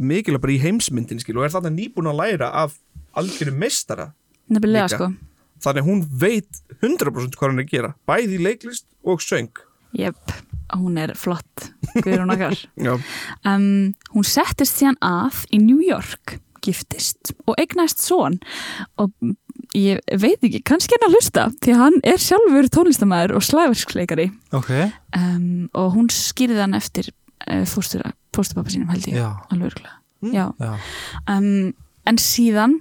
mikilvæg 0.00 0.42
bara 0.42 0.54
í 0.56 0.62
heimsmyndin 0.62 1.20
skilur, 1.20 1.42
og 1.42 1.50
er 1.50 1.54
þarna 1.54 1.74
nýbúin 1.76 2.08
að 2.10 2.20
læra 2.22 2.48
af 2.64 2.78
algjörum 3.14 3.60
meistara 3.60 4.08
nefnilega 4.50 4.88
sko. 4.92 5.10
Þannig 5.64 5.84
að 5.84 5.88
hún 5.88 6.02
veit 6.20 6.60
100% 6.80 7.38
hvað 7.38 7.52
hún 7.52 7.60
er 7.60 7.64
að 7.64 7.70
gera 7.70 7.92
bæði 8.08 8.38
í 8.38 8.42
leiklist 8.42 8.88
og 9.06 9.22
söng 9.24 9.52
Jep, 9.98 10.34
hún 10.74 10.98
er 11.00 11.14
flott 11.18 11.68
Guðrún 12.00 12.34
okkar. 12.34 12.58
Um, 13.44 13.94
hún 14.14 14.26
settist 14.26 14.80
síðan 14.80 14.98
að 15.04 15.44
í 15.54 15.60
New 15.62 15.80
York 15.84 16.38
giftist 16.64 17.34
og 17.44 17.58
eignast 17.60 18.00
son. 18.00 18.38
Og 19.00 19.12
ég 19.76 20.00
veit 20.20 20.40
ekki, 20.44 20.62
kannski 20.66 20.96
hann 20.96 21.08
að 21.08 21.18
hlusta 21.18 21.48
því 21.64 21.76
hann 21.80 21.98
er 22.06 22.22
sjálfur 22.22 22.70
tónlistamæður 22.72 23.36
og 23.38 23.44
slæversksleikari 23.44 24.28
Ok, 24.54 24.70
um, 25.18 25.66
og 25.74 25.92
hún 25.96 26.08
skýrði 26.12 26.62
hann 26.62 26.78
eftir 26.78 27.10
uh, 27.48 27.64
fóstura, 27.68 28.14
fósturpappa 28.36 28.74
sínum 28.74 28.92
held 28.94 29.08
ég 29.10 29.18
já, 29.18 29.28
alveg 29.50 29.72
örgulega 29.72 30.00
Mm. 30.24 30.56
Um, 31.28 31.74
en 32.08 32.16
síðan 32.16 32.78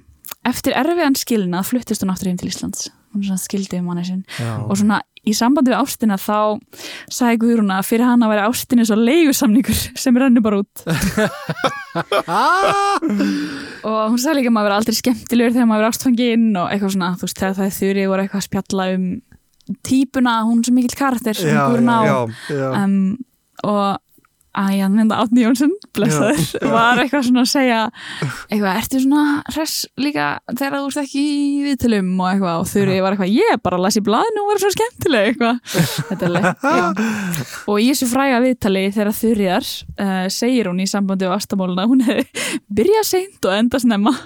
eftir 0.47 0.75
erfiðan 0.79 1.17
skilnað 1.19 1.69
fluttist 1.71 2.03
hún 2.03 2.13
áttur 2.13 2.29
heim 2.31 2.37
til 2.39 2.47
Íslands. 2.47 2.87
Hún 3.13 3.37
skildi 3.37 3.81
um 3.81 3.89
manni 3.91 4.05
sinn. 4.07 4.21
Já, 4.39 4.53
og 4.63 4.77
svona 4.79 5.01
í 5.23 5.31
sambandi 5.37 5.71
við 5.71 5.79
ástina 5.79 6.17
þá 6.19 6.59
sagði 7.11 7.39
Guðrún 7.43 7.71
að 7.73 7.87
fyrir 7.87 8.07
hann 8.09 8.23
að 8.25 8.31
vera 8.33 8.47
ástinni 8.49 8.83
svo 8.87 8.97
leigusamningur 8.99 9.79
sem 10.03 10.17
rennur 10.19 10.43
bara 10.45 10.61
út. 10.63 10.75
Og 13.83 13.99
hún 14.11 14.19
sagði 14.19 14.37
líka 14.39 14.49
að 14.51 14.55
maður 14.57 14.67
vera 14.69 14.79
aldrei 14.81 14.97
skemmtilegur 14.99 15.53
þegar 15.55 15.69
maður 15.69 15.81
vera 15.83 15.91
ástfanginn 15.93 16.47
og 16.59 16.65
eitthvað 16.71 16.93
svona, 16.95 17.09
þú 17.19 17.23
veist, 17.27 17.39
þegar 17.39 17.57
það 17.59 17.67
er 17.69 17.77
þurri 17.77 18.09
voru 18.11 18.21
eitthvað 18.25 18.41
að 18.41 18.47
spjalla 18.49 18.83
um 18.97 19.05
típuna, 19.87 20.33
hún 20.43 20.59
svo 20.65 20.73
mikill 20.75 20.99
karakter 20.99 21.35
sem 21.39 21.55
Guðrún 21.55 21.93
á. 21.93 21.95
um, 22.83 22.97
og 23.63 23.87
að 24.53 24.69
ég 24.77 24.83
hann 24.85 24.97
mynda 24.97 25.19
Átni 25.23 25.43
Jónsson 25.43 25.73
blessaður, 25.95 26.43
var 26.75 27.01
eitthvað 27.01 27.27
svona 27.27 27.43
að 27.43 27.49
segja 27.51 27.79
eitthvað, 28.47 28.69
ertu 28.73 29.01
svona 29.03 29.23
hress 29.49 29.75
líka 29.99 30.27
þegar 30.51 30.77
þú 30.77 30.91
ert 30.91 31.01
ekki 31.03 31.23
í 31.23 31.63
viðtölum? 31.67 32.11
og 32.19 32.29
eitthvað, 32.29 32.59
og 32.61 32.69
þurri 32.69 32.99
var 33.03 33.15
eitthvað 33.15 33.33
ég 33.33 33.63
bara 33.65 33.81
las 33.81 33.97
í 33.99 34.03
blaðinu 34.05 34.43
og 34.43 34.51
var 34.51 34.61
svo 34.61 34.71
skemmtileg 34.73 35.31
eitthvað. 35.31 35.55
Þetta 36.09 36.27
er 36.27 36.33
leið, 36.37 36.47
já. 36.63 36.85
Og 37.71 37.81
í 37.81 37.89
þessu 37.91 38.09
fræga 38.11 38.43
viðtali 38.43 38.85
þegar 38.93 39.17
þurriðar 39.19 39.71
uh, 40.05 40.27
segir 40.33 40.69
hún 40.71 40.83
í 40.83 40.89
sambandi 40.89 41.29
á 41.29 41.35
astamóluna 41.35 41.89
hún 41.89 42.05
hefði 42.05 42.47
byrjað 42.73 43.09
seint 43.09 43.49
og 43.49 43.57
enda 43.57 43.81
snemma. 43.81 44.15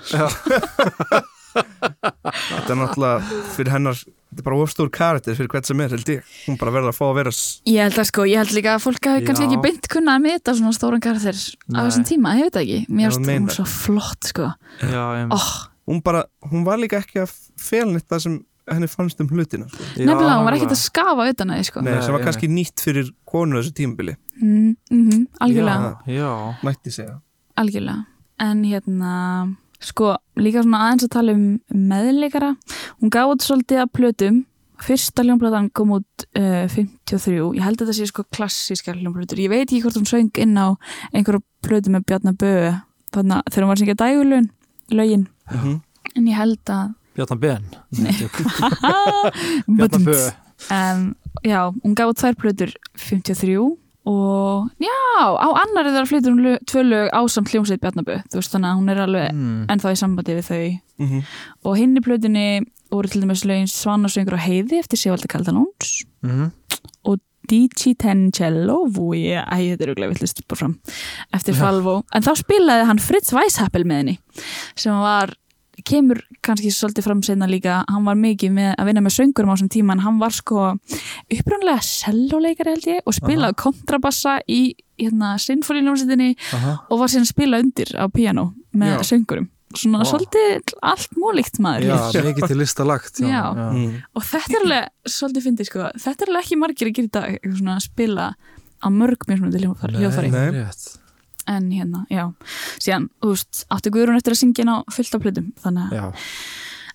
Þetta 1.58 2.70
er 2.70 2.78
náttúrulega 2.78 3.44
fyrir 3.56 3.74
hennar 3.74 4.02
þetta 4.28 4.44
er 4.44 4.48
bara 4.48 4.60
ofstór 4.64 4.92
karakter 4.94 5.38
fyrir 5.38 5.52
hvert 5.54 5.70
sem 5.70 5.82
er 5.84 5.94
held 5.96 6.12
ég. 6.12 6.34
Hún 6.48 6.60
bara 6.60 6.74
verður 6.76 6.92
að 6.92 6.98
fá 7.00 7.06
að 7.08 7.16
vera 7.22 7.34
Ég 7.72 7.80
held 7.86 8.02
að 8.02 8.10
sko, 8.12 8.26
ég 8.28 8.42
held 8.44 8.54
líka 8.58 8.76
að 8.76 8.84
fólk 8.84 9.10
hafi 9.12 9.24
kannski 9.28 9.46
Já. 9.46 9.50
ekki 9.50 9.62
beint 9.64 9.90
kunnað 9.94 10.20
að 10.20 10.28
meta 10.28 10.56
svona 10.58 10.76
stóran 10.76 11.04
karakter 11.04 11.38
á 11.38 11.78
Nei. 11.78 11.80
þessum 11.80 12.06
tíma, 12.12 12.36
ég 12.38 12.48
veit 12.48 12.58
það 12.58 12.66
ekki. 12.66 12.80
Mér 12.90 13.08
Já, 13.08 13.16
finnst 13.16 13.32
hún 13.32 13.56
svo 13.56 13.66
flott 13.72 14.30
sko. 14.34 14.52
Já, 14.84 15.04
em, 15.22 15.34
oh, 15.38 15.50
hún 15.88 16.04
bara, 16.04 16.26
hún 16.52 16.68
var 16.68 16.82
líka 16.82 17.02
ekki 17.02 17.24
að 17.24 17.34
fela 17.62 17.92
neitt 17.94 18.08
það 18.12 18.24
sem 18.26 18.38
henni 18.68 18.90
fannst 18.92 19.22
um 19.24 19.30
hlutina 19.32 19.68
sko. 19.72 19.84
já, 19.96 20.04
Nefnilega, 20.06 20.36
hún 20.36 20.48
var 20.50 20.58
ekkert 20.58 20.76
að 20.76 20.82
skafa 20.82 21.30
utan 21.32 21.54
að 21.54 21.62
því 21.62 21.70
sko. 21.70 21.84
Nei, 21.86 21.94
Nei, 21.94 22.02
sem 22.04 22.18
var 22.18 22.26
kannski 22.26 22.50
nýtt 22.52 22.84
fyrir 22.84 23.14
konu 23.28 23.56
á 23.56 23.60
þessu 23.62 23.76
tímabili. 23.80 24.18
Mm, 24.42 24.76
mm 24.92 25.24
Algjörlega, 25.46 25.94
Já, 26.12 26.32
mætti 26.68 26.94
segja. 26.94 27.16
Algjörlega. 27.58 28.04
En 28.44 28.64
hérna, 28.68 29.14
sko, 29.80 30.16
líka 30.40 30.64
svona 30.64 30.80
aðeins 30.88 31.06
að 31.08 31.12
tala 31.16 31.34
um 31.38 31.46
meðleikara. 31.74 32.52
Hún 33.02 33.10
gaf 33.14 33.28
út 33.34 33.42
svolítið 33.46 33.78
að 33.84 33.92
plötum. 33.98 34.38
Fyrsta 34.78 35.24
hljómplatan 35.26 35.72
kom 35.74 35.90
út 35.96 36.26
uh, 36.38 36.68
53, 36.70 37.40
ég 37.58 37.64
held 37.66 37.80
að 37.82 37.88
þetta 37.88 37.96
sé 37.98 38.06
sko 38.12 38.22
klassískar 38.30 38.94
hljómplötur, 39.00 39.40
ég 39.42 39.50
veit 39.50 39.66
ekki 39.66 39.80
hvort 39.82 39.98
hún 39.98 40.06
söng 40.06 40.30
inn 40.38 40.54
á 40.54 40.78
einhverju 41.18 41.42
plötu 41.66 41.90
með 41.90 42.06
Bjarnar 42.12 42.36
Böe 42.38 42.76
þannig 43.16 43.40
að 43.40 43.50
þegar 43.50 43.64
hún 43.66 43.72
var 43.72 43.80
að 43.80 43.82
syngja 43.82 43.98
dægulun 44.04 44.46
lögin, 44.94 45.26
Mhm. 45.50 45.82
en 46.16 46.28
ég 46.30 46.38
held 46.38 46.62
að 46.70 46.94
Bjarnar 47.18 47.42
Bö 50.06 50.14
um, 50.70 51.16
Já, 51.46 51.62
hún 51.84 51.96
gaf 51.98 52.10
út 52.14 52.18
tvær 52.22 52.36
plötur 52.38 52.70
53 53.02 53.58
og 54.08 54.70
já, 54.80 54.94
á 55.20 55.48
annari 55.64 55.92
þeirra 55.92 56.08
flytur 56.10 56.32
hún 56.36 56.44
lög, 56.46 56.58
tvö 56.70 56.84
lög 56.88 57.10
ásamt 57.18 57.52
hljómsveit 57.52 57.82
Bjarnabö 57.84 58.20
þú 58.32 58.40
veist 58.40 58.54
þannig 58.56 58.70
að 58.72 58.78
hún 58.80 58.92
er 58.94 59.02
alveg 59.04 59.28
mm. 59.34 59.66
ennþá 59.74 59.94
í 59.96 60.02
sambandi 60.04 60.38
við 60.40 60.52
þau 60.52 60.66
Mhm. 60.98 61.20
og 61.70 61.76
hinn 61.78 61.94
í 61.94 62.02
plötunni 62.02 62.46
voru 62.90 63.08
til 63.12 63.22
dæmis 63.22 63.44
lögin 63.46 63.68
Svanasöngur 63.70 64.34
og 64.34 64.40
Heiði 64.42 64.80
eftir 64.82 64.98
Sigvaldi 64.98 65.28
Kaldalóns 65.30 66.06
Mm. 66.26 66.52
Dici 67.48 67.94
Tencello 67.96 68.90
Vui, 68.92 69.30
æ, 69.32 69.46
þetta 69.48 69.86
er 69.86 69.92
auðvitað 69.94 70.10
villist 70.12 70.42
bara 70.50 70.58
fram 70.60 70.74
eftir 71.32 71.56
Já. 71.56 71.62
Falvo, 71.62 71.94
en 72.12 72.26
þá 72.26 72.34
spilaði 72.42 72.88
hann 72.90 73.00
Fritz 73.00 73.32
Weishappel 73.32 73.86
með 73.88 74.02
henni 74.02 74.16
sem 74.76 74.92
var 75.00 75.32
kemur 75.88 76.20
kannski 76.46 76.70
svolítið 76.74 77.06
fram 77.08 77.22
senna 77.26 77.48
líka, 77.50 77.80
hann 77.88 78.06
var 78.08 78.18
mikið 78.20 78.54
með 78.58 78.72
að 78.76 78.90
vinna 78.90 79.04
með 79.06 79.16
söngurum 79.18 79.52
á 79.52 79.56
þessum 79.56 79.72
tíma 79.74 79.96
en 79.98 80.04
hann 80.06 80.20
var 80.22 80.36
sko 80.36 80.64
upprannlega 81.34 81.84
selloleikari 81.88 82.74
held 82.76 82.88
ég 82.92 83.08
og 83.08 83.16
spilaði 83.18 83.58
kontrabassa 83.62 84.38
í 84.48 84.62
hérna 84.98 85.36
sinfóniljómsveitinni 85.42 86.34
Aha. 86.58 86.74
og 86.90 87.02
var 87.04 87.12
síðan 87.14 87.28
að 87.28 87.32
spila 87.34 87.62
undir 87.64 87.94
á 87.96 88.06
piano 88.14 88.50
með 88.78 88.98
Já. 88.98 89.06
söngurum 89.14 89.48
svona 89.78 90.00
Vá. 90.02 90.08
svolítið 90.10 90.76
allt 90.82 91.18
múlíkt 91.20 91.60
maður 91.64 91.90
Já, 91.90 91.98
mikið 92.30 92.48
til 92.54 92.60
lista 92.62 92.86
lagt 92.88 93.20
Já. 93.22 93.42
Mhm. 93.54 93.98
og 94.16 94.24
þetta 94.24 94.56
er 94.60 94.64
alveg 94.66 95.12
svolítið 95.18 95.48
fyndið 95.50 95.70
sko 95.72 95.90
þetta 96.06 96.24
er 96.24 96.32
alveg 96.32 96.46
ekki 96.48 96.62
margir 96.62 96.92
að 96.92 96.96
gera 96.98 97.08
í 97.10 97.12
dag 97.18 97.28
eitthvað 97.36 97.60
svona 97.60 97.76
að 97.78 97.84
spila 97.90 98.30
á 98.78 98.88
mörg 98.94 99.28
mjög 99.28 99.40
svona 99.42 99.60
hljóðfæri 99.62 100.00
hljóðfæri. 100.02 100.32
Nei. 100.32 100.50
rétt. 100.62 100.88
En 101.48 101.72
hérna, 101.74 102.06
já. 102.14 102.26
Síðan, 102.78 103.10
þú 103.24 103.34
veist, 103.34 103.66
átti 103.74 103.94
Guðrún 103.96 104.20
eftir 104.20 104.36
að 104.36 104.42
syngja 104.44 104.66
inn 104.66 104.74
á 104.74 104.78
fullt 104.94 105.18
af 105.18 105.24
plötum, 105.26 105.52
þannig 105.64 105.88
að 105.88 105.98
Já, 105.98 106.08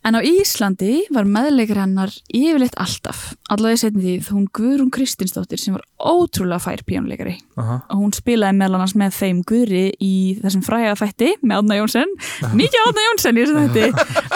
en 0.03 0.19
á 0.19 0.21
Íslandi 0.27 0.95
var 1.15 1.29
meðleikar 1.31 1.79
hennar 1.85 2.11
yfirleitt 2.35 2.75
alltaf, 2.81 3.21
allavega 3.53 3.79
í 3.79 3.83
setni 3.83 4.03
tíð 4.03 4.31
hún 4.35 4.49
Guðrún 4.57 4.91
Kristinsdóttir 4.95 5.61
sem 5.63 5.77
var 5.77 5.85
ótrúlega 6.03 6.59
fær 6.65 6.83
píjónuleikari 6.89 7.37
aha. 7.61 7.79
Og 7.87 8.03
hún 8.03 8.15
spilaði 8.17 8.59
meðal 8.59 8.81
annars 8.81 8.97
með 8.99 9.15
þeim 9.21 9.45
Guðri 9.47 9.85
í 10.03 10.13
þessum 10.43 10.67
fræga 10.67 10.97
þætti 10.99 11.31
með 11.43 11.63
Átna 11.63 11.79
Jónsson. 11.79 12.15
Mikið 12.59 12.87
Átna 12.89 13.07
Jónsson 13.07 13.39
í 13.39 13.47
þessum 13.47 13.63
þætti. 13.63 13.87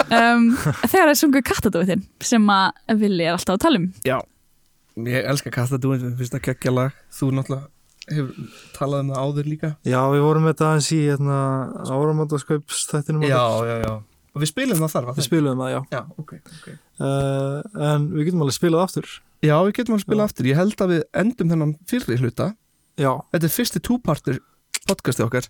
Um, 0.07 0.49
þegar 0.87 1.09
það 1.11 1.15
sungu 1.19 1.43
kattadóðin 1.51 2.05
sem 2.23 2.51
að 2.53 2.99
Vili 3.03 3.27
er 3.27 3.35
alltaf 3.35 3.57
að 3.57 3.63
tala 3.65 3.81
um. 3.81 3.89
Já, 4.07 4.17
ég 5.03 5.27
elska 5.33 6.71
lag 6.71 6.95
Þú 7.11 7.33
náttúrulega 7.35 7.67
hefur 8.11 8.51
talað 8.77 9.03
um 9.03 9.09
það 9.13 9.23
áður 9.23 9.49
líka. 9.51 9.69
Já, 9.87 9.99
við 10.13 10.23
vorum 10.25 10.45
með 10.47 10.53
þetta 10.55 10.67
aðeins 10.71 10.89
í 10.95 10.99
hérna, 11.03 11.37
áramöndaskaups 11.91 12.83
þættinum 12.91 13.25
okkar. 13.27 13.65
já, 13.71 13.77
já 13.87 13.95
Og 14.37 14.41
við 14.43 14.51
spilum 14.51 14.77
það 14.83 14.91
þar, 14.93 15.05
Við 15.17 15.25
spiluðum 15.25 15.61
það, 15.63 15.71
já. 15.73 15.79
Já, 15.95 16.01
ok, 16.21 16.33
ok. 16.53 16.67
Uh, 17.01 17.87
En 17.87 18.03
við 18.13 18.27
getum 18.27 18.43
alveg 18.45 18.53
spilað 18.53 18.83
aftur. 18.85 19.07
Já, 19.41 19.55
við 19.65 19.73
getum 19.79 19.95
að 19.97 20.03
spila 20.03 20.27
aftur. 20.29 20.45
Ég 20.51 20.59
held 20.59 20.83
að 20.85 20.91
við 20.93 21.01
endum 21.23 21.49
þennan 21.53 21.73
fyrri 21.89 22.17
hluta. 22.21 22.51
Já, 23.01 23.11
Þetta 23.33 23.49
er 23.49 23.53
fyrsti 23.55 23.81
túpartur 23.81 24.39
podcasti 24.85 25.25
okkar. 25.25 25.49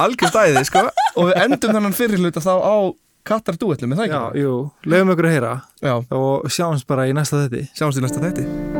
Algjör 0.00 0.32
stæði, 0.32 0.64
sko. 0.68 0.86
Og 1.20 1.28
við 1.30 1.42
endum 1.44 1.76
þennan 1.76 1.96
fyrri 1.96 2.20
hluta 2.22 2.40
þá 2.40 2.54
á 2.64 2.76
Katar 3.24 3.56
duetlum, 3.56 3.92
er 3.94 4.02
það 4.02 4.08
já, 4.10 4.18
ekki? 4.20 4.42
jú. 4.44 4.56
Leifum 4.84 5.12
ykkur 5.14 5.28
að 5.30 5.32
heyra 5.32 5.52
Já, 5.80 5.94
og 6.12 6.44
sjáumst 6.52 6.84
bara 6.88 7.08
í 7.08 7.16
næsta 7.16 7.40
þetti 7.46 7.64
sjáumst 7.72 8.02
í 8.02 8.04
næsta 8.04 8.20
þætti 8.20 8.73